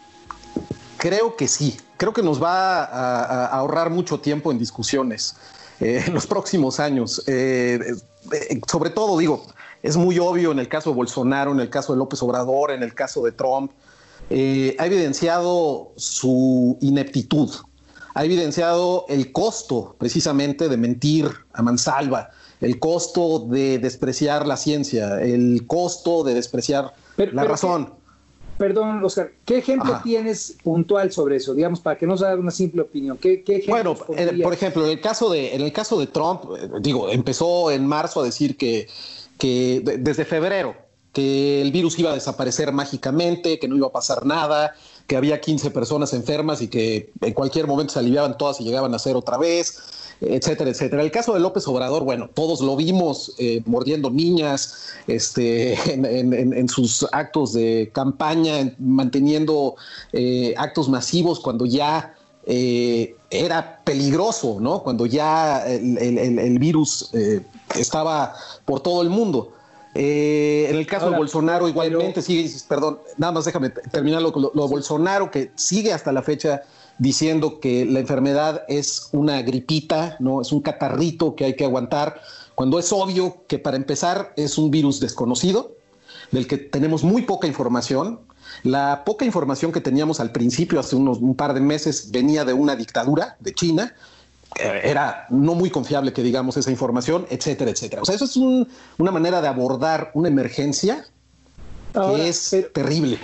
Creo 0.98 1.36
que 1.36 1.48
sí. 1.48 1.78
Creo 1.98 2.14
que 2.14 2.22
nos 2.22 2.42
va 2.42 2.84
a, 2.84 3.46
ahorrar 3.48 3.90
mucho 3.90 4.20
tiempo 4.20 4.52
en 4.52 4.60
discusiones 4.60 5.36
en 5.80 6.14
los 6.14 6.26
próximos 6.26 6.80
años. 6.80 7.24
Eh, 8.32 8.60
sobre 8.70 8.90
todo, 8.90 9.18
digo, 9.18 9.44
es 9.84 9.96
muy 9.98 10.20
obvio 10.20 10.52
en 10.52 10.60
el 10.60 10.68
caso 10.68 10.90
de 10.90 10.96
Bolsonaro, 10.96 11.52
en 11.52 11.60
el 11.60 11.70
caso 11.70 11.94
de 11.94 12.00
López 12.00 12.22
Obrador, 12.24 12.72
en 12.72 12.84
el 12.84 12.94
caso 12.94 13.24
de 13.24 13.32
Trump. 13.32 13.72
eh, 14.30 14.76
ha 14.80 14.86
evidenciado 14.88 15.94
su 15.96 16.78
ineptitud, 16.82 17.50
ha 18.14 18.26
evidenciado 18.26 19.06
el 19.08 19.32
costo 19.32 19.96
precisamente 19.98 20.68
de 20.68 20.76
mentir 20.76 21.30
a 21.54 21.62
mansalva, 21.62 22.32
el 22.60 22.78
costo 22.80 23.40
de 23.48 23.78
despreciar 23.80 24.46
la 24.48 24.58
ciencia, 24.58 25.22
el 25.22 25.66
costo 25.68 26.24
de 26.26 26.34
despreciar 26.34 26.94
Pero- 27.16 27.32
la 27.34 27.44
pero 27.44 27.52
razón. 27.54 27.94
Perdón, 28.58 29.04
Oscar, 29.04 29.32
¿qué 29.46 29.60
ejemplo 29.60 29.94
Ajá. 29.94 30.04
tienes 30.04 30.58
puntual 30.64 31.12
sobre 31.12 31.36
eso? 31.36 31.54
Digamos, 31.54 31.80
para 31.80 31.98
que 31.98 32.08
no 32.08 32.18
se 32.18 32.26
haga 32.26 32.36
una 32.40 32.52
simple 32.52 32.82
opinión. 32.82 33.18
¿Qué, 33.18 33.44
qué 33.44 33.64
Bueno, 33.68 33.96
eh, 34.16 34.40
por 34.42 34.54
ejemplo, 34.54 34.84
en 34.86 34.92
el 34.92 35.02
caso 35.02 35.30
de, 35.30 35.54
en 35.56 35.62
el 35.62 35.72
caso 35.72 36.00
de 36.00 36.08
Trump, 36.08 36.42
eh, 36.58 36.70
digo, 36.82 37.10
empezó 37.10 37.70
en 37.72 37.86
marzo 37.86 38.22
a 38.22 38.24
decir 38.24 38.58
que, 38.58 38.88
que 39.38 39.82
de- 39.84 39.98
desde 40.00 40.26
febrero 40.26 40.76
que 41.14 41.62
el 41.62 41.72
virus 41.72 41.98
iba 42.00 42.12
a 42.12 42.14
desaparecer 42.16 42.72
mágicamente, 42.72 43.58
que 43.60 43.68
no 43.68 43.76
iba 43.76 43.88
a 43.88 43.92
pasar 43.92 44.26
nada, 44.26 44.76
que 45.08 45.16
había 45.16 45.40
15 45.42 45.72
personas 45.72 46.14
enfermas 46.14 46.62
y 46.62 46.68
que 46.68 47.12
en 47.22 47.34
cualquier 47.34 47.66
momento 47.66 47.94
se 47.94 48.00
aliviaban 48.00 48.38
todas 48.38 48.60
y 48.62 48.66
llegaban 48.66 48.94
a 48.94 49.00
ser 49.00 49.16
otra 49.16 49.38
vez, 49.38 49.80
etcétera, 50.20 50.70
etcétera. 50.70 51.02
El 51.04 51.12
caso 51.12 51.34
de 51.34 51.40
López 51.40 51.68
Obrador, 51.68 52.04
bueno, 52.04 52.30
todos 52.34 52.60
lo 52.62 52.76
vimos 52.76 53.34
eh, 53.38 53.62
mordiendo 53.66 54.10
niñas 54.10 54.76
este, 55.08 55.74
en, 55.94 56.68
sus 56.70 57.08
actos 57.12 57.54
de 57.54 57.90
campaña, 57.94 58.60
en- 58.60 58.76
manteniendo 58.80 59.76
eh, 60.12 60.54
actos 60.58 60.90
masivos 60.90 61.40
cuando 61.40 61.66
ya 61.66 62.14
eh, 62.46 63.16
era 63.30 63.82
peligroso, 63.84 64.58
¿no? 64.60 64.82
Cuando 64.84 65.06
ya 65.06 65.66
el- 65.68 65.98
el 66.40 66.60
virus 66.60 67.10
eh, 67.14 67.42
estaba 67.78 68.34
por 68.66 68.80
todo 68.82 69.02
el 69.02 69.10
mundo. 69.10 69.54
Eh, 70.00 70.68
en 70.70 70.76
el 70.76 70.86
caso 70.86 71.06
Ahora, 71.06 71.16
de 71.16 71.22
Bolsonaro, 71.22 71.68
igualmente, 71.68 72.22
sigue, 72.22 72.48
perdón, 72.70 73.00
nada 73.18 73.34
más 73.34 73.46
déjame 73.46 73.72
terminar 73.72 74.22
lo, 74.22 74.30
lo, 74.30 74.52
lo 74.54 74.64
de 74.64 74.70
Bolsonaro, 74.70 75.32
que 75.32 75.52
sigue 75.56 75.92
hasta 75.92 76.12
la 76.12 76.22
fecha 76.22 76.62
diciendo 77.00 77.60
que 77.60 77.84
la 77.84 78.00
enfermedad 78.00 78.64
es 78.68 79.10
una 79.12 79.42
gripita, 79.42 80.16
¿no? 80.20 80.42
Es 80.42 80.52
un 80.52 80.62
catarrito 80.62 81.36
que 81.36 81.46
hay 81.46 81.56
que 81.56 81.66
aguantar, 81.66 82.22
cuando 82.54 82.78
es 82.78 82.92
obvio 82.92 83.44
que 83.48 83.58
para 83.58 83.76
empezar 83.76 84.34
es 84.36 84.60
un 84.60 84.70
virus 84.70 85.00
desconocido, 85.00 85.72
del 86.32 86.48
que 86.48 86.58
tenemos 86.58 87.04
muy 87.04 87.24
poca 87.24 87.48
información. 87.48 88.20
La 88.64 89.04
poca 89.04 89.26
información 89.26 89.72
que 89.72 89.82
teníamos 89.82 90.20
al 90.20 90.32
principio, 90.32 90.80
hace 90.80 90.96
unos 90.96 91.20
un 91.20 91.36
par 91.36 91.54
de 91.54 91.60
meses, 91.60 92.12
venía 92.12 92.46
de 92.46 92.54
una 92.54 92.76
dictadura 92.76 93.36
de 93.40 93.54
China. 93.54 93.96
Eh, 94.60 94.82
Era 94.84 95.26
no 95.30 95.54
muy 95.56 95.70
confiable 95.70 96.14
que 96.14 96.24
digamos 96.24 96.58
esa 96.58 96.72
información, 96.72 97.26
etcétera, 97.30 97.72
etcétera. 97.72 98.02
O 98.02 98.06
sea, 98.06 98.16
eso 98.16 98.26
es 98.26 98.36
un- 98.38 98.68
una 98.98 99.12
manera 99.12 99.42
de 99.42 99.48
abordar 99.48 100.12
una 100.14 100.28
emergencia 100.30 101.06
Ahora, 101.94 102.18
que 102.18 102.30
es 102.30 102.48
pero- 102.52 102.70
terrible. 102.72 103.20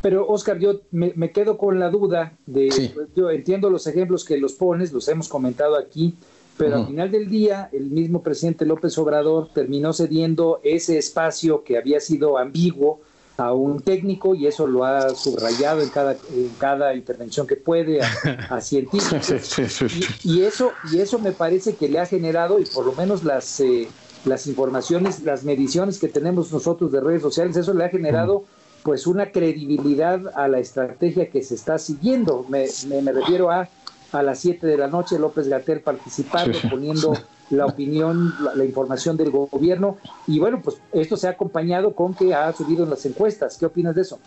Pero, 0.00 0.26
Oscar, 0.28 0.58
yo 0.58 0.80
me, 0.92 1.12
me 1.16 1.32
quedo 1.32 1.58
con 1.58 1.80
la 1.80 1.90
duda 1.90 2.32
de, 2.46 2.70
Sí. 2.70 2.94
yo 3.16 3.30
entiendo 3.30 3.68
los 3.68 3.86
ejemplos 3.88 4.24
que 4.24 4.36
los 4.38 4.52
pones, 4.52 4.92
los 4.92 5.08
hemos 5.08 5.28
comentado 5.28 5.76
aquí, 5.76 6.14
pero 6.56 6.76
al 6.76 6.80
Ujú. 6.82 6.90
final 6.90 7.10
del 7.10 7.28
día, 7.28 7.68
el 7.72 7.90
mismo 7.90 8.22
presidente 8.22 8.64
López 8.64 8.96
Obrador 8.98 9.48
terminó 9.52 9.92
cediendo 9.92 10.60
ese 10.62 10.98
espacio 10.98 11.64
que 11.64 11.76
había 11.78 11.98
sido 12.00 12.38
ambiguo 12.38 13.00
a 13.38 13.54
un 13.54 13.82
técnico 13.84 14.34
y 14.34 14.46
eso 14.48 14.66
lo 14.66 14.84
ha 14.84 15.14
subrayado 15.14 15.82
en 15.82 15.90
cada, 15.90 16.20
en 16.28 16.56
cada 16.56 16.94
intervención 16.94 17.46
que 17.46 17.56
puede 17.56 18.02
a, 18.02 18.22
a 18.48 18.60
científicos. 18.62 19.54
Y, 19.90 20.18
y 20.22 20.42
eso, 20.44 20.80
y 20.82 21.00
eso 21.00 21.20
me 21.20 21.32
parece 21.32 21.76
que 21.76 21.88
le 21.88 21.98
ha 22.00 22.06
generado, 22.06 22.60
y 22.60 22.66
por 22.66 22.84
lo 22.86 22.94
menos 22.94 23.24
las, 23.24 23.60
eh, 23.60 23.94
las 24.24 24.46
informaciones, 24.46 25.22
las 25.22 25.44
mediciones 25.44 25.98
que 25.98 26.08
tenemos 26.08 26.52
nosotros 26.52 26.92
de 26.92 27.00
redes 27.00 27.22
sociales, 27.22 27.56
eso 27.56 27.72
le 27.74 27.84
ha 27.84 27.88
generado 27.90 28.44
pues 28.82 29.06
una 29.06 29.32
credibilidad 29.32 30.22
a 30.34 30.48
la 30.48 30.58
estrategia 30.60 31.30
que 31.30 31.42
se 31.42 31.54
está 31.54 31.78
siguiendo. 31.78 32.44
Me, 32.48 32.76
me- 32.80 33.02
me 33.02 33.12
refiero 33.12 33.50
a 33.50 33.70
a 34.12 34.22
las 34.22 34.38
7 34.40 34.66
de 34.66 34.76
la 34.76 34.88
noche 34.88 35.18
López 35.18 35.48
Gatel 35.48 35.80
participando, 35.80 36.58
Sí. 36.58 36.68
poniendo 36.68 37.12
la 37.50 37.66
opinión, 37.66 38.34
la, 38.40 38.54
la 38.54 38.64
información 38.64 39.16
del 39.16 39.30
gobierno. 39.30 39.96
Y 40.26 40.38
bueno, 40.38 40.60
pues 40.62 40.76
esto 40.92 41.16
se 41.16 41.28
ha 41.28 41.30
acompañado 41.30 41.94
con 41.94 42.14
que 42.14 42.34
ha 42.34 42.52
subido 42.52 42.84
en 42.84 42.90
las 42.90 43.04
encuestas. 43.06 43.56
¿Qué 43.58 43.66
opinas 43.66 43.94
de 43.94 44.02
eso? 44.02 44.18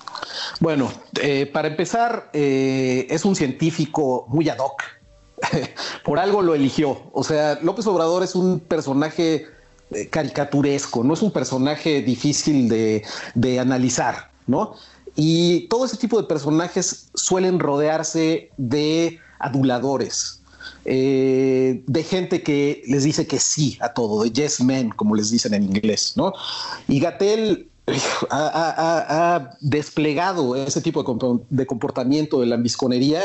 Bueno, 0.59 0.91
eh, 1.21 1.45
para 1.45 1.67
empezar, 1.67 2.29
eh, 2.33 3.07
es 3.09 3.23
un 3.25 3.35
científico 3.35 4.25
muy 4.29 4.49
ad 4.49 4.57
hoc. 4.59 4.81
Por 6.03 6.19
algo 6.19 6.41
lo 6.41 6.55
eligió. 6.55 6.97
O 7.13 7.23
sea, 7.23 7.59
López 7.61 7.85
Obrador 7.87 8.23
es 8.23 8.35
un 8.35 8.59
personaje 8.59 9.45
eh, 9.91 10.07
caricaturesco, 10.09 11.03
no 11.03 11.13
es 11.13 11.21
un 11.21 11.31
personaje 11.31 12.01
difícil 12.01 12.69
de, 12.69 13.03
de 13.35 13.59
analizar, 13.59 14.29
¿no? 14.47 14.75
Y 15.15 15.67
todo 15.67 15.85
ese 15.85 15.97
tipo 15.97 16.19
de 16.21 16.27
personajes 16.27 17.09
suelen 17.13 17.59
rodearse 17.59 18.49
de 18.57 19.19
aduladores, 19.41 20.41
eh, 20.85 21.83
de 21.85 22.03
gente 22.03 22.41
que 22.41 22.83
les 22.87 23.03
dice 23.03 23.27
que 23.27 23.39
sí 23.39 23.77
a 23.81 23.89
todo, 23.93 24.23
de 24.23 24.31
yes 24.31 24.61
men, 24.61 24.89
como 24.89 25.15
les 25.15 25.29
dicen 25.31 25.53
en 25.53 25.63
inglés, 25.63 26.13
¿no? 26.15 26.33
Y 26.87 26.99
Gatel 26.99 27.67
ha, 28.29 29.51
desplegado 29.59 30.55
ese 30.55 30.81
tipo 30.81 31.01
de, 31.01 31.05
compo- 31.05 31.41
de 31.49 31.65
comportamiento 31.65 32.39
de 32.39 32.47
la 32.47 32.55
ambisconería 32.55 33.21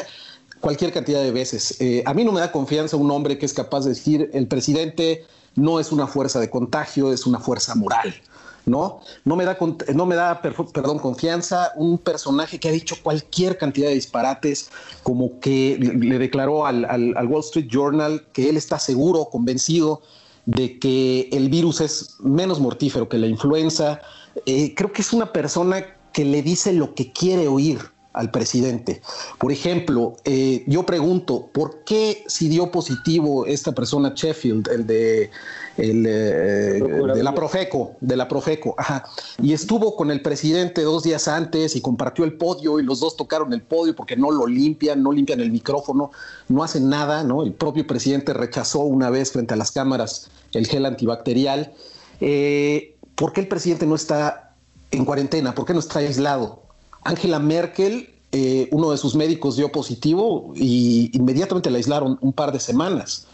cualquier 0.61 0.93
cantidad 0.93 1.23
de 1.23 1.31
veces. 1.31 1.81
Eh, 1.81 2.03
a 2.07 2.15
mí 2.15 2.25
no 2.25 2.33
me 2.33 2.41
da 2.41 2.51
confianza 2.51 2.97
un 2.97 3.11
hombre 3.11 3.39
que 3.39 3.47
es 3.47 3.53
capaz 3.53 3.85
de 3.85 3.91
decir 3.91 4.31
el 4.33 4.47
presidente 4.49 5.25
no 5.55 5.81
es 5.81 5.93
una 5.93 6.07
fuerza 6.07 6.41
de 6.41 6.51
contagio, 6.51 7.13
es 7.13 7.27
una 7.27 7.39
fuerza 7.39 7.75
moral. 7.75 8.15
¿No? 8.67 9.01
No 9.25 9.37
me 9.37 9.45
da, 9.45 9.57
no 9.95 10.07
me 10.07 10.17
da 10.17 10.43
perdón, 10.43 10.99
confianza 10.99 11.73
un 11.77 11.99
personaje 11.99 12.59
que 12.59 12.69
ha 12.69 12.73
dicho 12.73 12.97
cualquier 13.03 13.57
cantidad 13.57 13.89
de 13.89 13.95
disparates, 13.95 14.71
como 15.03 15.41
que 15.41 15.79
le 15.79 16.19
declaró 16.19 16.67
al, 16.67 16.85
al- 16.85 17.15
al 17.17 17.27
Wall 17.29 17.41
Street 17.41 17.69
Journal 17.71 18.27
que 18.33 18.49
él 18.51 18.57
está 18.57 18.79
seguro, 18.79 19.27
convencido 19.31 20.03
de 20.45 20.79
que 20.79 21.29
el 21.33 21.49
virus 21.49 21.81
es 21.81 22.17
menos 22.21 22.61
mortífero 22.61 23.09
que 23.09 23.19
la 23.19 23.27
influenza. 23.27 24.01
Eh, 24.45 24.75
creo 24.77 24.93
que 24.93 25.03
es 25.03 25.13
una 25.13 25.33
persona 25.33 25.87
que 26.13 26.25
le 26.25 26.43
dice 26.43 26.73
lo 26.73 26.95
que 26.95 27.13
quiere 27.13 27.49
oír 27.49 27.79
al 28.17 28.31
presidente. 28.31 29.03
Por 29.39 29.53
ejemplo, 29.53 30.17
eh, 30.25 30.65
yo 30.67 30.85
pregunto, 30.87 31.49
¿por 31.53 31.85
qué 31.85 32.25
si 32.27 32.49
dio 32.49 32.71
positivo 32.71 33.47
esta 33.47 33.73
persona 33.73 34.13
Sheffield, 34.17 34.69
el 34.69 34.87
de, 34.87 35.31
el, 35.77 36.07
eh, 36.07 36.83
de 37.15 37.23
la 37.23 37.35
Profeco, 37.35 37.93
de 38.01 38.17
la 38.17 38.27
Profeco, 38.27 38.75
ajá, 38.79 39.05
y 39.41 39.53
estuvo 39.53 39.95
con 39.97 40.11
el 40.11 40.23
presidente 40.23 40.83
dos 40.83 41.03
días 41.03 41.29
antes 41.29 41.77
y 41.77 41.83
compartió 41.83 42.25
el 42.25 42.39
podio 42.39 42.81
y 42.81 42.83
los 42.83 43.01
dos 43.01 43.17
tocaron 43.17 43.53
el 43.53 43.61
podio 43.61 43.95
porque 43.95 44.17
no 44.17 44.31
lo 44.31 44.47
limpian, 44.47 45.03
no 45.03 45.13
limpian 45.13 45.41
el 45.41 45.53
micrófono, 45.53 46.11
no 46.49 46.65
hacen 46.65 46.89
nada, 46.89 47.23
¿no? 47.23 47.43
El 47.43 47.53
propio 47.53 47.87
presidente 47.87 48.33
rechazó 48.33 48.81
una 48.81 49.11
vez 49.11 49.31
frente 49.31 49.53
a 49.53 49.57
las 49.59 49.73
cámaras 49.73 50.31
el 50.53 50.67
gel 50.67 50.87
antibacterial. 50.87 51.75
Eh, 52.23 52.97
¿Por 53.15 53.35
qué 53.35 53.43
el 53.43 53.49
presidente 53.49 53.85
no 53.85 53.95
está 53.95 54.55
en 54.91 55.05
cuarentena? 55.05 55.55
¿Por 55.55 55.67
qué 55.67 55.75
no 55.75 55.81
está 55.81 55.99
aislado? 55.99 56.66
Angela 57.07 57.39
Merkel, 57.39 58.11
eh, 58.33 58.69
uno 58.73 58.91
de 58.91 58.99
sus 58.99 59.15
médicos 59.15 59.57
dio 59.57 59.71
positivo 59.71 60.53
y 60.57 61.11
inmediatamente 61.17 61.71
la 61.71 61.79
aislaron 61.79 62.19
un 62.21 62.33
par 62.33 62.53
de 62.53 62.61
semanas. 62.61 63.27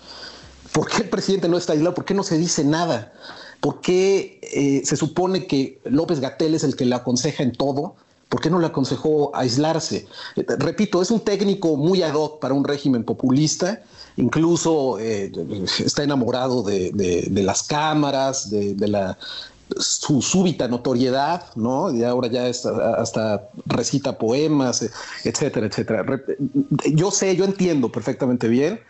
¿Por 0.73 0.89
qué 0.89 1.03
el 1.03 1.09
presidente 1.09 1.49
no 1.49 1.57
está 1.57 1.73
aislado? 1.73 1.95
¿Por 1.95 2.05
qué 2.05 2.15
no 2.15 2.23
se 2.23 2.39
dice 2.39 2.65
nada? 2.65 3.13
¿Por 3.61 3.81
qué 3.81 4.39
eh, 4.43 4.83
se 4.85 4.97
supone 4.97 5.47
que 5.47 5.81
López 5.85 6.21
Gatel 6.21 6.55
es 6.55 6.65
el 6.65 6.77
que 6.77 6.85
le 6.85 6.95
aconseja 6.95 7.43
en 7.43 7.53
todo? 7.53 7.95
¿Por 8.29 8.41
qué 8.41 8.51
no 8.51 8.59
le 8.59 8.67
aconsejó 8.67 9.35
aislarse? 9.35 10.07
Eh, 10.37 10.45
repito, 10.59 11.01
es 11.01 11.11
un 11.11 11.21
técnico 11.21 11.77
muy 11.77 12.03
ad 12.03 12.15
hoc 12.15 12.41
para 12.41 12.55
un 12.55 12.65
régimen 12.65 13.05
populista, 13.05 13.83
incluso 14.17 14.99
está 14.99 16.03
enamorado 16.03 16.63
de, 16.63 16.93
las 17.33 17.63
cámaras, 17.63 18.51
de 18.51 18.89
la 18.89 19.19
su 19.79 20.23
súbita 20.23 20.69
notoriedad, 20.69 21.45
¿no? 21.55 21.95
Y 21.95 22.05
ahora 22.05 22.29
ya 22.29 22.47
es, 22.49 22.67
hasta 22.67 23.49
recita 23.67 24.19
poemas, 24.19 24.83
etcétera, 25.25 25.67
etcétera. 25.67 26.03
Re- 26.03 26.37
Yo 26.93 27.11
sé, 27.11 27.35
yo 27.37 27.45
entiendo 27.45 27.91
perfectamente 27.91 28.49
bien 28.49 28.81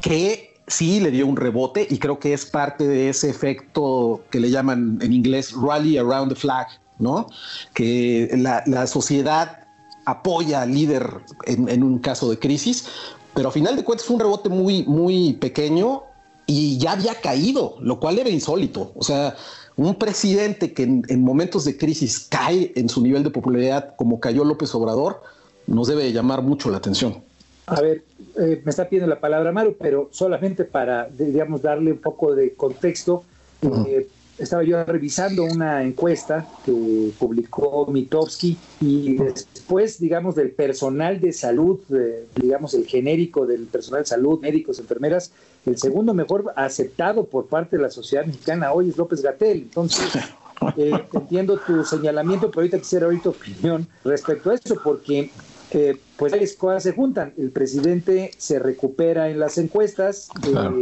que 0.00 0.54
sí 0.66 1.00
le 1.00 1.10
dio 1.10 1.26
un 1.26 1.36
rebote 1.36 1.86
y 1.88 1.98
creo 1.98 2.18
que 2.18 2.32
es 2.32 2.46
parte 2.46 2.86
de 2.86 3.08
ese 3.08 3.30
efecto 3.30 4.22
que 4.30 4.40
le 4.40 4.50
llaman 4.50 4.98
en 5.00 5.12
inglés 5.12 5.52
rally 5.52 5.96
around 5.96 6.32
the 6.32 6.34
flag, 6.38 6.66
¿no? 6.98 7.28
Que 7.74 8.30
la, 8.36 8.62
la 8.66 8.86
sociedad 8.86 9.60
apoya 10.06 10.62
al 10.62 10.72
líder 10.72 11.08
en, 11.46 11.68
en, 11.68 11.82
un 11.82 11.98
caso 11.98 12.30
de 12.30 12.38
crisis, 12.38 12.86
pero 13.34 13.48
a 13.48 13.52
final 13.52 13.76
de 13.76 13.84
cuentas 13.84 14.06
fue 14.06 14.14
un 14.14 14.20
rebote 14.20 14.48
muy, 14.48 14.84
muy 14.84 15.34
pequeño 15.34 16.02
y 16.46 16.78
ya 16.78 16.92
había 16.92 17.14
caído, 17.20 17.76
lo 17.80 17.98
cual 17.98 18.18
era 18.18 18.30
insólito. 18.30 18.92
O 18.94 19.02
sea, 19.02 19.34
un 19.76 19.94
presidente 19.94 20.72
que 20.72 20.84
en, 20.84 21.04
en 21.08 21.22
momentos 21.22 21.64
de 21.64 21.76
crisis 21.76 22.26
cae 22.30 22.72
en 22.76 22.88
su 22.88 23.02
nivel 23.02 23.22
de 23.22 23.30
popularidad 23.30 23.94
como 23.96 24.20
cayó 24.20 24.44
López 24.44 24.74
Obrador, 24.74 25.20
nos 25.66 25.88
debe 25.88 26.12
llamar 26.12 26.42
mucho 26.42 26.70
la 26.70 26.78
atención. 26.78 27.22
A 27.66 27.80
ver, 27.80 28.04
eh, 28.38 28.62
me 28.64 28.70
está 28.70 28.88
pidiendo 28.88 29.12
la 29.12 29.20
palabra 29.20 29.50
Maru, 29.52 29.76
pero 29.78 30.08
solamente 30.12 30.64
para, 30.64 31.08
digamos, 31.08 31.62
darle 31.62 31.92
un 31.92 31.98
poco 31.98 32.34
de 32.34 32.54
contexto, 32.54 33.24
uh 33.62 33.68
-huh. 33.68 33.86
eh, 33.88 34.08
estaba 34.38 34.62
yo 34.62 34.84
revisando 34.84 35.44
una 35.44 35.82
encuesta 35.82 36.46
que 36.64 37.12
publicó 37.18 37.86
Mitowski 37.86 38.56
y 38.80 39.14
después, 39.14 39.98
digamos, 39.98 40.34
del 40.34 40.50
personal 40.50 41.20
de 41.20 41.32
salud, 41.32 41.80
eh, 41.94 42.26
digamos, 42.34 42.74
el 42.74 42.86
genérico 42.86 43.46
del 43.46 43.66
personal 43.66 44.02
de 44.02 44.06
salud, 44.06 44.40
médicos, 44.40 44.78
enfermeras, 44.78 45.32
el 45.64 45.78
segundo 45.78 46.14
mejor 46.14 46.52
aceptado 46.56 47.24
por 47.24 47.46
parte 47.46 47.76
de 47.76 47.82
la 47.82 47.90
sociedad 47.90 48.24
mexicana 48.26 48.72
hoy 48.72 48.90
es 48.90 48.96
López 48.96 49.22
Gatel. 49.22 49.58
Entonces, 49.62 50.06
eh, 50.76 50.92
entiendo 51.12 51.58
tu 51.58 51.84
señalamiento, 51.84 52.50
pero 52.50 52.60
ahorita 52.60 52.78
quisiera 52.78 53.08
oír 53.08 53.22
tu 53.22 53.30
opinión 53.30 53.86
respecto 54.04 54.50
a 54.50 54.54
eso, 54.54 54.76
porque 54.82 55.30
eh, 55.70 55.96
pues 56.16 56.32
varias 56.32 56.52
cosas 56.52 56.82
se 56.82 56.92
juntan. 56.92 57.32
El 57.36 57.50
presidente 57.50 58.30
se 58.36 58.58
recupera 58.58 59.30
en 59.30 59.40
las 59.40 59.58
encuestas. 59.58 60.28
Claro. 60.42 60.76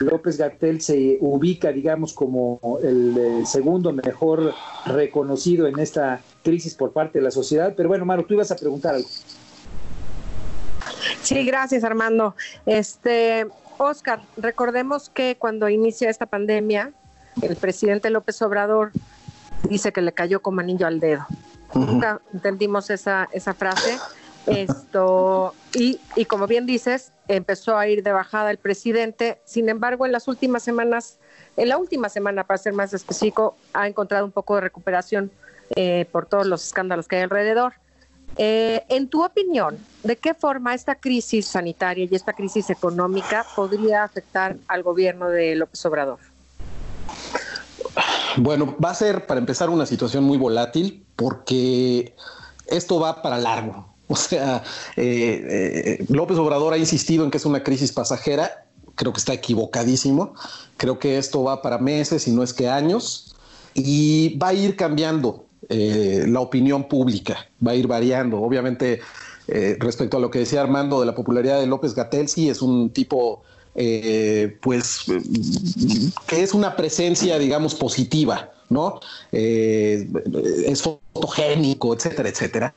López 0.00 0.38
Gatel 0.38 0.80
se 0.80 1.18
ubica, 1.20 1.72
digamos, 1.72 2.12
como 2.12 2.60
el, 2.82 3.16
el, 3.16 3.46
segundo 3.46 3.92
mejor 3.92 4.54
reconocido 4.86 5.66
en 5.66 5.78
esta 5.78 6.20
crisis 6.42 6.74
por 6.74 6.92
parte 6.92 7.18
de 7.18 7.24
la 7.24 7.30
sociedad. 7.30 7.74
Pero 7.76 7.88
bueno, 7.88 8.04
Maro, 8.04 8.24
tú 8.24 8.34
ibas 8.34 8.50
a 8.50 8.56
preguntar 8.56 8.94
algo. 8.94 9.08
Sí, 11.22 11.44
gracias, 11.44 11.84
Armando. 11.84 12.34
Este, 12.66 13.46
Oscar, 13.78 14.22
recordemos 14.36 15.08
que 15.08 15.36
cuando 15.38 15.68
inicia 15.68 16.10
esta 16.10 16.26
pandemia, 16.26 16.92
el 17.42 17.56
presidente 17.56 18.10
López 18.10 18.40
Obrador 18.42 18.92
dice 19.68 19.92
que 19.92 20.02
le 20.02 20.12
cayó 20.12 20.40
como 20.40 20.60
anillo 20.60 20.86
al 20.86 21.00
dedo. 21.00 21.26
Uh 21.74 21.80
-huh. 21.80 21.86
Nunca 21.86 22.20
entendimos 22.32 22.90
esa, 22.90 23.28
esa 23.32 23.54
frase. 23.54 23.98
Esto, 24.48 25.54
y, 25.74 26.00
y 26.16 26.24
como 26.24 26.46
bien 26.46 26.66
dices, 26.66 27.12
empezó 27.28 27.76
a 27.76 27.86
ir 27.88 28.02
de 28.02 28.12
bajada 28.12 28.50
el 28.50 28.58
presidente. 28.58 29.40
Sin 29.44 29.68
embargo, 29.68 30.06
en 30.06 30.12
las 30.12 30.28
últimas 30.28 30.62
semanas, 30.62 31.18
en 31.56 31.68
la 31.68 31.76
última 31.76 32.08
semana, 32.08 32.44
para 32.44 32.58
ser 32.58 32.72
más 32.72 32.94
específico, 32.94 33.56
ha 33.74 33.86
encontrado 33.86 34.24
un 34.24 34.32
poco 34.32 34.54
de 34.54 34.62
recuperación 34.62 35.30
eh, 35.76 36.06
por 36.10 36.26
todos 36.26 36.46
los 36.46 36.64
escándalos 36.64 37.08
que 37.08 37.16
hay 37.16 37.22
alrededor. 37.22 37.74
Eh, 38.36 38.84
en 38.88 39.08
tu 39.08 39.24
opinión, 39.24 39.78
¿de 40.04 40.16
qué 40.16 40.32
forma 40.32 40.74
esta 40.74 40.94
crisis 40.94 41.46
sanitaria 41.46 42.06
y 42.10 42.14
esta 42.14 42.32
crisis 42.32 42.70
económica 42.70 43.44
podría 43.56 44.04
afectar 44.04 44.56
al 44.68 44.82
gobierno 44.82 45.28
de 45.28 45.56
López 45.56 45.84
Obrador? 45.86 46.20
Bueno, 48.36 48.76
va 48.82 48.90
a 48.90 48.94
ser, 48.94 49.26
para 49.26 49.40
empezar, 49.40 49.70
una 49.70 49.86
situación 49.86 50.22
muy 50.22 50.38
volátil 50.38 51.04
porque 51.16 52.14
esto 52.66 53.00
va 53.00 53.22
para 53.22 53.38
largo. 53.38 53.97
O 54.10 54.16
sea, 54.16 54.62
eh, 54.96 55.98
eh, 56.00 56.04
López 56.08 56.38
Obrador 56.38 56.72
ha 56.72 56.78
insistido 56.78 57.24
en 57.24 57.30
que 57.30 57.36
es 57.36 57.44
una 57.44 57.62
crisis 57.62 57.92
pasajera. 57.92 58.64
Creo 58.94 59.12
que 59.12 59.18
está 59.18 59.34
equivocadísimo. 59.34 60.34
Creo 60.76 60.98
que 60.98 61.18
esto 61.18 61.44
va 61.44 61.62
para 61.62 61.78
meses 61.78 62.26
y 62.26 62.32
no 62.32 62.42
es 62.42 62.54
que 62.54 62.68
años. 62.68 63.34
Y 63.74 64.36
va 64.38 64.48
a 64.48 64.54
ir 64.54 64.76
cambiando 64.76 65.44
eh, 65.68 66.24
la 66.26 66.40
opinión 66.40 66.88
pública, 66.88 67.48
va 67.64 67.72
a 67.72 67.74
ir 67.74 67.86
variando. 67.86 68.40
Obviamente, 68.40 69.00
respecto 69.78 70.18
a 70.18 70.20
lo 70.20 70.30
que 70.30 70.40
decía 70.40 70.60
Armando 70.60 71.00
de 71.00 71.06
la 71.06 71.14
popularidad 71.14 71.58
de 71.58 71.66
López 71.66 71.94
Gatel, 71.94 72.28
sí 72.28 72.50
es 72.50 72.60
un 72.60 72.90
tipo, 72.90 73.42
pues, 74.60 75.06
que 76.26 76.42
es 76.42 76.52
una 76.52 76.76
presencia, 76.76 77.38
digamos, 77.38 77.74
positiva, 77.74 78.52
¿no? 78.68 79.00
es 79.32 80.82
fotogénico, 80.82 81.94
etcétera, 81.94 82.28
etcétera 82.28 82.74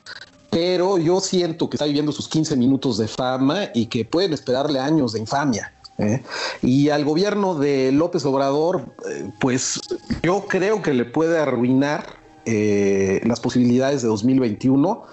pero 0.51 0.97
yo 0.97 1.21
siento 1.21 1.69
que 1.69 1.77
está 1.77 1.85
viviendo 1.85 2.11
sus 2.11 2.27
15 2.27 2.57
minutos 2.57 2.97
de 2.97 3.07
fama 3.07 3.69
y 3.73 3.85
que 3.87 4.03
pueden 4.03 4.33
esperarle 4.33 4.79
años 4.79 5.13
de 5.13 5.19
infamia. 5.19 5.73
¿eh? 5.97 6.21
Y 6.61 6.89
al 6.89 7.05
gobierno 7.05 7.55
de 7.55 7.91
López 7.93 8.25
Obrador, 8.25 8.85
eh, 9.09 9.31
pues 9.39 9.79
yo 10.21 10.45
creo 10.47 10.81
que 10.81 10.93
le 10.93 11.05
puede 11.05 11.39
arruinar 11.39 12.05
eh, 12.45 13.21
las 13.23 13.39
posibilidades 13.39 14.01
de 14.01 14.09
2021 14.09 15.03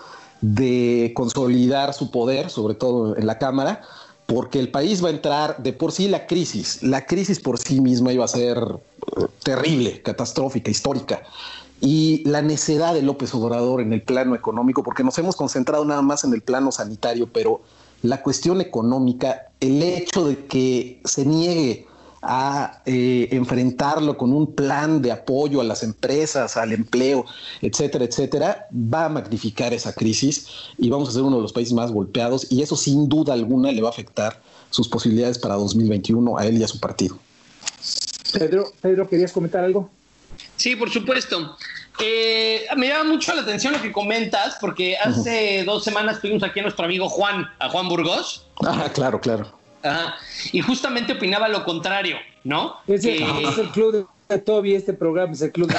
de 0.41 1.13
consolidar 1.15 1.95
su 1.95 2.11
poder, 2.11 2.51
sobre 2.51 2.75
todo 2.75 3.17
en 3.17 3.27
la 3.27 3.39
Cámara, 3.39 3.83
porque 4.27 4.59
el 4.59 4.73
país 4.73 5.03
va 5.03 5.09
a 5.09 5.13
entrar 5.13 5.63
de 5.63 5.73
por 5.73 5.93
sí 5.93 6.09
la 6.09 6.27
crisis, 6.27 6.83
la 6.83 7.07
crisis 7.07 7.39
por 7.39 7.59
sí 7.59 7.81
misma 7.81 8.13
iba 8.13 8.25
a 8.25 8.29
ser 8.29 8.61
terrible, 9.45 10.03
catastrófica, 10.03 10.71
histórica 10.71 11.23
y 11.81 12.25
la 12.29 12.43
necedad 12.43 12.95
de 12.95 13.03
López 13.03 13.35
Obrador 13.35 13.81
en 13.81 13.93
el 13.93 14.03
plano 14.03 14.35
económico, 14.35 14.83
porque 14.83 15.05
nos 15.05 15.19
hemos 15.19 15.37
concentrado 15.37 15.85
nada 15.85 16.03
más 16.03 16.25
en 16.25 16.33
el 16.33 16.43
plano 16.43 16.73
sanitario, 16.73 17.29
pero 17.33 17.61
la 18.03 18.23
cuestión 18.23 18.61
económica, 18.61 19.49
el 19.61 19.83
hecho 19.83 20.27
de 20.27 20.47
que 20.47 21.01
se 21.05 21.25
niegue 21.25 21.87
a 22.21 22.83
eh, 22.85 23.29
enfrentarlo 23.31 24.17
con 24.17 24.33
un 24.33 24.53
plan 24.55 25.01
de 25.03 25.13
apoyo 25.13 25.61
a 25.61 25.65
las 25.65 25.83
empresas, 25.83 26.57
al 26.57 26.73
empleo, 26.73 27.25
etcétera, 27.63 28.05
etcétera, 28.05 28.67
va 28.73 29.05
a 29.05 29.09
magnificar 29.09 29.73
esa 29.73 29.93
crisis 29.93 30.47
y 30.79 30.91
vamos 30.91 31.09
a 31.09 31.13
ser 31.13 31.23
uno 31.23 31.37
de 31.37 31.43
los 31.43 31.53
países 31.53 31.75
más 31.75 31.93
golpeados 31.93 32.51
y 32.51 32.63
eso 32.63 32.77
sin 32.77 33.09
duda 33.09 33.35
alguna 33.35 33.71
le 33.71 33.83
va 33.83 33.89
a 33.89 33.93
afectar 33.93 34.41
sus 34.71 34.89
posibilidades 34.89 35.39
para 35.39 35.55
2021 35.55 36.39
a 36.39 36.47
él 36.47 36.59
y 36.59 36.65
a 36.65 36.69
su 36.69 36.81
partido. 36.81 37.19
Pedro, 38.33 38.73
Pedro, 38.81 39.09
¿querías 39.09 39.33
comentar 39.33 39.65
algo? 39.65 39.89
Sí, 40.57 40.77
por 40.77 40.91
supuesto. 40.91 41.57
Eh, 42.01 42.67
me 42.77 42.89
llama 42.89 43.11
mucho 43.11 43.35
la 43.35 43.43
atención 43.43 43.73
lo 43.73 43.83
que 43.83 43.91
comentas, 43.91 44.57
porque 44.61 44.97
hace 44.97 45.59
uh 45.59 45.63
-huh. 45.63 45.65
dos 45.65 45.85
semanas 45.85 46.21
tuvimos 46.21 46.43
aquí 46.45 46.61
a 46.61 46.63
nuestro 46.63 46.85
amigo 46.85 47.09
Juan, 47.09 47.49
a 47.59 47.69
Juan 47.69 47.89
Burgos. 47.89 48.47
Ah, 48.65 48.89
claro, 48.95 49.21
claro. 49.21 49.53
Ajá. 49.83 50.17
Y 50.53 50.61
justamente 50.61 51.13
opinaba 51.15 51.49
lo 51.49 51.65
contrario, 51.65 52.17
¿no? 52.45 52.77
Es 52.87 53.05
el, 53.05 53.23
Eh, 53.23 53.43
es 53.49 53.59
el 53.59 53.69
club 53.71 54.09
de 54.29 54.39
Toby, 54.39 54.75
este 54.75 54.93
programa 54.93 55.33
es 55.33 55.41
el 55.41 55.53
club 55.53 55.73
de 55.73 55.77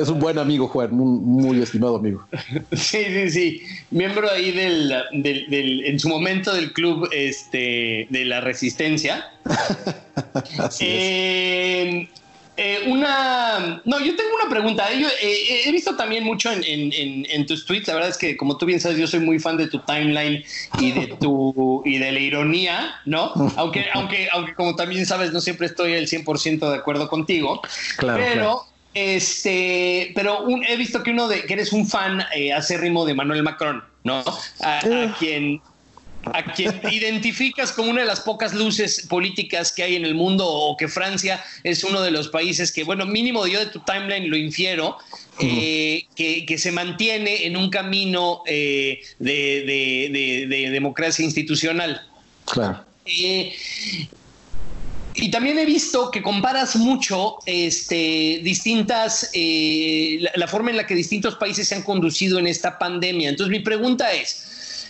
Es 0.00 0.08
un 0.08 0.20
buen 0.20 0.38
amigo, 0.38 0.68
Juan, 0.68 0.94
muy, 0.94 1.20
muy 1.20 1.62
estimado 1.62 1.96
amigo. 1.96 2.24
Sí, 2.72 3.04
sí, 3.04 3.30
sí. 3.30 3.62
Miembro 3.90 4.30
ahí 4.30 4.52
del, 4.52 4.94
del, 5.12 5.50
del, 5.50 5.84
en 5.86 5.98
su 5.98 6.08
momento 6.08 6.54
del 6.54 6.72
club 6.72 7.08
este, 7.12 8.06
de 8.10 8.24
la 8.24 8.40
resistencia. 8.40 9.24
Así 10.58 10.84
eh, 10.88 12.08
eh, 12.64 12.84
una. 12.86 13.82
No, 13.84 13.98
yo 13.98 14.14
tengo 14.14 14.36
una 14.40 14.48
pregunta. 14.48 14.86
Yo, 14.92 15.08
eh, 15.20 15.62
he 15.66 15.72
visto 15.72 15.96
también 15.96 16.22
mucho 16.22 16.52
en, 16.52 16.62
en, 16.62 16.92
en, 16.92 17.26
en, 17.28 17.44
tus 17.44 17.66
tweets. 17.66 17.88
La 17.88 17.94
verdad 17.94 18.10
es 18.10 18.16
que, 18.16 18.36
como 18.36 18.56
tú 18.56 18.66
bien 18.66 18.78
sabes, 18.78 18.98
yo 18.98 19.08
soy 19.08 19.18
muy 19.18 19.40
fan 19.40 19.56
de 19.56 19.66
tu 19.66 19.80
timeline 19.80 20.44
y 20.78 20.92
de 20.92 21.08
tu 21.20 21.82
y 21.84 21.98
de 21.98 22.12
la 22.12 22.20
ironía, 22.20 22.94
¿no? 23.04 23.32
Aunque, 23.56 23.86
aunque, 23.94 24.28
aunque 24.32 24.54
como 24.54 24.76
también 24.76 25.04
sabes, 25.06 25.32
no 25.32 25.40
siempre 25.40 25.66
estoy 25.66 25.94
el 25.94 26.08
100% 26.08 26.70
de 26.70 26.76
acuerdo 26.76 27.08
contigo. 27.08 27.60
Claro, 27.96 28.22
pero. 28.22 28.34
claro. 28.34 28.66
Este, 28.94 30.12
pero 30.14 30.42
un, 30.42 30.62
he 30.66 30.76
visto 30.76 31.02
que 31.02 31.12
uno 31.12 31.26
de 31.26 31.44
que 31.46 31.54
eres 31.54 31.72
un 31.72 31.88
fan 31.88 32.22
eh, 32.34 32.52
acérrimo 32.52 33.06
de 33.06 33.14
Manuel 33.14 33.42
Macron, 33.42 33.82
¿no? 34.04 34.22
A, 34.60 34.78
a 34.80 35.16
quien 35.18 35.62
a 36.24 36.52
quien 36.52 36.80
identificas 36.90 37.72
como 37.72 37.90
una 37.90 38.00
de 38.00 38.06
las 38.06 38.20
pocas 38.20 38.54
luces 38.54 39.06
políticas 39.08 39.72
que 39.72 39.82
hay 39.82 39.96
en 39.96 40.04
el 40.04 40.14
mundo 40.14 40.46
o 40.46 40.76
que 40.76 40.88
Francia 40.88 41.42
es 41.64 41.84
uno 41.84 42.02
de 42.02 42.10
los 42.10 42.28
países 42.28 42.72
que, 42.72 42.84
bueno, 42.84 43.06
mínimo 43.06 43.46
yo 43.46 43.58
de 43.58 43.66
tu 43.66 43.80
timeline 43.80 44.30
lo 44.30 44.36
infiero, 44.36 44.98
eh, 45.40 46.04
que, 46.14 46.46
que, 46.46 46.58
se 46.58 46.70
mantiene 46.70 47.46
en 47.46 47.56
un 47.56 47.70
camino 47.70 48.42
eh, 48.46 49.00
de, 49.18 49.32
de, 49.32 50.08
de, 50.12 50.46
de, 50.46 50.70
democracia 50.70 51.24
institucional. 51.24 52.02
Claro. 52.44 52.84
Eh, 53.06 53.52
y 55.14 55.30
también 55.30 55.58
he 55.58 55.64
visto 55.64 56.10
que 56.10 56.22
comparas 56.22 56.76
mucho 56.76 57.38
este, 57.44 58.40
distintas, 58.42 59.30
la, 59.34 60.30
la, 60.34 60.48
forma 60.48 60.70
en 60.70 60.76
la 60.76 60.86
que 60.86 60.94
distintos 60.94 61.34
países 61.34 61.68
se 61.68 61.74
han 61.74 61.82
conducido 61.82 62.38
en 62.38 62.46
esta 62.46 62.78
pandemia. 62.78 63.28
Entonces 63.28 63.50
mi 63.50 63.60
pregunta 63.60 64.12
es, 64.12 64.88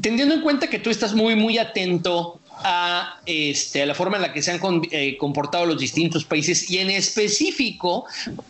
teniendo 0.00 0.34
en 0.34 0.42
cuenta 0.42 0.68
que 0.68 0.78
tú 0.78 0.90
estás 0.90 1.14
muy, 1.14 1.34
muy 1.34 1.58
atento 1.58 2.40
a, 2.62 3.20
este, 3.26 3.82
a 3.82 3.86
la 3.86 3.94
forma 3.94 4.16
en 4.16 4.22
la 4.22 4.32
que 4.32 4.42
se 4.42 4.52
han 4.52 4.60
eh, 4.90 5.16
comportado 5.16 5.66
los 5.66 5.78
distintos 5.78 6.24
países 6.24 6.70
y 6.70 6.78
en 6.78 6.90
específico, 6.90 8.04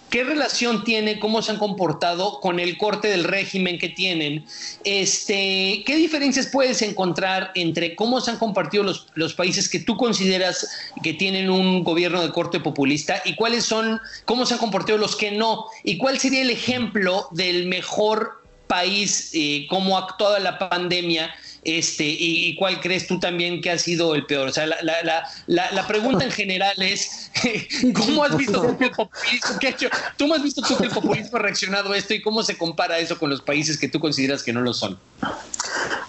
qué 0.08 0.24
relación 0.24 0.84
tiene, 0.84 1.20
cómo 1.20 1.42
se 1.42 1.52
han 1.52 1.58
comportado 1.58 2.40
con 2.40 2.58
el 2.58 2.76
corte 2.76 3.08
del 3.08 3.24
régimen 3.24 3.78
que 3.78 3.88
tienen. 3.88 4.44
Este, 4.84 5.82
¿Qué 5.86 5.96
diferencias 5.96 6.46
puedes 6.46 6.82
encontrar 6.82 7.52
entre 7.54 7.94
cómo 7.94 8.20
se 8.20 8.32
han 8.32 8.38
compartido 8.38 8.82
los, 8.82 9.06
los 9.14 9.34
países 9.34 9.68
que 9.68 9.78
tú 9.78 9.96
consideras 9.96 10.68
que 11.02 11.14
tienen 11.14 11.50
un 11.50 11.84
gobierno 11.84 12.22
de 12.22 12.32
corte 12.32 12.58
populista 12.58 13.22
y 13.24 13.36
cuáles 13.36 13.64
son, 13.64 14.00
cómo 14.24 14.44
se 14.46 14.54
han 14.54 14.60
comportado 14.60 14.98
los 14.98 15.14
que 15.14 15.30
no? 15.30 15.66
¿Y 15.84 15.98
cuál 15.98 16.18
sería 16.18 16.42
el 16.42 16.50
ejemplo 16.50 17.28
del 17.32 17.66
mejor 17.66 18.39
país, 18.70 19.30
eh, 19.34 19.66
cómo 19.68 19.98
ha 19.98 20.02
actuado 20.02 20.38
la 20.38 20.56
pandemia? 20.58 21.34
Este, 21.62 22.04
y, 22.06 22.56
cuál 22.56 22.80
crees 22.80 23.06
tú 23.06 23.20
también 23.20 23.60
que 23.60 23.70
ha 23.70 23.76
sido 23.76 24.14
el 24.14 24.24
peor? 24.24 24.48
O 24.48 24.52
sea, 24.52 24.64
la, 24.64 24.76
la, 24.82 25.70
la, 25.72 25.86
pregunta 25.86 26.24
en 26.24 26.30
general 26.30 26.72
es, 26.80 27.30
¿cómo 27.94 28.24
has 28.24 28.34
visto 28.34 28.62
tú 28.62 28.78
que 28.78 28.84
el 28.86 28.90
populismo, 28.92 29.58
que 29.60 29.68
hecho- 29.68 29.88
¿cómo 30.18 30.34
has 30.34 30.42
visto 30.42 30.62
tú 30.62 30.74
que 30.78 30.84
el 30.84 30.90
populismo 30.90 31.36
ha 31.36 31.42
reaccionado 31.42 31.92
a 31.92 31.98
esto 31.98 32.14
y 32.14 32.22
cómo 32.22 32.42
se 32.42 32.56
compara 32.56 32.98
eso 32.98 33.18
con 33.18 33.28
los 33.28 33.42
países 33.42 33.76
que 33.76 33.88
tú 33.88 34.00
consideras 34.00 34.42
que 34.42 34.54
no 34.54 34.62
lo 34.62 34.72
son? 34.72 34.98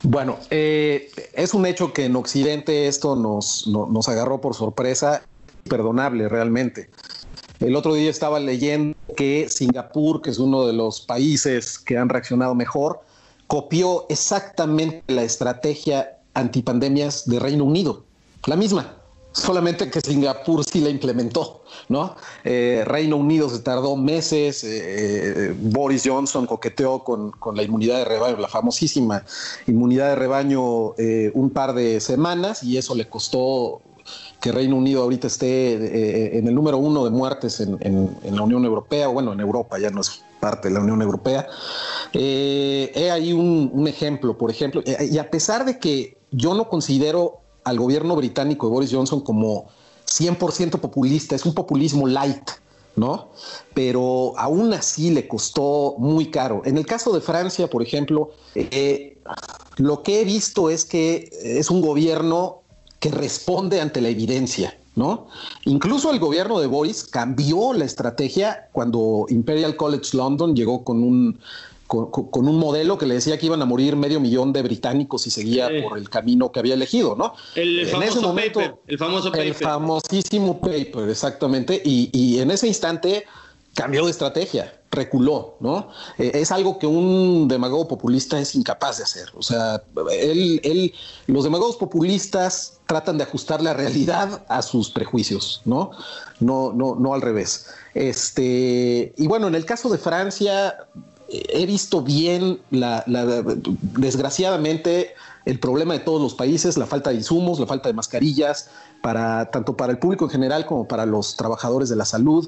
Bueno, 0.03 0.39
eh, 0.51 1.11
es 1.33 1.53
un 1.53 1.65
hecho 1.65 1.91
que 1.91 2.05
en 2.05 2.15
Occidente 2.15 2.87
esto 2.87 3.17
nos, 3.17 3.67
no- 3.67 3.87
nos 3.87 4.07
agarró 4.07 4.39
por 4.39 4.55
sorpresa, 4.55 5.21
perdonable 5.67 6.29
realmente. 6.29 6.89
El 7.61 7.75
otro 7.75 7.93
día 7.93 8.09
estaba 8.09 8.39
leyendo 8.39 8.97
que 9.15 9.47
Singapur, 9.47 10.23
que 10.23 10.31
es 10.31 10.39
uno 10.39 10.65
de 10.65 10.73
los 10.73 11.01
países 11.01 11.77
que 11.77 11.95
han 11.95 12.09
reaccionado 12.09 12.55
mejor, 12.55 13.01
copió 13.45 14.07
exactamente 14.09 15.03
la 15.13 15.21
estrategia 15.21 16.17
antipandemias 16.33 17.29
de 17.29 17.39
Reino 17.39 17.63
Unido, 17.63 18.03
la 18.47 18.55
misma, 18.55 18.95
solamente 19.31 19.91
que 19.91 20.01
Singapur 20.01 20.63
sí 20.63 20.81
la 20.81 20.89
implementó, 20.89 21.63
¿no? 21.87 22.15
Eh, 22.43 22.83
Reino 22.85 23.17
Unido 23.17 23.47
se 23.47 23.59
tardó 23.59 23.95
meses, 23.95 24.63
eh, 24.63 25.53
Boris 25.55 26.03
Johnson 26.03 26.47
coqueteó 26.47 27.03
con, 27.03 27.29
con 27.31 27.55
la 27.55 27.61
inmunidad 27.61 27.99
de 27.99 28.05
rebaño, 28.05 28.37
la 28.37 28.47
famosísima 28.47 29.23
inmunidad 29.67 30.09
de 30.09 30.15
rebaño, 30.15 30.95
eh, 30.97 31.31
un 31.35 31.51
par 31.51 31.73
de 31.73 31.99
semanas 31.99 32.63
y 32.63 32.77
eso 32.77 32.95
le 32.95 33.07
costó 33.07 33.81
que 34.41 34.51
Reino 34.51 34.75
Unido 34.75 35.03
ahorita 35.03 35.27
esté 35.27 35.73
eh, 35.73 36.37
en 36.39 36.47
el 36.47 36.55
número 36.55 36.77
uno 36.79 37.05
de 37.05 37.11
muertes 37.11 37.59
en, 37.59 37.77
la 38.23 38.41
Unión 38.41 38.65
Europea, 38.65 39.07
o 39.07 39.13
bueno, 39.13 39.33
en 39.33 39.39
Europa, 39.39 39.77
ya 39.77 39.91
no 39.91 40.01
es 40.01 40.23
parte 40.39 40.67
de 40.67 40.73
la 40.73 40.81
Unión 40.81 41.01
Europea. 41.01 41.47
Eh, 42.11 42.91
he 42.95 43.11
ahí 43.11 43.31
un, 43.33 43.69
un 43.71 43.87
ejemplo, 43.87 44.37
por 44.37 44.49
ejemplo, 44.49 44.81
eh, 44.83 45.07
y 45.11 45.19
a 45.19 45.29
pesar 45.29 45.63
de 45.63 45.77
que 45.77 46.17
yo 46.31 46.55
no 46.55 46.67
considero 46.67 47.41
al 47.63 47.77
gobierno 47.77 48.15
británico 48.15 48.65
de 48.65 48.73
Boris 48.73 48.91
Johnson 48.91 49.21
como 49.21 49.67
100% 50.07 50.79
populista, 50.79 51.35
es 51.35 51.45
un 51.45 51.53
populismo 51.53 52.07
light, 52.07 52.49
¿no? 52.95 53.29
Pero 53.75 54.33
aún 54.37 54.73
así 54.73 55.11
le 55.11 55.27
costó 55.27 55.93
muy 55.99 56.31
caro. 56.31 56.63
En 56.65 56.79
el 56.79 56.87
caso 56.87 57.13
de 57.13 57.21
Francia, 57.21 57.69
por 57.69 57.83
ejemplo, 57.83 58.31
eh, 58.55 59.19
lo 59.77 60.01
que 60.01 60.21
he 60.21 60.25
visto 60.25 60.71
es 60.71 60.83
que 60.83 61.29
es 61.43 61.69
un 61.69 61.81
gobierno 61.81 62.60
que 63.01 63.09
responde 63.11 63.81
ante 63.81 63.99
la 63.99 64.07
evidencia, 64.09 64.77
¿no? 64.95 65.27
Incluso 65.65 66.11
el 66.13 66.19
gobierno 66.19 66.59
de 66.61 66.67
Boris 66.67 67.03
cambió 67.03 67.73
la 67.73 67.83
estrategia 67.83 68.69
cuando 68.71 69.25
Imperial 69.29 69.75
College 69.75 70.15
London 70.15 70.55
llegó 70.55 70.83
con 70.85 71.03
un 71.03 71.39
con, 71.87 72.47
un 72.47 72.57
modelo 72.57 72.97
que 72.97 73.05
le 73.05 73.15
decía 73.15 73.37
que 73.37 73.47
iban 73.47 73.61
a 73.61 73.65
morir 73.65 73.97
medio 73.97 74.21
millón 74.21 74.53
de 74.53 74.61
británicos 74.61 75.23
si 75.23 75.29
seguía 75.29 75.67
Sí. 75.67 75.81
por 75.81 75.97
el 75.97 76.09
camino 76.09 76.49
que 76.49 76.59
había 76.61 76.75
elegido, 76.75 77.17
¿no? 77.17 77.33
El, 77.53 77.79
En 77.81 77.87
famoso 77.89 78.11
ese 78.11 78.21
momento- 78.21 78.59
paper, 78.61 78.75
el 78.87 78.97
famoso 78.97 79.29
paper. 79.29 79.47
El 79.47 79.53
famosísimo 79.55 80.61
paper, 80.61 81.09
exactamente. 81.09 81.81
Y, 81.83 82.09
y 82.13 82.39
en 82.39 82.49
ese 82.51 82.67
instante 82.69 83.25
cambió 83.73 84.05
de 84.05 84.11
estrategia, 84.11 84.73
reculó, 84.91 85.55
¿no? 85.61 85.87
Eh, 86.17 86.31
es 86.35 86.51
algo 86.51 86.77
que 86.77 86.85
un 86.85 87.47
demagogo 87.47 87.87
populista 87.87 88.39
es 88.39 88.53
incapaz 88.55 88.97
de 88.97 89.03
hacer. 89.05 89.29
O 89.37 89.41
sea, 89.41 89.81
él, 90.11 90.59
él, 90.63 90.93
los 91.27 91.45
demagogos 91.45 91.77
populistas 91.77 92.79
tratan 92.87 93.17
de 93.17 93.23
ajustar 93.23 93.61
la 93.61 93.73
realidad 93.73 94.43
a 94.49 94.61
sus 94.61 94.89
prejuicios, 94.89 95.61
¿no? 95.63 95.91
No, 96.41 96.73
no, 96.73 96.95
no 96.95 97.13
al 97.13 97.21
revés. 97.21 97.67
Este, 97.93 99.13
y 99.17 99.27
bueno, 99.27 99.47
en 99.47 99.55
el 99.55 99.65
caso 99.65 99.89
de 99.89 99.97
Francia, 99.97 100.75
eh, 101.29 101.43
he 101.49 101.65
visto 101.65 102.01
bien 102.01 102.59
la, 102.69 103.03
la- 103.07 103.25
desgraciadamente 103.95 105.13
el 105.45 105.59
problema 105.59 105.93
de 105.93 105.99
todos 106.01 106.21
los 106.21 106.35
países, 106.35 106.77
la 106.77 106.85
falta 106.85 107.09
de 107.09 107.15
insumos, 107.15 107.59
la 107.59 107.65
falta 107.65 107.89
de 107.89 107.93
mascarillas, 107.93 108.69
para 109.01 109.49
tanto 109.49 109.75
para 109.75 109.91
el 109.91 109.97
público 109.97 110.25
en 110.25 110.31
general 110.31 110.65
como 110.67 110.87
para 110.87 111.05
los 111.07 111.35
trabajadores 111.35 111.89
de 111.89 111.95
la 111.95 112.05
salud, 112.05 112.47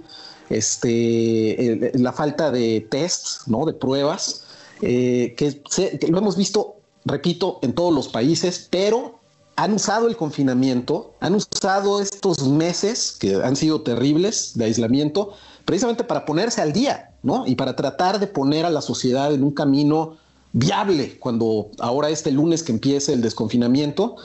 este, 0.58 1.66
el- 1.66 1.92
la 2.04 2.14
falta 2.14 2.52
de 2.52 2.86
tests, 2.90 3.42
¿no? 3.48 3.66
de 3.66 3.74
pruebas, 3.74 4.44
eh, 4.82 5.34
que, 5.38 5.62
lo 6.10 6.18
hemos 6.18 6.36
visto, 6.38 6.76
repito, 7.06 7.60
en 7.62 7.74
todos 7.74 7.94
los 7.94 8.08
países, 8.08 8.68
pero 8.70 9.20
han 9.56 9.74
usado 9.74 10.08
el 10.08 10.18
confinamiento, 10.18 11.14
han 11.20 11.36
usado 11.36 12.02
estos 12.02 12.48
meses 12.48 13.16
que 13.20 13.36
han 13.36 13.56
sido 13.56 13.82
terribles 13.82 14.54
de 14.56 14.66
aislamiento, 14.66 15.34
precisamente 15.66 16.04
para 16.04 16.26
ponerse 16.26 16.62
al 16.62 16.74
día, 16.74 17.12
¿no? 17.22 17.46
Y 17.46 17.56
para 17.56 17.76
tratar 17.76 18.20
de 18.20 18.28
poner 18.28 18.66
a 18.66 18.70
la 18.70 18.82
sociedad 18.82 19.34
en 19.34 19.44
un 19.44 19.52
camino 19.52 20.18
viable 20.54 21.18
cuando 21.20 21.70
ahora 21.80 22.10
este 22.10 22.32
lunes 22.32 22.62
que 22.64 22.72
empiece 22.72 23.14
el 23.14 23.22
desconfinamiento, 23.22 24.16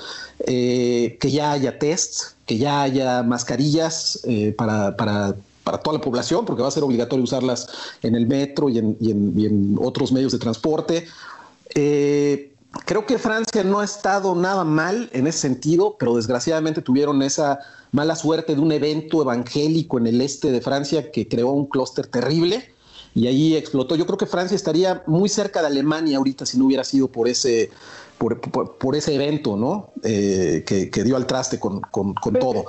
eh, 0.41 1.17
que 1.21 1.31
ya 1.31 1.53
haya 1.53 1.79
tests, 1.79 2.35
que 2.47 2.59
ya 2.59 2.83
haya 2.83 3.23
mascarillas 3.23 4.21
eh, 4.25 4.53
para- 4.57 4.97
para 5.69 5.83
toda 5.83 5.99
la 5.99 6.03
población, 6.03 6.47
porque 6.47 6.63
va 6.63 6.69
a 6.69 6.71
ser 6.71 6.83
obligatorio 6.83 7.23
usarlas 7.23 7.69
en 8.01 8.15
el 8.15 8.27
metro 8.27 8.71
y 8.71 8.79
en, 8.79 9.77
otros 9.79 10.13
medios 10.13 10.33
de 10.33 10.39
transporte. 10.39 11.07
Eh, 11.75 12.55
creo 12.87 13.05
que 13.05 13.19
Francia 13.19 13.63
no 13.65 13.81
ha 13.81 13.85
estado 13.85 14.35
nada 14.35 14.65
mal 14.65 15.11
en 15.13 15.27
ese 15.27 15.41
sentido, 15.41 15.97
pero 15.99 16.17
desgraciadamente 16.17 16.81
tuvieron 16.81 17.21
esa 17.21 17.59
mala 17.93 18.17
suerte 18.17 18.55
de 18.55 18.63
un 18.63 18.73
evento 18.73 19.21
evangélico 19.21 19.99
en 19.99 20.07
el 20.07 20.23
este 20.23 20.51
de 20.51 20.63
Francia 20.63 21.11
que 21.11 21.29
creó 21.29 21.49
un 21.49 21.67
clúster 21.67 22.07
terrible 22.07 22.73
y 23.15 23.27
ahí 23.27 23.57
explotó. 23.57 23.97
Yo 23.97 24.07
creo 24.07 24.19
que 24.19 24.27
Francia 24.27 24.55
estaría 24.55 25.03
muy 25.07 25.29
cerca 25.29 25.61
de 25.61 25.67
Alemania 25.69 26.19
ahorita 26.19 26.47
si 26.47 26.59
no 26.59 26.67
hubiera 26.67 26.85
sido 26.85 27.09
por 27.09 27.29
ese, 27.29 27.71
por, 28.19 28.41
por- 28.41 28.77
por 28.79 28.95
ese 28.97 29.15
evento, 29.15 29.57
¿no? 29.57 29.91
Eh, 30.03 30.65
que, 30.67 30.91
que 30.91 31.05
dio 31.05 31.17
al 31.17 31.27
traste 31.27 31.59
con, 31.59 31.81
con- 31.81 32.15
con 32.15 32.35
todo. 32.35 32.65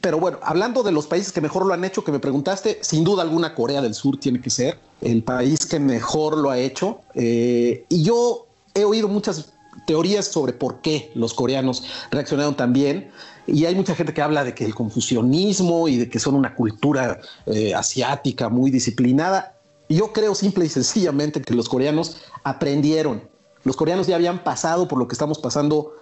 Pero 0.00 0.18
bueno, 0.18 0.38
hablando 0.42 0.82
de 0.82 0.92
los 0.92 1.06
países 1.06 1.32
que 1.32 1.40
mejor 1.40 1.66
lo 1.66 1.74
han 1.74 1.84
hecho, 1.84 2.04
que 2.04 2.12
me 2.12 2.18
preguntaste, 2.20 2.78
sin 2.82 3.04
duda 3.04 3.22
alguna 3.22 3.54
Corea 3.54 3.80
del 3.82 3.94
Sur 3.94 4.18
tiene 4.18 4.40
que 4.40 4.50
ser 4.50 4.78
el 5.00 5.22
país 5.22 5.64
que 5.66 5.78
mejor 5.80 6.36
lo 6.38 6.50
ha 6.50 6.58
hecho. 6.58 7.00
Eh, 7.14 7.84
y 7.88 8.02
yo 8.02 8.46
he 8.74 8.84
oído 8.84 9.08
muchas 9.08 9.52
teorías 9.86 10.26
sobre 10.26 10.52
por 10.52 10.80
qué 10.80 11.10
los 11.14 11.34
coreanos 11.34 11.84
reaccionaron 12.10 12.56
tan 12.56 12.72
bien. 12.72 13.10
Y 13.46 13.64
hay 13.64 13.74
mucha 13.74 13.94
gente 13.94 14.12
que 14.12 14.20
habla 14.20 14.44
de 14.44 14.54
que 14.54 14.66
el 14.66 14.74
confucianismo 14.74 15.88
y 15.88 15.96
de 15.96 16.10
que 16.10 16.18
son 16.18 16.34
una 16.34 16.54
cultura 16.54 17.20
eh, 17.46 17.74
asiática 17.74 18.50
muy 18.50 18.70
disciplinada. 18.70 19.54
Yo 19.88 20.12
creo 20.12 20.34
simple 20.34 20.66
y 20.66 20.68
sencillamente 20.68 21.40
que 21.40 21.54
los 21.54 21.68
coreanos 21.68 22.18
aprendieron. 22.44 23.22
Los 23.64 23.76
coreanos 23.76 24.06
ya 24.06 24.16
habían 24.16 24.44
pasado 24.44 24.86
por 24.86 24.98
lo 24.98 25.08
que 25.08 25.14
estamos 25.14 25.38
pasando 25.38 25.94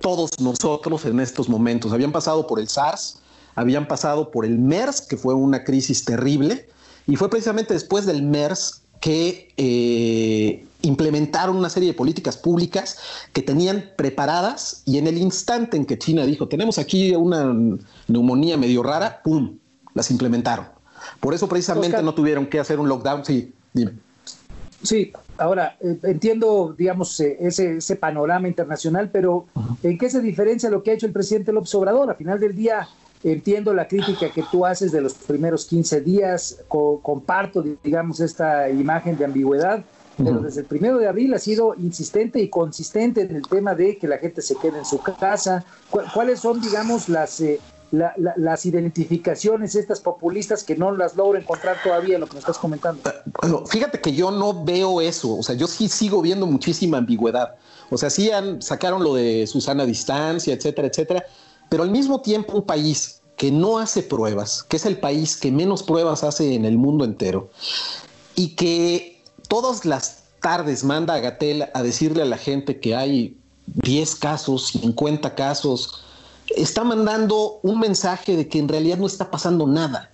todos 0.00 0.40
nosotros 0.40 1.04
en 1.04 1.20
estos 1.20 1.48
momentos. 1.48 1.92
Habían 1.92 2.12
pasado 2.12 2.46
por 2.46 2.58
el 2.58 2.68
SARS, 2.68 3.18
habían 3.54 3.86
pasado 3.86 4.30
por 4.30 4.44
el 4.44 4.58
MERS, 4.58 5.02
que 5.02 5.16
fue 5.16 5.34
una 5.34 5.62
crisis 5.64 6.04
terrible, 6.04 6.68
y 7.06 7.16
fue 7.16 7.28
precisamente 7.28 7.74
después 7.74 8.06
del 8.06 8.22
MERS 8.22 8.82
que 9.00 9.52
eh, 9.56 10.66
implementaron 10.80 11.56
una 11.56 11.68
serie 11.68 11.90
de 11.90 11.94
políticas 11.94 12.36
públicas 12.36 12.98
que 13.32 13.42
tenían 13.42 13.90
preparadas 13.96 14.82
y 14.86 14.98
en 14.98 15.06
el 15.06 15.18
instante 15.18 15.76
en 15.76 15.84
que 15.84 15.98
China 15.98 16.24
dijo, 16.24 16.48
tenemos 16.48 16.78
aquí 16.78 17.14
una 17.14 17.54
neumonía 18.08 18.56
medio 18.56 18.82
rara, 18.82 19.20
¡pum!, 19.22 19.58
las 19.94 20.10
implementaron. 20.10 20.73
Por 21.20 21.34
eso 21.34 21.48
precisamente 21.48 21.88
Oscar. 21.88 22.04
no 22.04 22.14
tuvieron 22.14 22.46
que 22.46 22.58
hacer 22.60 22.78
un 22.80 22.88
lockdown. 22.88 23.24
Sí, 23.24 23.52
dime. 23.72 23.92
Sí, 24.82 25.12
ahora 25.38 25.76
eh, 25.80 25.98
entiendo, 26.02 26.74
digamos, 26.76 27.18
eh, 27.20 27.36
ese, 27.40 27.78
ese 27.78 27.96
panorama 27.96 28.48
internacional, 28.48 29.10
pero 29.10 29.46
¿en 29.82 29.96
qué 29.96 30.10
se 30.10 30.20
diferencia 30.20 30.68
lo 30.68 30.82
que 30.82 30.90
ha 30.90 30.94
hecho 30.94 31.06
el 31.06 31.12
presidente 31.12 31.52
López 31.52 31.74
Obrador? 31.74 32.10
A 32.10 32.14
final 32.14 32.38
del 32.38 32.54
día, 32.54 32.86
entiendo 33.22 33.72
la 33.72 33.88
crítica 33.88 34.30
que 34.30 34.42
tú 34.42 34.66
haces 34.66 34.92
de 34.92 35.00
los 35.00 35.14
primeros 35.14 35.64
15 35.64 36.02
días, 36.02 36.58
co- 36.68 37.00
comparto, 37.02 37.62
digamos, 37.82 38.20
esta 38.20 38.68
imagen 38.68 39.16
de 39.16 39.24
ambigüedad, 39.24 39.82
pero 40.16 40.40
desde 40.40 40.60
el 40.60 40.66
primero 40.66 40.98
de 40.98 41.08
abril 41.08 41.32
ha 41.34 41.38
sido 41.38 41.74
insistente 41.76 42.38
y 42.40 42.48
consistente 42.48 43.22
en 43.22 43.34
el 43.34 43.42
tema 43.48 43.74
de 43.74 43.96
que 43.98 44.06
la 44.06 44.18
gente 44.18 44.42
se 44.42 44.56
quede 44.58 44.78
en 44.78 44.84
su 44.84 45.00
casa. 45.00 45.64
¿Cu- 45.90 46.02
¿Cuáles 46.12 46.40
son, 46.40 46.60
digamos, 46.60 47.08
las, 47.08 47.40
eh, 47.40 47.58
la- 47.90 48.12
la- 48.16 48.34
las 48.36 48.66
identificaciones 48.66 49.74
estas 49.74 50.00
populistas 50.00 50.64
que 50.64 50.76
no 50.76 50.90
las 50.92 51.16
logro 51.16 51.38
encontrar 51.38 51.76
todavía 51.82 52.18
lo 52.18 52.26
que 52.26 52.34
me 52.34 52.38
estás 52.40 52.58
comentando? 52.58 53.00
Bueno, 53.40 53.64
fíjate 53.66 54.00
que 54.00 54.12
yo 54.12 54.30
no 54.30 54.64
veo 54.64 55.00
eso, 55.00 55.36
o 55.36 55.42
sea, 55.42 55.54
yo 55.54 55.66
sí 55.66 55.88
sigo 55.88 56.20
viendo 56.22 56.46
muchísima 56.46 56.98
ambigüedad. 56.98 57.54
O 57.90 57.98
sea, 57.98 58.10
sí 58.10 58.30
sacaron 58.60 59.04
lo 59.04 59.14
de 59.14 59.46
Susana 59.46 59.84
Distancia, 59.84 60.54
etcétera, 60.54 60.88
etcétera, 60.88 61.24
pero 61.68 61.82
al 61.82 61.90
mismo 61.90 62.20
tiempo 62.20 62.56
un 62.56 62.62
país 62.62 63.20
que 63.36 63.50
no 63.50 63.78
hace 63.78 64.02
pruebas, 64.02 64.62
que 64.62 64.76
es 64.76 64.86
el 64.86 64.98
país 64.98 65.36
que 65.36 65.50
menos 65.52 65.82
pruebas 65.82 66.24
hace 66.24 66.54
en 66.54 66.64
el 66.64 66.78
mundo 66.78 67.04
entero, 67.04 67.50
y 68.34 68.54
que 68.56 69.20
todas 69.48 69.84
las 69.84 70.24
tardes 70.40 70.84
manda 70.84 71.14
a 71.14 71.20
Gatel 71.20 71.68
a 71.72 71.82
decirle 71.82 72.22
a 72.22 72.26
la 72.26 72.36
gente 72.38 72.80
que 72.80 72.94
hay 72.94 73.36
10 73.66 74.14
casos, 74.16 74.68
50 74.68 75.34
casos, 75.34 76.04
está 76.56 76.84
mandando 76.84 77.60
un 77.62 77.80
mensaje 77.80 78.36
de 78.36 78.48
que 78.48 78.58
en 78.58 78.68
realidad 78.68 78.98
no 78.98 79.06
está 79.06 79.30
pasando 79.30 79.66
nada 79.66 80.10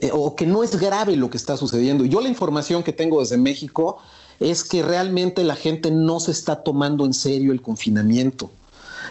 eh, 0.00 0.10
o 0.12 0.34
que 0.34 0.46
no 0.46 0.62
es 0.62 0.78
grave 0.78 1.16
lo 1.16 1.30
que 1.30 1.36
está 1.36 1.56
sucediendo. 1.56 2.04
Yo 2.04 2.20
la 2.20 2.28
información 2.28 2.82
que 2.82 2.92
tengo 2.92 3.20
desde 3.20 3.36
México 3.36 3.98
es 4.40 4.64
que 4.64 4.82
realmente 4.82 5.44
la 5.44 5.56
gente 5.56 5.90
no 5.90 6.20
se 6.20 6.32
está 6.32 6.62
tomando 6.62 7.04
en 7.04 7.14
serio 7.14 7.52
el 7.52 7.62
confinamiento. 7.62 8.50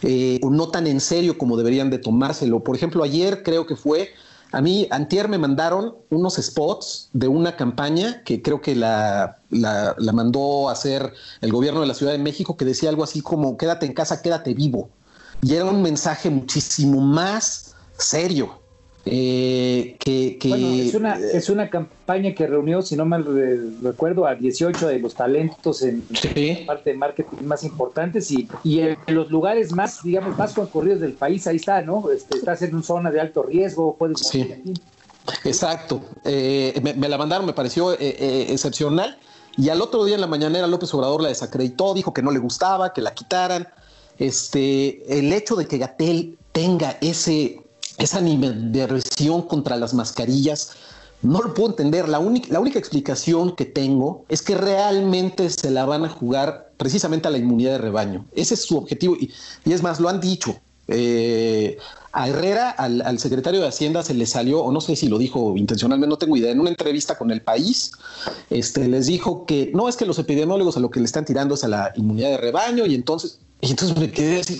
Eh, 0.02 0.40
o 0.44 0.50
no 0.50 0.68
tan 0.68 0.88
en 0.88 1.00
serio 1.00 1.38
como 1.38 1.56
deberían 1.56 1.90
de 1.90 1.98
tomárselo. 1.98 2.60
Por 2.60 2.76
ejemplo, 2.76 3.04
ayer 3.04 3.44
creo 3.44 3.66
que 3.66 3.78
fue, 3.78 4.10
a 4.52 4.62
mí, 4.62 4.88
antier 4.92 5.30
me 5.30 5.38
mandaron 5.38 5.96
unos 6.10 6.36
spots 6.36 7.10
de 7.14 7.30
una 7.30 7.56
campaña 7.56 8.22
que 8.24 8.42
creo 8.42 8.62
que 8.62 8.76
la, 8.76 9.40
la, 9.50 9.96
la 9.98 10.12
mandó 10.12 10.70
a 10.70 10.74
hacer 10.74 11.14
el 11.40 11.52
gobierno 11.52 11.80
de 11.80 11.88
la 11.88 11.94
Ciudad 11.94 12.12
de 12.12 12.18
México, 12.20 12.58
que 12.58 12.66
decía 12.66 12.90
algo 12.90 13.04
así 13.04 13.22
como, 13.22 13.58
quédate 13.58 13.86
en 13.86 13.94
casa, 13.94 14.22
quédate 14.22 14.54
vivo. 14.54 14.90
Y 15.46 15.54
era 15.54 15.66
un 15.66 15.82
mensaje 15.84 16.30
muchísimo 16.32 17.00
más 17.02 17.76
serio. 18.00 18.60
Eh, 19.08 19.98
que, 20.00 20.40
que- 20.40 20.50
Bueno, 20.50 20.68
es 20.74 20.96
una, 20.96 21.20
es 21.20 21.50
una 21.52 21.70
campaña 21.70 22.34
que 22.34 22.48
reunió, 22.48 22.82
si 22.82 22.96
no 22.96 23.06
mal 23.06 23.24
re- 23.24 23.60
recuerdo, 23.84 24.26
a 24.26 24.34
18 24.34 24.88
de 24.88 24.98
los 24.98 25.14
talentos 25.14 25.84
en 25.84 26.04
Sí. 26.20 26.64
parte 26.66 26.90
de 26.90 26.98
marketing 26.98 27.44
más 27.44 27.64
importantes 27.64 28.32
y, 28.32 28.48
y 28.64 28.80
en 28.80 28.98
los 29.10 29.30
lugares 29.30 29.72
más, 29.74 30.02
digamos, 30.02 30.36
más 30.36 30.54
concurridos 30.54 31.02
del 31.02 31.14
país, 31.14 31.46
ahí 31.46 31.58
está, 31.58 31.84
¿no? 31.84 32.10
Este, 32.10 32.40
estás 32.40 32.64
en 32.64 32.74
una 32.74 32.84
zona 32.84 33.12
de 33.12 33.22
alto 33.22 33.44
riesgo, 33.44 33.96
puedes 33.96 34.22
Sí. 34.22 34.52
Exacto. 35.44 36.02
Eh, 36.24 36.80
me, 36.84 36.96
me 36.96 37.08
la 37.08 37.20
mandaron, 37.20 37.46
me 37.46 37.54
pareció 37.54 37.94
eh, 37.94 37.98
eh, 38.02 38.48
excepcional. 38.50 39.20
Y 39.58 39.70
al 39.70 39.82
otro 39.84 40.04
día 40.06 40.16
en 40.16 40.22
la 40.22 40.28
mañanera 40.28 40.66
López 40.66 40.92
Obrador 40.96 41.22
la 41.22 41.30
desacreditó, 41.30 41.94
dijo 41.94 42.12
que 42.14 42.24
no 42.24 42.32
le 42.32 42.40
gustaba, 42.40 42.92
que 42.92 43.02
la 43.02 43.14
quitaran. 43.14 43.68
Este, 44.20 45.18
el 45.20 45.32
hecho 45.34 45.56
de 45.56 45.68
que 45.68 45.78
Gatel 45.78 46.38
tenga 46.52 46.98
ese, 47.02 47.62
esa 47.98 48.18
animadversión 48.20 49.42
contra 49.44 49.76
las 49.76 49.94
mascarillas, 49.94 50.72
no 51.22 51.42
lo 51.42 51.54
puedo 51.54 51.70
entender. 51.70 52.08
La, 52.08 52.20
única- 52.20 52.48
la 52.52 52.60
única 52.60 52.80
explicación 52.80 53.56
que 53.56 53.66
tengo 53.66 54.26
es 54.30 54.42
que 54.42 54.56
realmente 54.56 55.50
se 55.50 55.72
la 55.72 55.86
van 55.86 56.06
a 56.06 56.10
jugar 56.10 56.72
precisamente 56.78 57.28
a 57.28 57.32
la 57.32 57.38
inmunidad 57.38 57.72
de 57.72 57.78
rebaño. 57.80 58.26
Ese 58.34 58.54
es 58.54 58.64
su 58.64 58.78
objetivo. 58.78 59.16
Y, 59.16 59.32
y 59.66 59.74
es 59.74 59.82
más, 59.82 60.00
lo 60.00 60.10
han 60.10 60.20
dicho. 60.22 60.56
Eh, 60.88 61.78
a 62.12 62.30
Herrera, 62.30 62.70
al, 62.70 63.02
al 63.02 63.18
secretario 63.20 63.60
de 63.60 63.68
Hacienda, 63.68 64.04
se 64.04 64.14
le 64.14 64.26
salió, 64.26 64.62
o 64.62 64.72
no 64.72 64.80
sé 64.80 64.96
si 64.96 65.10
lo 65.10 65.18
dijo 65.18 65.58
intencionalmente, 65.58 66.08
no 66.08 66.18
tengo 66.18 66.38
idea, 66.38 66.52
en 66.52 66.60
una 66.62 66.70
entrevista 66.70 67.18
con 67.18 67.32
el 67.32 67.42
país, 67.42 67.92
este, 68.50 68.88
les 68.88 69.08
dijo 69.08 69.46
que 69.46 69.72
no 69.74 69.90
es 69.90 69.98
que 69.98 70.06
los 70.06 70.20
epidemiólogos 70.20 70.78
a 70.78 70.80
lo 70.80 70.92
que 70.92 71.00
le 71.00 71.08
están 71.08 71.26
tirando 71.26 71.56
es 71.56 71.64
a 71.66 71.68
la 71.68 71.92
inmunidad 71.98 72.30
de 72.30 72.38
rebaño, 72.38 72.86
y 72.86 72.96
entonces, 72.96 73.40
y 73.66 73.72
entonces 73.72 73.98
me 73.98 74.12
quedé 74.12 74.42
así, 74.42 74.60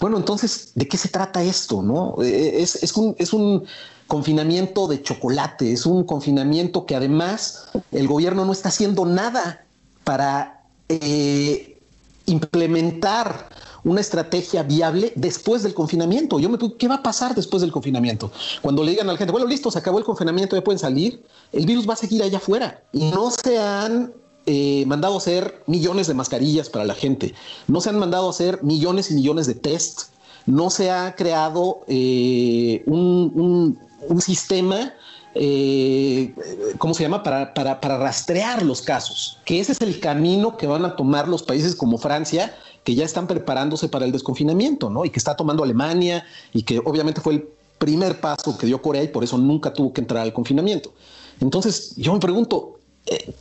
bueno, 0.00 0.16
entonces, 0.18 0.72
¿de 0.74 0.86
qué 0.88 0.96
se 0.96 1.08
trata 1.08 1.42
esto? 1.42 1.82
No? 1.82 2.16
Eh, 2.22 2.62
Es, 2.62 2.82
es 2.82 2.96
un, 2.96 3.14
es 3.18 3.32
un 3.32 3.64
confinamiento 4.06 4.86
de 4.88 5.02
chocolate, 5.02 5.72
es 5.72 5.86
un 5.86 6.04
confinamiento 6.04 6.86
que 6.86 6.96
además 6.96 7.68
el 7.92 8.06
gobierno 8.06 8.44
no 8.44 8.52
está 8.52 8.68
haciendo 8.68 9.04
nada 9.04 9.64
para 10.04 10.64
eh, 10.88 11.78
implementar 12.26 13.48
una 13.84 14.00
estrategia 14.00 14.64
viable 14.64 15.12
después 15.14 15.62
del 15.62 15.72
confinamiento. 15.72 16.40
Yo 16.40 16.48
me 16.48 16.58
pregunto, 16.58 16.78
¿qué 16.78 16.88
va 16.88 16.96
a 16.96 17.02
pasar 17.02 17.34
después 17.34 17.62
del 17.62 17.70
confinamiento? 17.70 18.32
Cuando 18.60 18.82
le 18.82 18.90
digan 18.90 19.08
a 19.08 19.12
la 19.12 19.18
gente, 19.18 19.30
bueno, 19.30 19.46
listo, 19.46 19.70
se 19.70 19.78
acabó 19.78 19.98
el 19.98 20.04
confinamiento, 20.04 20.56
ya 20.56 20.64
pueden 20.64 20.78
salir, 20.78 21.22
el 21.52 21.66
virus 21.66 21.88
va 21.88 21.94
a 21.94 21.96
seguir 21.96 22.22
allá 22.22 22.38
afuera. 22.38 22.82
Y 22.92 23.10
no 23.10 23.30
se 23.30 23.58
han 23.58 24.12
eh, 24.46 24.84
mandado 24.86 25.14
a 25.14 25.18
hacer 25.18 25.62
millones 25.66 26.06
de 26.06 26.14
mascarillas 26.14 26.68
para 26.70 26.84
la 26.84 26.94
gente, 26.94 27.34
no 27.68 27.80
se 27.80 27.90
han 27.90 27.98
mandado 27.98 28.26
a 28.28 28.30
hacer 28.30 28.62
millones 28.62 29.10
y 29.10 29.14
millones 29.14 29.46
de 29.46 29.54
test, 29.54 30.02
no 30.46 30.70
se 30.70 30.90
ha 30.90 31.14
creado 31.16 31.80
eh, 31.88 32.82
un, 32.86 33.32
un- 33.34 33.78
un 34.08 34.20
sistema 34.20 34.92
eh, 35.38 36.34
¿cómo 36.78 36.94
se 36.94 37.02
llama? 37.02 37.22
Para, 37.22 37.52
para, 37.52 37.78
para 37.80 37.98
rastrear 37.98 38.62
los 38.62 38.80
casos, 38.80 39.38
que 39.44 39.60
ese 39.60 39.72
es 39.72 39.80
el 39.82 40.00
camino 40.00 40.56
que 40.56 40.66
van 40.66 40.84
a 40.86 40.96
tomar 40.96 41.28
los 41.28 41.42
países 41.42 41.74
como 41.74 41.98
Francia, 41.98 42.56
que 42.84 42.94
ya 42.94 43.04
están 43.04 43.26
preparándose 43.26 43.88
para 43.88 44.06
el 44.06 44.12
desconfinamiento, 44.12 44.88
¿no? 44.88 45.04
Y 45.04 45.10
que 45.10 45.18
está 45.18 45.36
tomando 45.36 45.62
Alemania 45.62 46.24
y 46.54 46.62
que 46.62 46.78
obviamente 46.78 47.20
fue 47.20 47.34
el 47.34 47.48
primer 47.78 48.18
paso 48.20 48.56
que 48.56 48.66
dio 48.66 48.80
Corea 48.80 49.02
y 49.02 49.08
por 49.08 49.24
eso 49.24 49.36
nunca 49.36 49.74
tuvo 49.74 49.92
que 49.92 50.00
entrar 50.00 50.22
al 50.22 50.32
confinamiento. 50.32 50.94
Entonces, 51.40 51.94
yo 51.96 52.14
me 52.14 52.20
pregunto, 52.20 52.78
eh, 53.04 53.34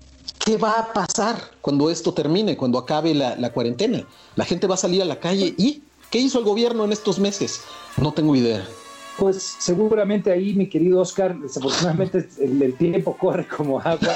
¿qué 0.46 0.58
va 0.58 0.74
a 0.80 0.94
pasar 0.94 1.36
cuando 1.62 1.90
esto 1.90 2.14
termine, 2.14 2.56
cuando 2.56 2.78
acabe 2.78 3.14
la, 3.14 3.36
la 3.36 3.52
cuarentena? 3.52 4.04
La 4.36 4.46
gente 4.46 4.68
va 4.68 4.76
a 4.76 4.78
salir 4.78 5.02
a 5.02 5.06
la 5.06 5.20
calle 5.20 5.54
y 5.58 5.82
¿qué 6.12 6.20
hizo 6.20 6.40
el 6.40 6.46
gobierno 6.46 6.86
en 6.86 6.92
estos 6.92 7.20
meses? 7.20 7.62
No 7.98 8.14
tengo 8.14 8.36
idea. 8.36 8.66
Pues 9.18 9.56
seguramente 9.60 10.30
ahí, 10.30 10.54
mi 10.56 10.68
querido 10.68 11.00
Oscar, 11.00 11.38
desafortunadamente 11.40 12.28
el, 12.42 12.62
el 12.62 12.76
tiempo 12.76 13.16
corre 13.18 13.48
como 13.48 13.80
agua 13.80 14.14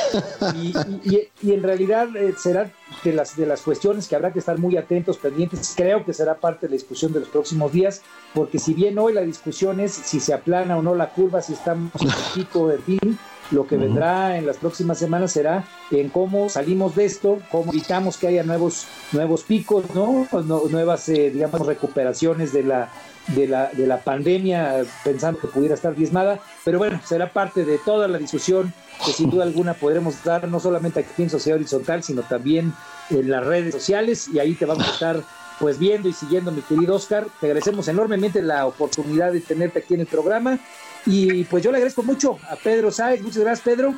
y, 0.55 0.73
y- 1.05 1.30
y- 1.41 1.53
en 1.53 1.63
realidad 1.63 2.13
eh, 2.17 2.36
será 2.38 2.69
de 3.05 3.13
las, 3.13 3.38
de 3.38 3.45
las 3.45 3.61
cuestiones 3.61 4.09
que 4.09 4.17
habrá 4.17 4.34
que 4.34 4.39
estar 4.39 4.57
muy 4.59 4.75
atentos, 4.75 5.17
pendientes. 5.17 5.73
Creo 5.75 6.03
que 6.03 6.13
será 6.13 6.36
parte 6.36 6.65
de 6.67 6.71
la 6.71 6.73
discusión 6.73 7.13
de 7.13 7.21
los 7.21 7.30
próximos 7.30 7.71
días, 7.71 8.01
porque 8.34 8.59
si 8.59 8.73
bien 8.73 8.99
hoy 8.99 9.13
la 9.13 9.21
discusión 9.21 9.80
es 9.80 9.93
si 9.93 10.19
se 10.19 10.34
aplana 10.34 10.77
o 10.77 10.82
no 10.82 10.93
la 10.95 11.09
curva, 11.11 11.41
si 11.41 11.53
estamos 11.53 11.91
en 12.01 12.09
el 12.09 12.13
pico 12.36 12.67
de 12.67 12.77
fin, 12.80 13.17
lo 13.52 13.66
que 13.66 13.78
vendrá 13.78 14.38
en 14.38 14.45
las 14.45 14.58
próximas 14.58 14.97
semanas 15.00 15.32
será 15.32 15.66
en 15.91 16.10
cómo 16.10 16.50
salimos 16.50 16.95
de 16.95 17.06
esto, 17.06 17.39
cómo 17.52 17.72
evitamos 17.72 18.18
que 18.18 18.28
haya 18.28 18.43
nuevos, 18.43 18.86
nuevos 19.12 19.43
picos, 19.43 19.86
¿no? 19.95 20.28
No- 20.32 20.64
nuevas, 20.70 21.10
eh, 21.10 21.32
digamos, 21.32 21.66
recuperaciones 21.66 22.54
de 22.54 22.64
la, 22.64 22.89
de 23.28 23.47
la, 23.47 23.70
de 23.74 23.88
la 23.88 23.97
pandemia, 24.02 24.84
pensando 25.04 25.39
que 25.39 25.47
pudiera 25.47 25.74
estar 25.76 25.95
diezmada, 25.95 26.39
pero 26.64 26.78
bueno, 26.78 27.00
será 27.04 27.34
parte 27.34 27.66
de 27.66 27.78
toda 27.80 28.08
la 28.08 28.18
discusión 28.20 28.74
que 29.06 29.14
sin 29.14 29.30
duda 29.30 29.43
alguna 29.45 29.74
podremos 29.74 30.24
dar, 30.24 30.47
no 30.47 30.60
solamente 30.60 31.00
aquí 31.00 31.24
en 31.24 31.30
Sociedad 31.30 31.58
Horizontal, 31.58 32.04
sino 32.04 32.22
también 32.24 32.74
en 33.10 33.30
las 33.32 33.45
redes 33.45 33.74
sociales, 33.74 34.28
y 34.28 34.39
ahí 34.39 34.54
te 34.54 34.66
vamos 34.66 34.88
a 34.88 34.91
estar 34.91 35.22
pues 35.60 35.78
viendo 35.78 36.07
y 36.10 36.14
siguiendo, 36.14 36.51
mi 36.51 36.62
querido 36.62 36.95
Oscar. 36.95 37.28
Te 37.39 37.47
agradecemos 37.47 37.88
enormemente 37.88 38.41
la 38.41 38.66
oportunidad 38.66 39.32
de 39.32 39.41
tenerte 39.41 39.80
aquí 39.80 39.93
en 39.93 40.01
el 40.01 40.07
programa, 40.07 40.60
y 41.05 41.43
pues 41.45 41.64
yo 41.64 41.72
le 41.72 41.78
agradezco 41.78 42.03
mucho 42.03 42.38
a 42.49 42.55
Pedro 42.55 42.91
Sáez, 42.91 43.22
muchas 43.22 43.39
gracias 43.43 43.66
Pedro, 43.66 43.95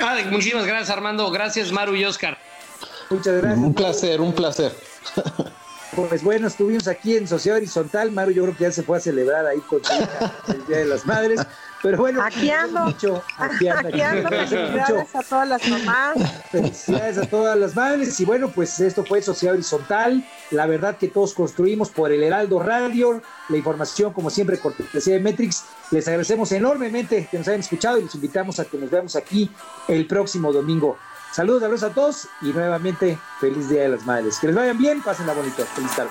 Ah, 0.00 0.18
muchísimas 0.30 0.66
gracias, 0.66 0.90
Armando. 0.90 1.30
Gracias, 1.30 1.70
Maru 1.70 1.94
y 1.94 2.04
Oscar. 2.04 2.38
muchas 3.10 3.36
gracias. 3.40 3.58
Un 3.58 3.74
placer, 3.74 4.20
un 4.20 4.32
placer. 4.32 4.74
Pues 5.94 6.22
bueno, 6.22 6.46
estuvimos 6.46 6.88
aquí 6.88 7.16
en 7.16 7.28
Sociedad 7.28 7.58
Horizontal. 7.58 8.10
Maru, 8.12 8.30
yo 8.30 8.44
creo 8.44 8.56
que 8.56 8.64
ya 8.64 8.72
se 8.72 8.82
fue 8.82 8.96
a 8.96 9.00
celebrar 9.00 9.44
ahí 9.46 9.60
con 9.60 9.84
su 9.84 9.92
hija 9.92 10.32
el 10.48 10.66
Día 10.66 10.78
de 10.78 10.84
las 10.86 11.04
Madres. 11.04 11.40
Pero 11.82 11.98
bueno, 11.98 12.22
Aquí 12.22 12.48
ando. 12.50 12.84
mucho, 12.84 13.22
aquí 13.36 13.68
anda, 13.68 13.88
Aquí 13.88 14.00
ando, 14.00 14.28
felicidades 14.28 15.14
a 15.14 15.22
todas 15.22 15.48
las 15.48 15.68
mamás. 15.68 16.16
Felicidades 16.50 17.18
a 17.18 17.26
todas 17.26 17.58
las 17.58 17.74
madres. 17.74 18.18
Y 18.20 18.24
bueno, 18.24 18.50
pues 18.50 18.78
esto 18.80 19.04
fue 19.04 19.20
Sociedad 19.20 19.54
Horizontal. 19.54 20.24
La 20.50 20.66
verdad 20.66 20.96
que 20.96 21.08
todos 21.08 21.34
construimos 21.34 21.90
por 21.90 22.10
el 22.12 22.22
Heraldo 22.22 22.60
Radio. 22.60 23.20
La 23.48 23.56
información, 23.56 24.12
como 24.12 24.30
siempre, 24.30 24.58
cortesía 24.58 25.14
de 25.14 25.20
Metrix. 25.20 25.64
Les 25.90 26.06
agradecemos 26.08 26.52
enormemente 26.52 27.28
que 27.30 27.36
nos 27.36 27.48
hayan 27.48 27.60
escuchado 27.60 27.98
y 27.98 28.04
les 28.04 28.14
invitamos 28.14 28.60
a 28.60 28.64
que 28.64 28.78
nos 28.78 28.88
veamos 28.88 29.16
aquí 29.16 29.50
el 29.88 30.06
próximo 30.06 30.52
domingo. 30.52 30.96
Saludos, 31.32 31.62
abrazos 31.62 31.90
a 31.90 31.94
todos 31.94 32.28
y 32.42 32.52
nuevamente 32.52 33.18
feliz 33.40 33.70
Día 33.70 33.82
de 33.82 33.88
las 33.88 34.04
Madres. 34.04 34.38
Que 34.38 34.48
les 34.48 34.56
vayan 34.56 34.76
bien, 34.76 35.02
pásenla 35.02 35.32
bonito. 35.32 35.64
Feliz 35.64 35.90
tarde. 35.96 36.10